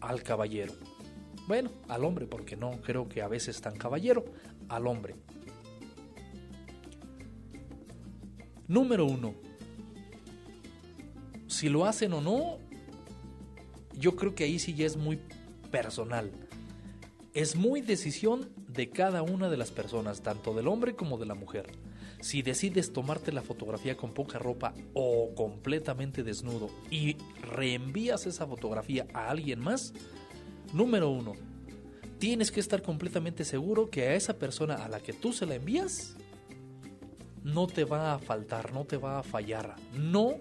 [0.00, 0.74] al caballero.
[1.50, 4.24] Bueno, al hombre, porque no creo que a veces tan caballero,
[4.68, 5.16] al hombre.
[8.68, 9.34] Número uno.
[11.48, 12.58] Si lo hacen o no,
[13.98, 15.18] yo creo que ahí sí ya es muy
[15.72, 16.30] personal.
[17.34, 21.34] Es muy decisión de cada una de las personas, tanto del hombre como de la
[21.34, 21.72] mujer.
[22.20, 29.08] Si decides tomarte la fotografía con poca ropa o completamente desnudo y reenvías esa fotografía
[29.14, 29.92] a alguien más,
[30.72, 31.34] número uno,
[32.18, 35.54] tienes que estar completamente seguro que a esa persona a la que tú se la
[35.54, 36.16] envías
[37.42, 40.36] no te va a faltar, no te va a fallar, no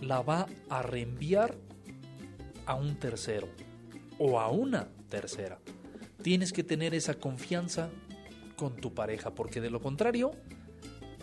[0.00, 1.56] la va a reenviar
[2.66, 3.48] a un tercero
[4.18, 5.58] o a una tercera.
[6.22, 7.90] Tienes que tener esa confianza
[8.56, 10.32] con tu pareja, porque de lo contrario,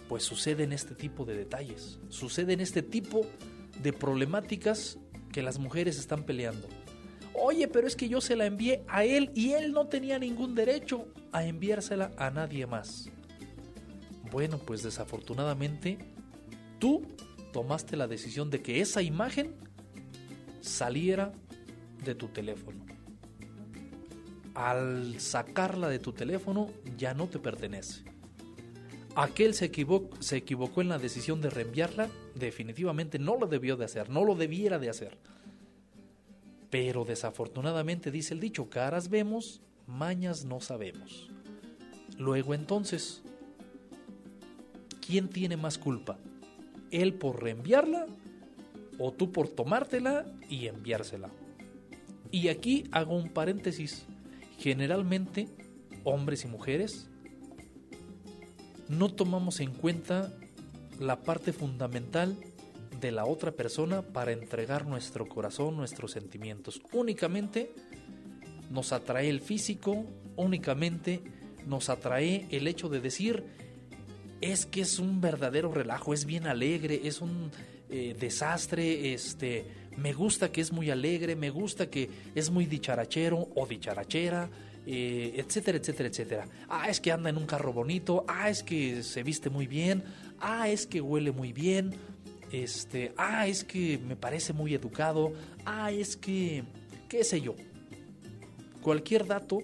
[0.10, 3.26] pues suceden este tipo de detalles, suceden este tipo
[3.82, 4.98] de problemáticas
[5.32, 6.68] que las mujeres están peleando.
[7.38, 10.56] Oye, pero es que yo se la envié a él y él no tenía ningún
[10.56, 13.10] derecho a enviársela a nadie más.
[14.32, 15.98] Bueno, pues desafortunadamente
[16.80, 17.04] tú
[17.52, 19.56] tomaste la decisión de que esa imagen
[20.62, 21.34] saliera
[22.04, 22.86] de tu teléfono.
[24.54, 28.04] Al sacarla de tu teléfono ya no te pertenece.
[29.16, 29.72] Aquel se,
[30.20, 34.36] se equivocó en la decisión de reenviarla, definitivamente no lo debió de hacer, no lo
[34.36, 35.18] debiera de hacer.
[36.76, 41.30] Pero desafortunadamente dice el dicho, caras vemos, mañas no sabemos.
[42.18, 43.22] Luego entonces,
[45.00, 46.20] ¿quién tiene más culpa?
[46.92, 48.08] ¿Él por reenviarla
[49.00, 51.30] o tú por tomártela y enviársela?
[52.30, 54.06] Y aquí hago un paréntesis.
[54.60, 55.48] Generalmente,
[56.04, 57.10] hombres y mujeres,
[58.90, 60.34] no tomamos en cuenta
[61.00, 62.38] la parte fundamental
[63.00, 66.82] de la otra persona para entregar nuestro corazón, nuestros sentimientos.
[66.92, 67.72] Únicamente
[68.70, 70.06] nos atrae el físico,
[70.36, 71.22] únicamente
[71.66, 73.44] nos atrae el hecho de decir,
[74.42, 77.52] es que es un verdadero relajo, es bien alegre, es un
[77.90, 79.66] eh, desastre, este,
[79.98, 84.50] me gusta que es muy alegre, me gusta que es muy dicharachero o dicharachera,
[84.86, 86.48] eh, etcétera, etcétera, etcétera.
[86.70, 90.04] Ah, es que anda en un carro bonito, ah, es que se viste muy bien,
[90.40, 91.96] ah, es que huele muy bien,
[92.52, 95.34] este, ah, es que me parece muy educado,
[95.66, 96.64] ah, es que,
[97.10, 97.56] qué sé yo.
[98.82, 99.60] Cualquier dato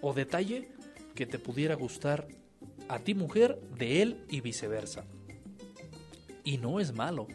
[0.00, 0.68] o detalle
[1.14, 2.28] que te pudiera gustar
[2.88, 5.04] a ti mujer de él y viceversa.
[6.44, 7.28] Y no es malo,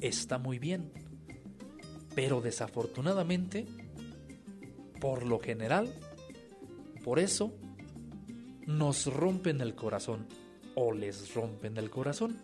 [0.00, 0.92] está muy bien.
[2.14, 3.66] Pero desafortunadamente,
[5.00, 5.92] por lo general,
[7.04, 7.54] por eso
[8.66, 10.26] nos rompen el corazón
[10.74, 12.36] o les rompen el corazón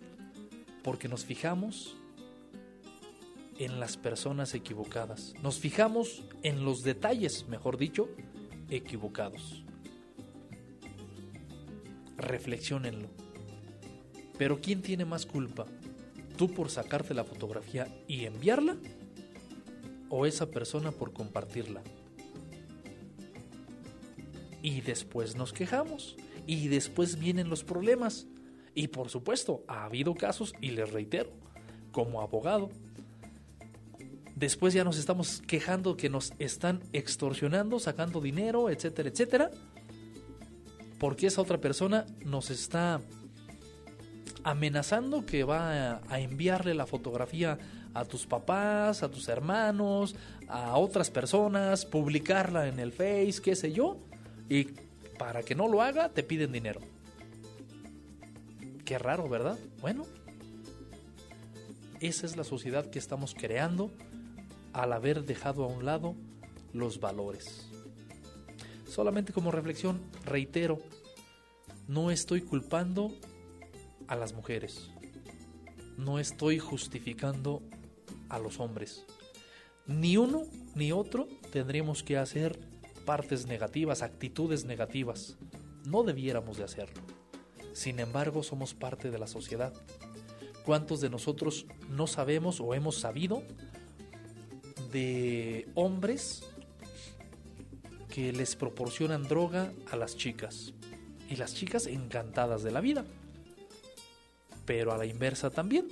[0.89, 1.99] porque nos fijamos
[3.59, 5.35] en las personas equivocadas.
[5.43, 8.09] Nos fijamos en los detalles, mejor dicho,
[8.71, 9.65] equivocados.
[12.17, 13.09] Reflexionenlo.
[14.39, 15.67] Pero ¿quién tiene más culpa?
[16.39, 18.79] ¿Tú por sacarte la fotografía y enviarla?
[20.09, 21.83] ¿O esa persona por compartirla?
[24.63, 26.17] Y después nos quejamos.
[26.47, 28.27] Y después vienen los problemas.
[28.79, 31.33] Y por supuesto, ha habido casos, y les reitero,
[31.91, 32.71] como abogado,
[34.37, 39.51] después ya nos estamos quejando que nos están extorsionando, sacando dinero, etcétera, etcétera,
[41.01, 43.01] porque esa otra persona nos está
[44.45, 47.59] amenazando que va a, enviarle la fotografía
[47.95, 50.15] a tus papás, a tus hermanos,
[50.47, 53.99] a otras personas, publicarla en el Face, qué sé yo,
[54.49, 54.67] y
[55.19, 56.98] para que no lo haga te piden dinero.
[58.89, 59.59] Qué raro, ¿verdad?
[59.83, 60.07] Bueno,
[62.01, 63.91] esa es la sociedad que estamos creando
[64.73, 66.15] al haber dejado a un lado
[66.73, 67.69] los valores.
[68.87, 70.79] Solamente como reflexión, reitero,
[71.87, 73.13] no estoy culpando
[74.07, 74.91] a las mujeres.
[75.99, 77.61] No estoy justificando
[78.31, 79.05] a los hombres.
[79.87, 80.45] Ni uno
[80.75, 82.59] ni otro tendríamos que hacer
[83.05, 85.37] partes negativas, actitudes negativas.
[85.85, 87.18] No debiéramos de hacerlo.
[87.79, 89.73] Sin embargo, somos parte de la sociedad.
[90.67, 93.45] ¿Cuántos de nosotros no sabemos o hemos sabido
[94.91, 96.43] de hombres
[98.13, 100.75] que les proporcionan droga a las chicas?
[101.31, 103.05] Y las chicas encantadas de la vida.
[104.67, 105.87] Pero a la inversa también.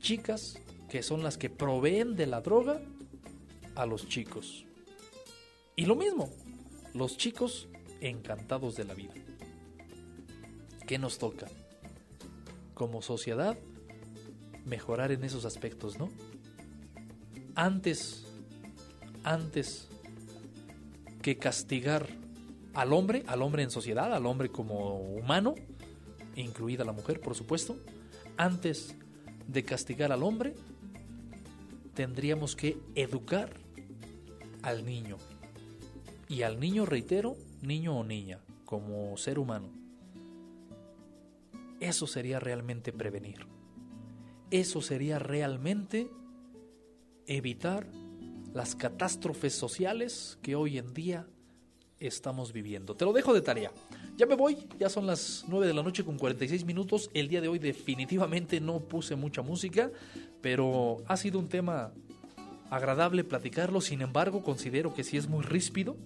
[0.00, 0.58] Chicas
[0.88, 2.80] que son las que proveen de la droga
[3.74, 4.64] a los chicos.
[5.76, 6.30] Y lo mismo,
[6.94, 7.68] los chicos
[8.00, 9.12] encantados de la vida.
[10.88, 11.46] ¿Qué nos toca?
[12.72, 13.58] Como sociedad,
[14.64, 16.08] mejorar en esos aspectos, ¿no?
[17.54, 18.24] Antes,
[19.22, 19.86] antes
[21.20, 22.08] que castigar
[22.72, 25.56] al hombre, al hombre en sociedad, al hombre como humano,
[26.36, 27.76] incluida la mujer, por supuesto,
[28.38, 28.96] antes
[29.46, 30.54] de castigar al hombre,
[31.92, 33.52] tendríamos que educar
[34.62, 35.18] al niño.
[36.28, 39.77] Y al niño, reitero, niño o niña, como ser humano.
[41.80, 43.46] Eso sería realmente prevenir.
[44.50, 46.10] Eso sería realmente
[47.26, 47.86] evitar
[48.54, 51.26] las catástrofes sociales que hoy en día
[52.00, 52.94] estamos viviendo.
[52.94, 53.72] Te lo dejo de tarea.
[54.16, 57.10] Ya me voy, ya son las 9 de la noche con 46 minutos.
[57.14, 59.90] El día de hoy definitivamente no puse mucha música,
[60.40, 61.92] pero ha sido un tema
[62.70, 63.80] agradable platicarlo.
[63.80, 65.96] Sin embargo, considero que sí es muy ríspido,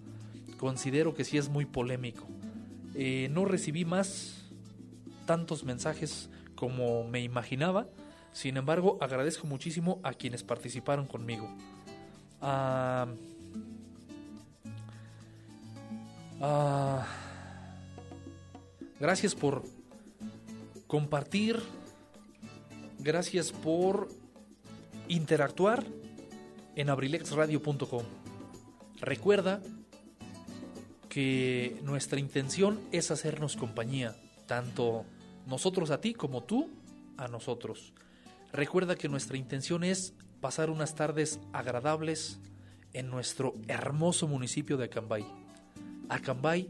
[0.58, 2.26] considero que sí es muy polémico.
[2.94, 4.41] Eh, no recibí más
[5.26, 7.86] tantos mensajes como me imaginaba.
[8.32, 11.48] Sin embargo, agradezco muchísimo a quienes participaron conmigo.
[12.40, 13.06] Ah,
[16.40, 17.06] ah,
[18.98, 19.62] gracias por
[20.86, 21.60] compartir.
[22.98, 24.08] Gracias por
[25.08, 25.84] interactuar
[26.76, 28.04] en abrilexradio.com.
[29.00, 29.60] Recuerda
[31.08, 34.16] que nuestra intención es hacernos compañía,
[34.46, 35.04] tanto
[35.46, 36.70] nosotros a ti como tú
[37.16, 37.92] a nosotros.
[38.52, 42.40] Recuerda que nuestra intención es pasar unas tardes agradables
[42.92, 45.24] en nuestro hermoso municipio de Acambay.
[46.08, 46.68] Acambay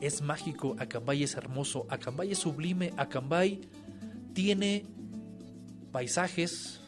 [0.00, 3.60] es mágico, Acambay es hermoso, Acambay es sublime, Acambay
[4.34, 4.84] tiene
[5.92, 6.80] paisajes,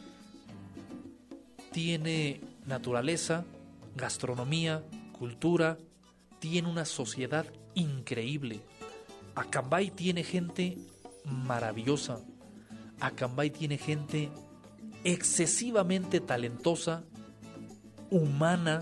[1.71, 3.45] tiene naturaleza,
[3.95, 4.83] gastronomía,
[5.17, 5.77] cultura,
[6.39, 7.45] tiene una sociedad
[7.75, 8.59] increíble.
[9.35, 10.77] Acambay tiene gente
[11.25, 12.19] maravillosa.
[12.99, 14.31] Acambay tiene gente
[15.03, 17.03] excesivamente talentosa,
[18.09, 18.81] humana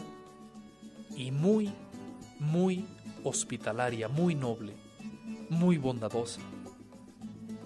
[1.16, 1.72] y muy,
[2.40, 2.86] muy
[3.24, 4.74] hospitalaria, muy noble,
[5.50, 6.42] muy bondadosa.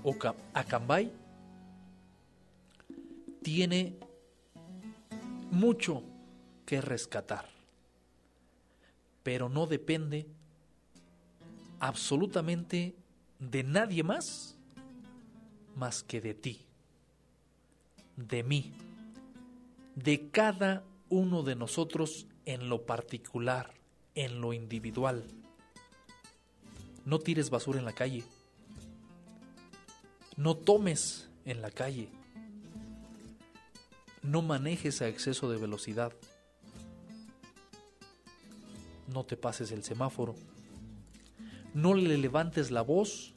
[0.04, 1.12] Oca- Acambay
[3.42, 3.98] tiene
[5.52, 6.04] mucho
[6.66, 7.48] que rescatar,
[9.24, 10.28] pero no depende
[11.80, 12.96] absolutamente
[13.40, 14.57] de nadie más
[15.78, 16.66] más que de ti,
[18.16, 18.74] de mí,
[19.96, 23.74] de cada uno de nosotros en lo particular,
[24.16, 25.24] en lo individual.
[27.06, 28.24] No tires basura en la calle.
[30.36, 32.10] No tomes en la calle.
[34.24, 36.12] No manejes a exceso de velocidad.
[39.08, 40.36] No te pases el semáforo.
[41.74, 43.34] No le levantes la voz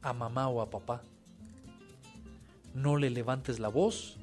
[0.00, 1.02] a mamá o a papá.
[2.76, 4.18] No le levantes la voz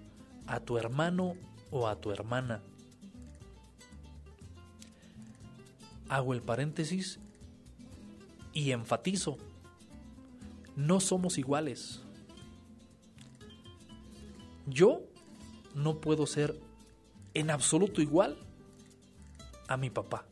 [0.45, 1.34] a tu hermano
[1.71, 2.61] o a tu hermana.
[6.07, 7.17] Hago el paréntesis
[8.53, 9.38] y enfatizo,
[10.75, 12.01] no somos iguales.
[14.67, 15.01] Yo
[15.73, 16.55] no puedo ser
[17.34, 18.38] en absoluto igual
[19.67, 20.27] a mi papá.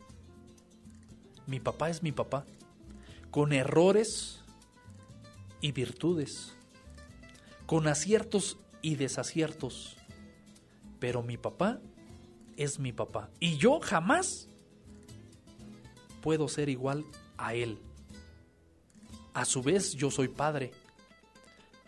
[1.48, 2.45] Mi papá es mi papá,
[3.31, 4.41] con errores
[5.60, 6.56] y virtudes,
[7.72, 9.95] con aciertos y desaciertos.
[10.99, 11.80] Pero mi papá
[12.57, 13.30] es mi papá.
[13.39, 14.49] Y yo jamás
[16.22, 17.06] puedo ser igual
[17.38, 17.80] a él.
[19.34, 20.73] A su vez yo soy padre,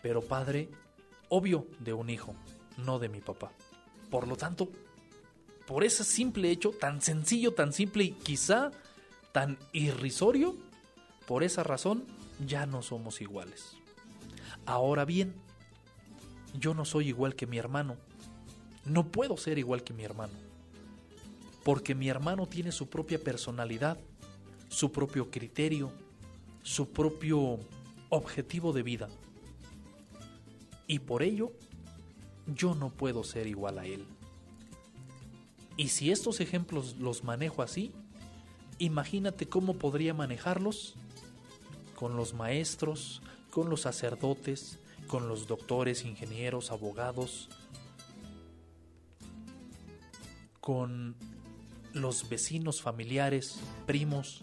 [0.00, 0.70] pero padre
[1.28, 2.34] obvio de un hijo,
[2.78, 3.52] no de mi papá.
[4.10, 4.70] Por lo tanto,
[5.66, 8.70] por ese simple hecho, tan sencillo, tan simple y quizá
[9.32, 10.56] tan irrisorio,
[11.26, 12.06] por esa razón
[12.46, 13.76] ya no somos iguales.
[14.64, 15.43] Ahora bien,
[16.58, 17.96] yo no soy igual que mi hermano.
[18.84, 20.32] No puedo ser igual que mi hermano.
[21.64, 23.98] Porque mi hermano tiene su propia personalidad,
[24.68, 25.92] su propio criterio,
[26.62, 27.58] su propio
[28.10, 29.08] objetivo de vida.
[30.86, 31.52] Y por ello,
[32.46, 34.04] yo no puedo ser igual a él.
[35.76, 37.92] Y si estos ejemplos los manejo así,
[38.78, 40.94] imagínate cómo podría manejarlos
[41.96, 47.48] con los maestros, con los sacerdotes, con los doctores, ingenieros, abogados,
[50.60, 51.14] con
[51.92, 54.42] los vecinos, familiares, primos,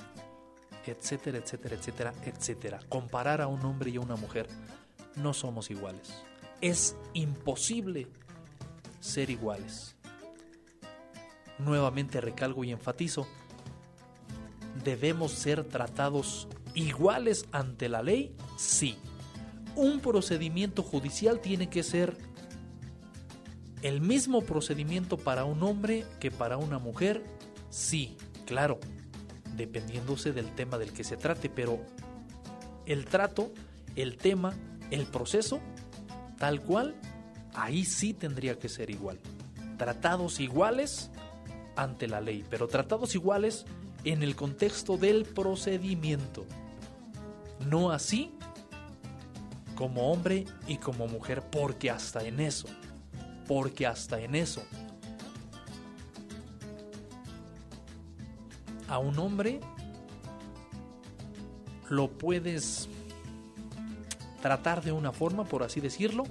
[0.86, 2.80] etcétera, etcétera, etcétera, etcétera.
[2.90, 4.48] Comparar a un hombre y a una mujer,
[5.16, 6.14] no somos iguales.
[6.62, 8.08] Es imposible
[9.00, 9.96] ser iguales.
[11.60, 13.28] Nuevamente recalgo y enfatizo,
[14.84, 18.36] ¿debemos ser tratados iguales ante la ley?
[18.58, 18.98] Sí.
[19.76, 22.18] Un procedimiento judicial tiene que ser
[23.82, 27.24] el mismo procedimiento para un hombre que para una mujer?
[27.70, 28.80] Sí, claro,
[29.56, 31.80] dependiéndose del tema del que se trate, pero
[32.86, 33.52] el trato,
[33.96, 34.54] el tema,
[34.92, 35.60] el proceso,
[36.38, 36.96] tal cual,
[37.54, 39.20] ahí sí tendría que ser igual.
[39.78, 41.10] Tratados iguales
[41.76, 43.66] ante la ley, pero tratados iguales
[44.04, 46.46] en el contexto del procedimiento.
[47.68, 48.32] No así
[49.82, 52.68] como hombre y como mujer, porque hasta en eso,
[53.48, 54.62] porque hasta en eso,
[58.88, 59.60] a un hombre
[61.90, 62.90] lo puedes
[64.44, 66.26] tratar de una forma, por así decirlo,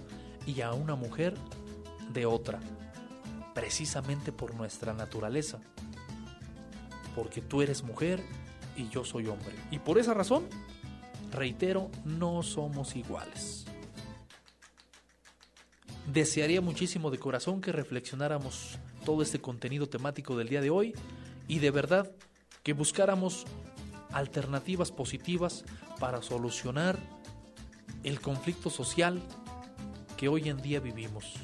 [0.46, 1.34] y a una mujer
[2.12, 2.60] de otra,
[3.52, 5.58] precisamente por nuestra naturaleza,
[7.16, 8.22] porque tú eres mujer
[8.76, 9.56] y yo soy hombre.
[9.72, 10.44] Y por esa razón,
[11.30, 13.64] reitero, no somos iguales.
[16.12, 20.94] Desearía muchísimo de corazón que reflexionáramos todo este contenido temático del día de hoy
[21.46, 22.10] y de verdad
[22.62, 23.46] que buscáramos
[24.12, 25.64] alternativas positivas
[25.98, 26.98] para solucionar
[28.02, 29.22] el conflicto social
[30.16, 31.34] que hoy en día vivimos.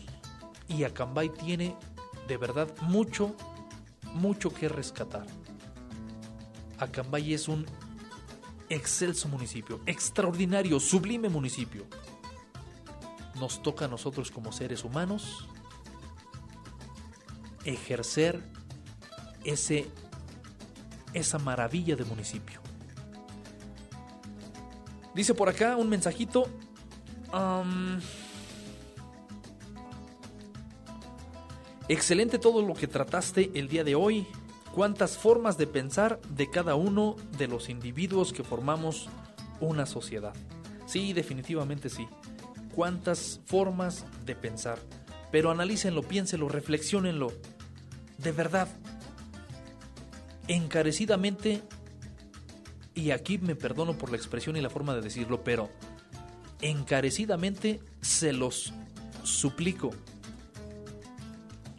[0.68, 1.76] Y Acambay tiene
[2.26, 3.36] de verdad mucho,
[4.14, 5.26] mucho que rescatar.
[6.78, 7.66] Acambay es un
[8.68, 11.86] excelso municipio, extraordinario, sublime municipio.
[13.40, 15.46] Nos toca a nosotros como seres humanos
[17.64, 18.40] ejercer
[19.44, 19.86] ese,
[21.12, 22.60] esa maravilla de municipio.
[25.14, 26.48] Dice por acá un mensajito.
[27.32, 27.98] um,
[31.88, 34.26] excelente todo lo que trataste el día de hoy.
[34.76, 39.08] Cuántas formas de pensar de cada uno de los individuos que formamos
[39.58, 40.34] una sociedad.
[40.84, 42.06] Sí, definitivamente sí.
[42.74, 44.78] Cuántas formas de pensar.
[45.32, 47.32] Pero analícenlo, piénsenlo, reflexionenlo.
[48.18, 48.68] De verdad.
[50.46, 51.62] Encarecidamente
[52.94, 55.70] y aquí me perdono por la expresión y la forma de decirlo, pero
[56.60, 58.74] encarecidamente se los
[59.22, 59.92] suplico.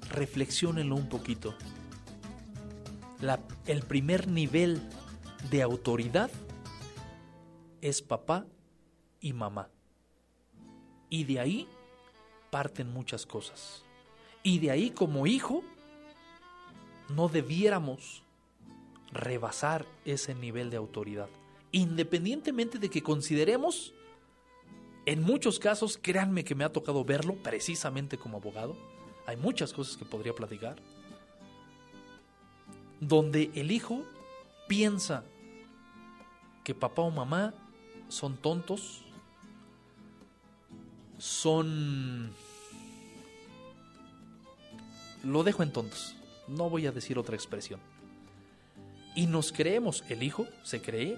[0.09, 1.53] Reflexionenlo un poquito.
[3.65, 4.81] El primer nivel
[5.49, 6.29] de autoridad
[7.81, 8.45] es papá
[9.19, 9.69] y mamá.
[11.09, 11.67] Y de ahí
[12.51, 13.83] parten muchas cosas.
[14.43, 15.63] Y de ahí como hijo
[17.09, 18.23] no debiéramos
[19.11, 21.29] rebasar ese nivel de autoridad.
[21.71, 23.93] independientemente de que consideremos,
[25.05, 28.75] en muchos casos, créanme que me ha tocado verlo precisamente como abogado,
[29.25, 30.77] hay muchas cosas que podría platicar,
[32.99, 34.03] donde el hijo
[34.67, 35.23] piensa
[36.63, 37.53] que papá o mamá
[38.09, 39.03] son tontos,
[41.17, 42.33] son...
[45.23, 46.15] Lo dejo en tontos,
[46.47, 47.79] no voy a decir otra expresión.
[49.15, 51.17] Y nos creemos, el hijo se cree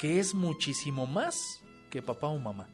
[0.00, 2.66] que es muchísimo más que papá o mamá.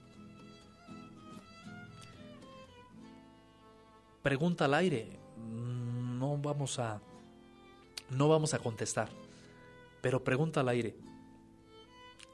[4.23, 5.19] Pregunta al aire,
[6.19, 7.01] no vamos a
[8.11, 9.09] no vamos a contestar.
[10.01, 10.95] Pero pregunta al aire,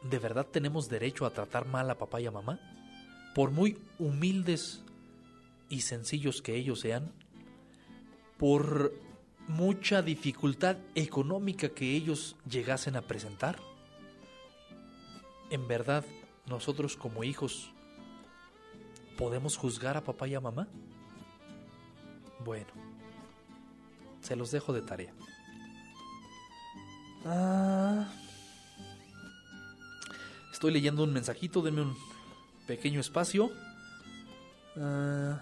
[0.03, 2.59] ¿de verdad tenemos derecho a tratar mal a papá y a mamá?
[3.35, 4.83] Por muy humildes
[5.69, 7.11] y sencillos que ellos sean,
[8.37, 8.93] por
[9.49, 13.59] mucha dificultad económica que ellos llegasen a presentar.
[15.51, 16.05] ¿En verdad
[16.47, 17.71] nosotros como hijos
[19.17, 20.69] podemos juzgar a papá y a mamá?
[22.45, 22.92] Bueno,
[24.23, 25.13] se los dejo de tarea.
[27.25, 28.07] Ah,
[30.53, 31.97] estoy leyendo un mensajito, denme un
[32.67, 33.51] pequeño espacio.
[34.77, 35.41] Ah,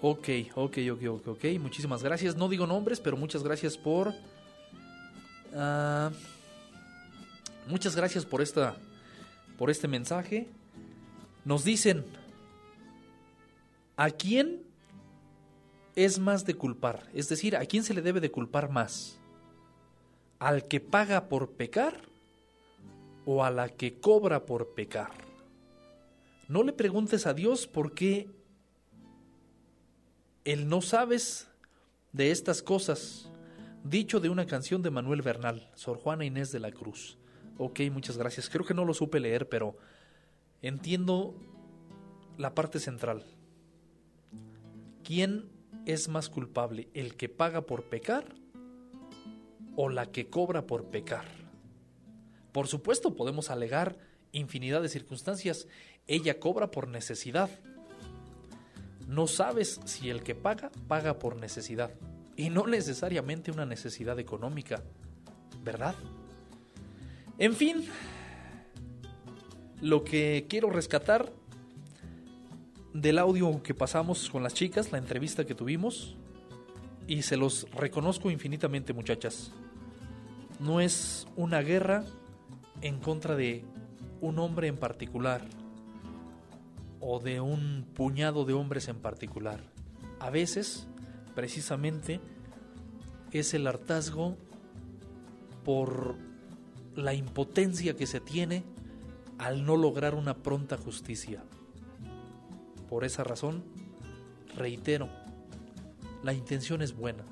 [0.00, 1.44] ok, ok, ok, ok, ok.
[1.60, 2.36] Muchísimas gracias.
[2.36, 4.14] No digo nombres, pero muchas gracias por...
[5.54, 6.10] ah,
[7.66, 8.76] muchas gracias por esta...
[9.56, 10.48] Por este mensaje.
[11.48, 12.04] Nos dicen...
[13.96, 14.62] ¿A quién
[15.96, 17.08] es más de culpar?
[17.14, 19.18] Es decir, ¿a quién se le debe de culpar más?
[20.38, 22.02] ¿Al que paga por pecar
[23.24, 25.10] o a la que cobra por pecar?
[26.48, 28.28] No le preguntes a Dios por qué
[30.44, 31.48] Él no sabes
[32.12, 33.30] de estas cosas.
[33.82, 37.16] Dicho de una canción de Manuel Bernal, Sor Juana Inés de la Cruz.
[37.56, 38.50] Ok, muchas gracias.
[38.50, 39.76] Creo que no lo supe leer, pero
[40.62, 41.34] entiendo
[42.36, 43.24] la parte central.
[45.04, 45.50] ¿Quién
[45.86, 48.34] es más culpable, el que paga por pecar
[49.76, 51.26] o la que cobra por pecar?
[52.52, 53.98] Por supuesto, podemos alegar
[54.32, 55.66] infinidad de circunstancias.
[56.06, 57.50] Ella cobra por necesidad.
[59.06, 61.92] No sabes si el que paga paga por necesidad
[62.36, 64.82] y no necesariamente una necesidad económica,
[65.64, 65.94] ¿verdad?
[67.38, 67.84] En fin,
[69.80, 71.32] lo que quiero rescatar
[72.92, 76.16] del audio que pasamos con las chicas, la entrevista que tuvimos,
[77.06, 79.52] y se los reconozco infinitamente muchachas.
[80.60, 82.04] No es una guerra
[82.82, 83.64] en contra de
[84.20, 85.42] un hombre en particular
[87.00, 89.60] o de un puñado de hombres en particular.
[90.18, 90.88] A veces,
[91.34, 92.20] precisamente,
[93.30, 94.36] es el hartazgo
[95.64, 96.16] por
[96.96, 98.64] la impotencia que se tiene
[99.38, 101.42] al no lograr una pronta justicia.
[102.88, 103.62] Por esa razón,
[104.56, 105.08] reitero,
[106.22, 107.24] la intención es buena.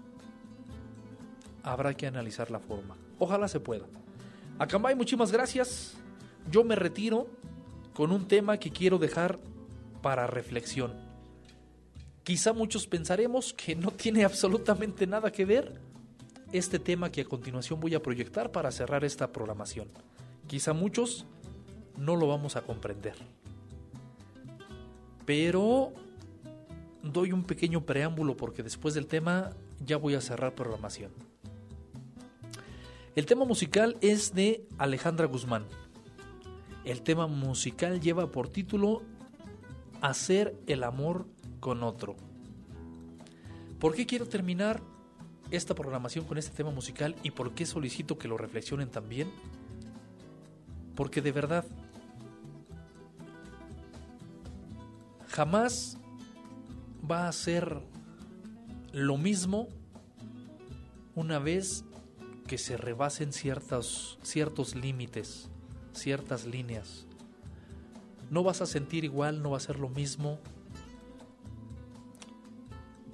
[1.63, 2.97] Habrá que analizar la forma.
[3.19, 3.87] Ojalá se pueda.
[4.59, 5.95] Acambay, muchísimas gracias.
[6.51, 7.27] Yo me retiro
[7.93, 9.39] con un tema que quiero dejar
[10.03, 10.93] para reflexión.
[12.23, 15.81] Quizá muchos pensaremos que no tiene absolutamente nada que ver
[16.53, 19.89] este tema que a continuación voy a proyectar para cerrar esta programación.
[20.47, 21.27] Quizá muchos
[21.97, 23.15] no lo vamos a comprender.
[25.25, 25.93] Pero
[27.03, 29.51] doy un pequeño preámbulo porque después del tema
[29.85, 31.13] ya voy a cerrar programación.
[33.15, 35.65] El tema musical es de Alejandra Guzmán.
[36.85, 39.03] El tema musical lleva por título
[40.03, 41.27] Hacer el amor
[41.61, 42.15] con otro.
[43.81, 44.83] ¿Por qué quiero terminar
[45.51, 49.29] esta programación con este tema musical y por qué solicito que lo reflexionen también?
[50.95, 51.65] Porque de verdad,
[55.37, 55.99] jamás
[57.09, 57.83] va a ser
[58.93, 59.69] lo mismo
[61.15, 61.85] una vez
[62.47, 65.51] que se rebasen ciertos, ciertos límites,
[65.93, 67.07] ciertas líneas.
[68.31, 70.39] No vas a sentir igual, no va a ser lo mismo.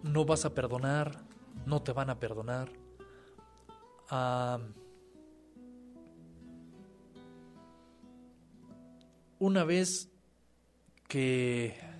[0.04, 1.24] No vas a perdonar,
[1.66, 2.70] no te van a perdonar.
[4.08, 4.60] Ah,
[9.40, 10.08] una vez
[11.08, 11.91] que,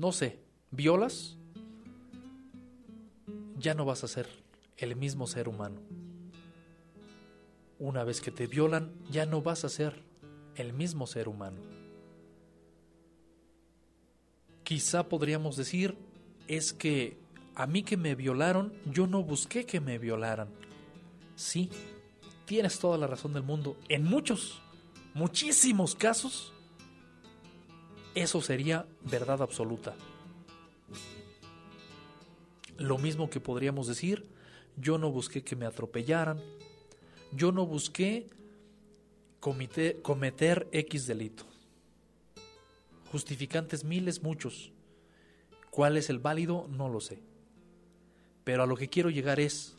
[0.00, 0.38] no sé,
[0.70, 1.36] violas,
[3.58, 4.26] ya no vas a ser
[4.78, 5.82] el mismo ser humano.
[7.78, 10.02] Una vez que te violan, ya no vas a ser
[10.54, 11.60] el mismo ser humano.
[14.62, 15.98] Quizá podríamos decir,
[16.48, 17.18] es que
[17.54, 20.48] a mí que me violaron, yo no busqué que me violaran.
[21.36, 21.68] Sí,
[22.46, 23.76] tienes toda la razón del mundo.
[23.90, 24.62] En muchos,
[25.12, 26.54] muchísimos casos,
[28.14, 29.94] eso sería verdad absoluta.
[32.76, 34.26] Lo mismo que podríamos decir,
[34.76, 36.40] yo no busqué que me atropellaran,
[37.32, 38.28] yo no busqué
[39.38, 41.44] cometer X delito.
[43.12, 44.72] Justificantes miles, muchos.
[45.70, 46.68] ¿Cuál es el válido?
[46.68, 47.22] No lo sé.
[48.44, 49.74] Pero a lo que quiero llegar es,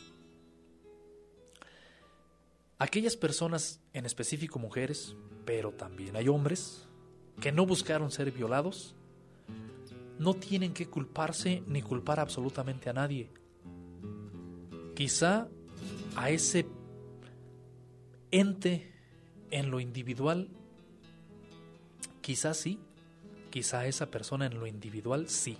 [2.78, 6.88] aquellas personas, en específico mujeres, pero también hay hombres,
[7.42, 8.96] que no buscaron ser violados,
[10.20, 13.30] no tienen que culparse ni culpar absolutamente a nadie.
[14.96, 15.50] Quizá
[16.16, 16.68] a ese
[18.30, 18.94] ente
[19.50, 20.50] en lo individual,
[22.22, 22.80] quizá sí,
[23.50, 25.58] quizá a esa persona en lo individual sí,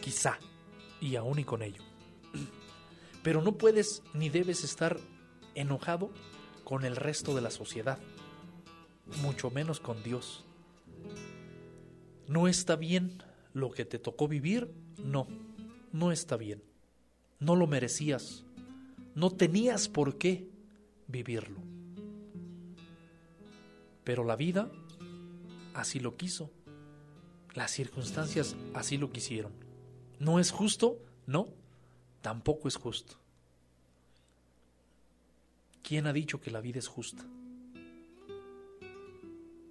[0.00, 0.38] quizá,
[1.02, 1.82] y aún y con ello.
[3.22, 4.98] Pero no puedes ni debes estar
[5.54, 6.10] enojado
[6.64, 7.98] con el resto de la sociedad,
[9.20, 10.46] mucho menos con Dios.
[12.28, 13.22] ¿No está bien
[13.52, 14.72] lo que te tocó vivir?
[14.98, 15.28] No,
[15.92, 16.62] no está bien.
[17.38, 18.44] No lo merecías.
[19.14, 20.48] No tenías por qué
[21.06, 21.60] vivirlo.
[24.04, 24.70] Pero la vida
[25.74, 26.50] así lo quiso.
[27.54, 29.52] Las circunstancias así lo quisieron.
[30.18, 30.98] ¿No es justo?
[31.26, 31.48] No,
[32.22, 33.16] tampoco es justo.
[35.82, 37.24] ¿Quién ha dicho que la vida es justa?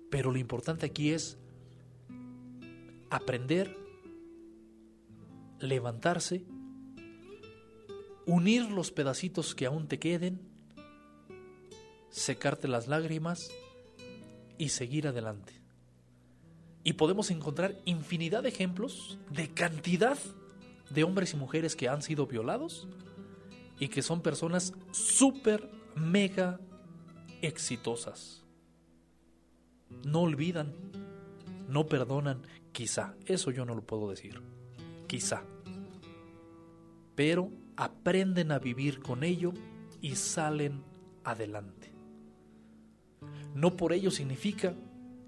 [0.09, 1.37] Pero lo importante aquí es
[3.09, 3.77] aprender,
[5.59, 6.45] levantarse,
[8.25, 10.41] unir los pedacitos que aún te queden,
[12.09, 13.51] secarte las lágrimas
[14.57, 15.53] y seguir adelante.
[16.83, 20.17] Y podemos encontrar infinidad de ejemplos de cantidad
[20.89, 22.87] de hombres y mujeres que han sido violados
[23.79, 26.59] y que son personas súper, mega
[27.41, 28.43] exitosas.
[30.05, 30.73] No olvidan,
[31.67, 32.43] no perdonan,
[32.75, 34.41] quizá, eso yo no lo puedo decir,
[35.07, 35.43] quizá.
[37.15, 39.53] Pero aprenden a vivir con ello
[40.01, 40.83] y salen
[41.23, 41.93] adelante.
[43.53, 44.75] No por ello significa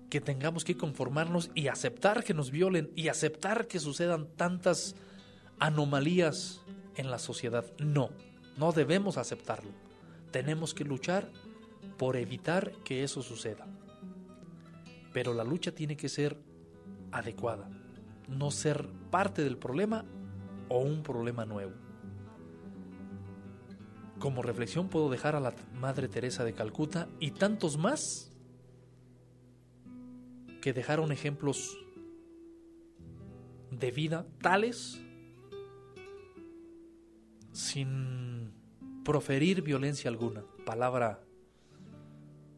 [0.10, 4.96] que tengamos que conformarnos y aceptar que nos violen y aceptar que sucedan tantas
[5.58, 6.60] anomalías
[6.98, 7.66] en la sociedad.
[7.80, 8.10] No,
[8.58, 9.72] no debemos aceptarlo.
[10.32, 11.32] Tenemos que luchar
[11.98, 13.66] por evitar que eso suceda.
[15.14, 16.38] Pero la lucha tiene que ser
[17.12, 17.70] adecuada,
[18.28, 20.06] no ser parte del problema
[20.70, 21.74] o un problema nuevo.
[24.20, 28.32] Como reflexión puedo dejar a la Madre Teresa de Calcuta y tantos más
[30.62, 31.78] que dejaron ejemplos
[33.72, 35.00] de vida tales
[37.52, 38.54] sin
[39.04, 41.24] proferir violencia alguna, palabra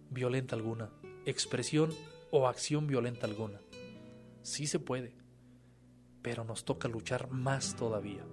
[0.09, 0.89] violenta alguna,
[1.25, 1.91] expresión
[2.31, 3.59] o acción violenta alguna.
[4.49, 5.13] Sí se puede,
[6.23, 8.25] pero nos toca luchar más todavía.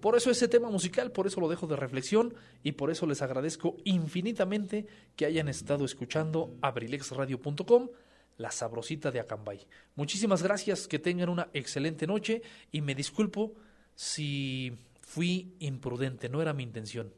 [0.00, 2.34] Por eso ese tema musical, por eso lo dejo de reflexión
[2.64, 4.84] y por eso les agradezco infinitamente
[5.14, 7.88] que hayan estado escuchando abrilexradio.com,
[8.36, 9.64] la sabrosita de Acambay.
[9.94, 12.42] Muchísimas gracias, que tengan una excelente noche
[12.72, 13.54] y me disculpo
[13.94, 14.72] si
[15.02, 17.14] fui imprudente, no era mi intención.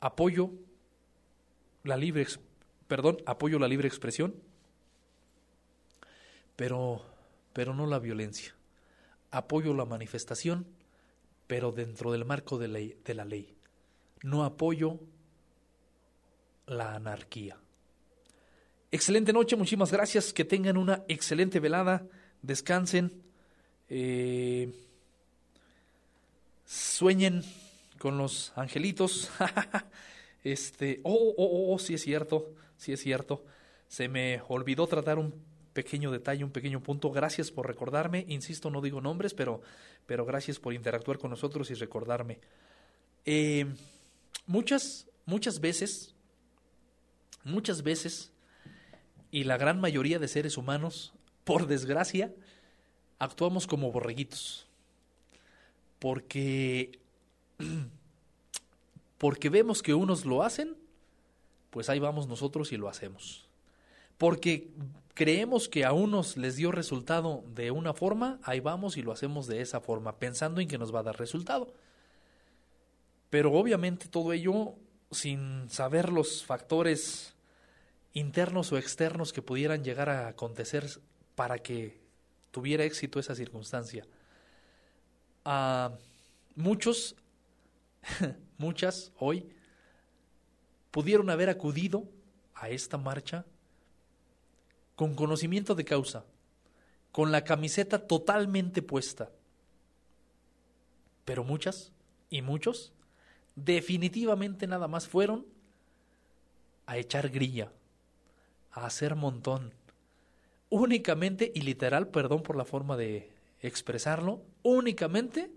[0.00, 0.50] Apoyo
[1.84, 2.26] la libre,
[2.88, 4.34] perdón, apoyo la libre expresión,
[6.60, 7.00] pero,
[7.54, 8.54] pero no la violencia.
[9.30, 10.66] Apoyo la manifestación,
[11.46, 12.68] pero dentro del marco de,
[13.14, 13.54] la ley.
[14.22, 15.00] No apoyo
[16.66, 17.56] la anarquía.
[18.90, 20.34] Excelente noche, muchísimas gracias.
[20.34, 22.06] Que tengan una excelente velada.
[22.42, 23.10] Descansen.
[23.88, 24.70] eh,
[26.66, 27.42] sueñen
[27.98, 29.30] con los angelitos.
[30.44, 33.46] este, oh, oh, oh, sí es cierto, sí es cierto.
[33.88, 35.48] Se me olvidó tratar un
[35.82, 37.10] pequeño detalle, un pequeño punto.
[37.10, 38.26] Gracias por recordarme.
[38.28, 39.62] Insisto, no digo nombres, pero,
[40.04, 42.38] pero gracias por interactuar con nosotros y recordarme.
[43.24, 43.64] Eh,
[44.46, 46.14] muchas, muchas veces,
[47.44, 48.30] muchas veces,
[49.30, 52.34] y la gran mayoría de seres humanos, por desgracia,
[53.18, 54.66] actuamos como borreguitos.
[55.98, 56.98] Porque,
[59.16, 60.76] porque vemos que unos lo hacen,
[61.70, 63.48] pues ahí vamos nosotros y lo hacemos.
[64.18, 64.68] Porque
[65.20, 69.46] creemos que a unos les dio resultado de una forma, ahí vamos y lo hacemos
[69.46, 71.74] de esa forma, pensando en que nos va a dar resultado.
[73.28, 74.76] Pero obviamente todo ello
[75.10, 77.34] sin saber los factores
[78.14, 80.86] internos o externos que pudieran llegar a acontecer
[81.34, 82.00] para que
[82.50, 84.06] tuviera éxito esa circunstancia.
[85.44, 85.92] a
[86.56, 87.14] muchos,
[88.56, 89.50] muchas hoy,
[90.90, 92.08] pudieron haber acudido
[92.54, 93.44] a esta marcha
[95.00, 96.26] con conocimiento de causa,
[97.10, 99.30] con la camiseta totalmente puesta.
[101.24, 101.90] Pero muchas
[102.28, 102.92] y muchos
[103.56, 105.46] definitivamente nada más fueron
[106.84, 107.72] a echar grilla,
[108.72, 109.72] a hacer montón.
[110.68, 115.50] Únicamente y literal, perdón por la forma de expresarlo, únicamente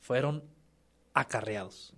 [0.00, 0.42] fueron
[1.14, 1.94] acarreados.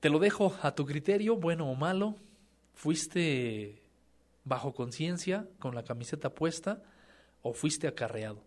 [0.00, 2.16] Te lo dejo a tu criterio, bueno o malo.
[2.74, 3.82] ¿Fuiste
[4.44, 6.82] bajo conciencia, con la camiseta puesta,
[7.42, 8.42] o fuiste acarreado?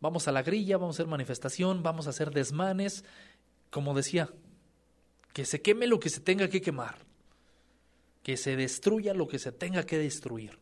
[0.00, 3.04] Vamos a la grilla, vamos a hacer manifestación, vamos a hacer desmanes.
[3.70, 4.30] Como decía,
[5.32, 6.96] que se queme lo que se tenga que quemar,
[8.22, 10.58] que se destruya lo que se tenga que destruir.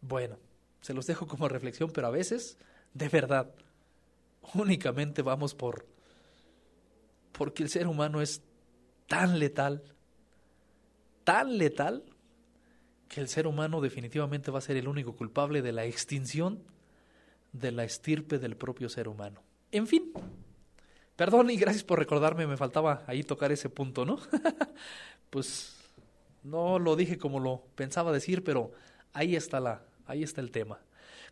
[0.00, 0.38] Bueno,
[0.80, 2.56] se los dejo como reflexión, pero a veces,
[2.94, 3.52] de verdad,
[4.54, 5.86] únicamente vamos por
[7.32, 8.42] porque el ser humano es
[9.06, 9.82] tan letal,
[11.28, 12.04] tan letal,
[13.06, 16.62] que el ser humano definitivamente va a ser el único culpable de la extinción
[17.52, 19.42] de la estirpe del propio ser humano.
[19.70, 20.10] En fin,
[21.16, 24.18] perdón y gracias por recordarme, me faltaba ahí tocar ese punto, ¿no?
[25.28, 25.76] pues
[26.44, 28.72] no lo dije como lo pensaba decir, pero
[29.12, 30.80] ahí está la, ahí está el tema.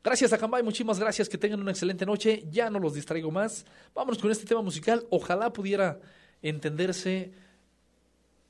[0.05, 3.64] Gracias a Cambay, muchísimas gracias, que tengan una excelente noche, ya no los distraigo más.
[3.94, 6.01] Vámonos con este tema musical, ojalá pudiera
[6.43, 7.45] entenderse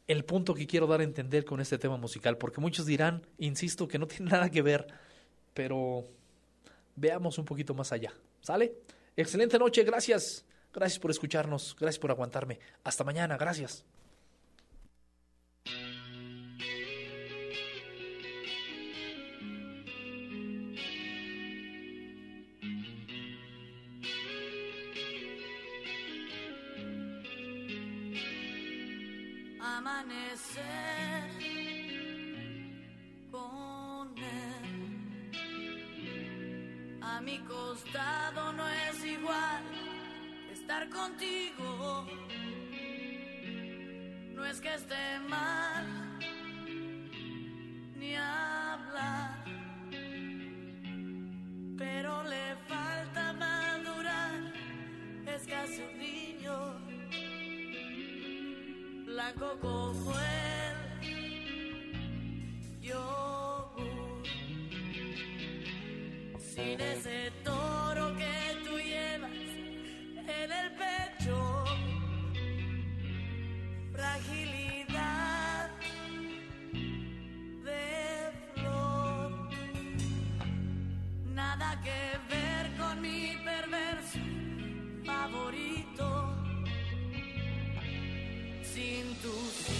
[0.06, 3.88] el punto que quiero dar a entender con este tema musical, porque muchos dirán, insisto,
[3.88, 4.86] que no tiene nada que ver,
[5.54, 6.04] pero
[6.94, 8.12] veamos un poquito más allá.
[8.40, 8.74] ¿Sale?
[9.16, 10.44] Excelente noche, gracias.
[10.72, 12.60] Gracias por escucharnos, gracias por aguantarme.
[12.84, 13.84] Hasta mañana, gracias.
[29.86, 31.30] Amanecer
[33.30, 35.30] con él
[37.00, 39.62] a mi costado no es igual
[40.52, 42.04] estar contigo.
[44.34, 46.18] No es que esté mal
[47.94, 49.44] ni hablar,
[51.78, 54.52] pero le falta madurar.
[55.28, 56.15] Es casi un niño
[59.16, 60.76] blanco como el
[62.82, 64.22] yogur.
[66.38, 69.30] Sin ese toro que tú llevas
[70.40, 71.38] en el pecho,
[73.94, 75.70] fragilidad
[77.68, 77.84] de
[78.54, 79.30] flor.
[81.40, 82.00] Nada que
[82.34, 84.20] ver con mi perverso
[85.06, 86.05] favorito
[88.76, 89.75] sin tus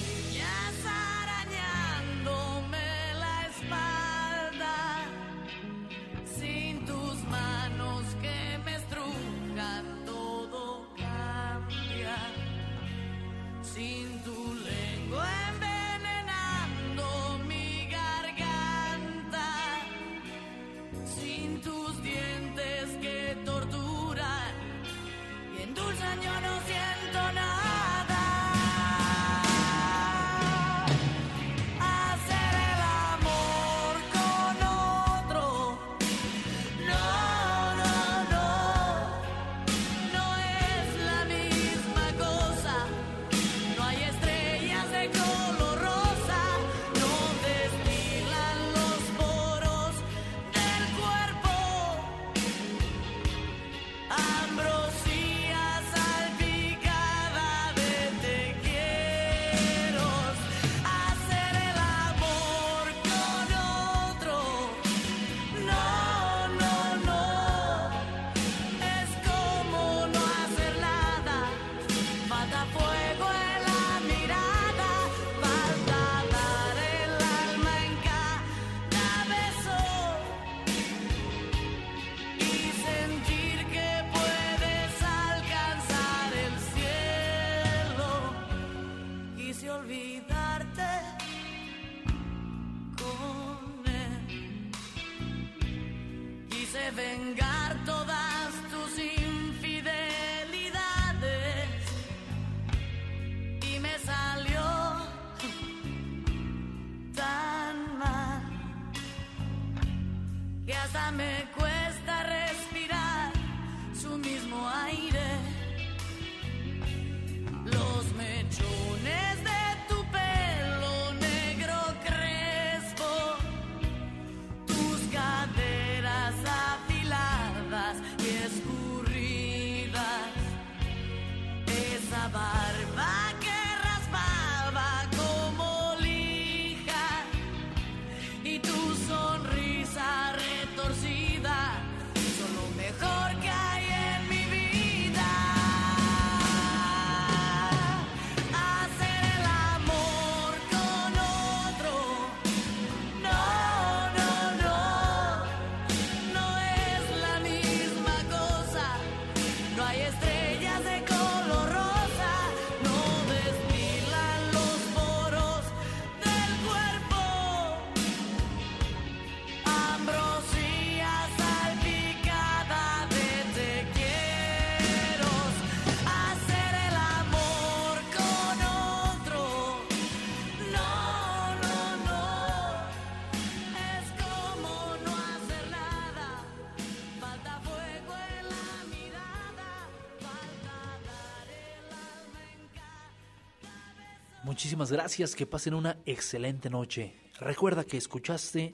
[194.66, 197.14] Muchísimas gracias, que pasen una excelente noche.
[197.38, 198.72] Recuerda que escuchaste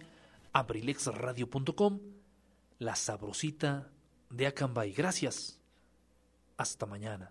[0.55, 2.01] abrilexradio.com,
[2.79, 3.91] la sabrosita
[4.31, 4.95] de Acambay.
[4.95, 5.61] Gracias.
[6.57, 7.29] Hasta mañana.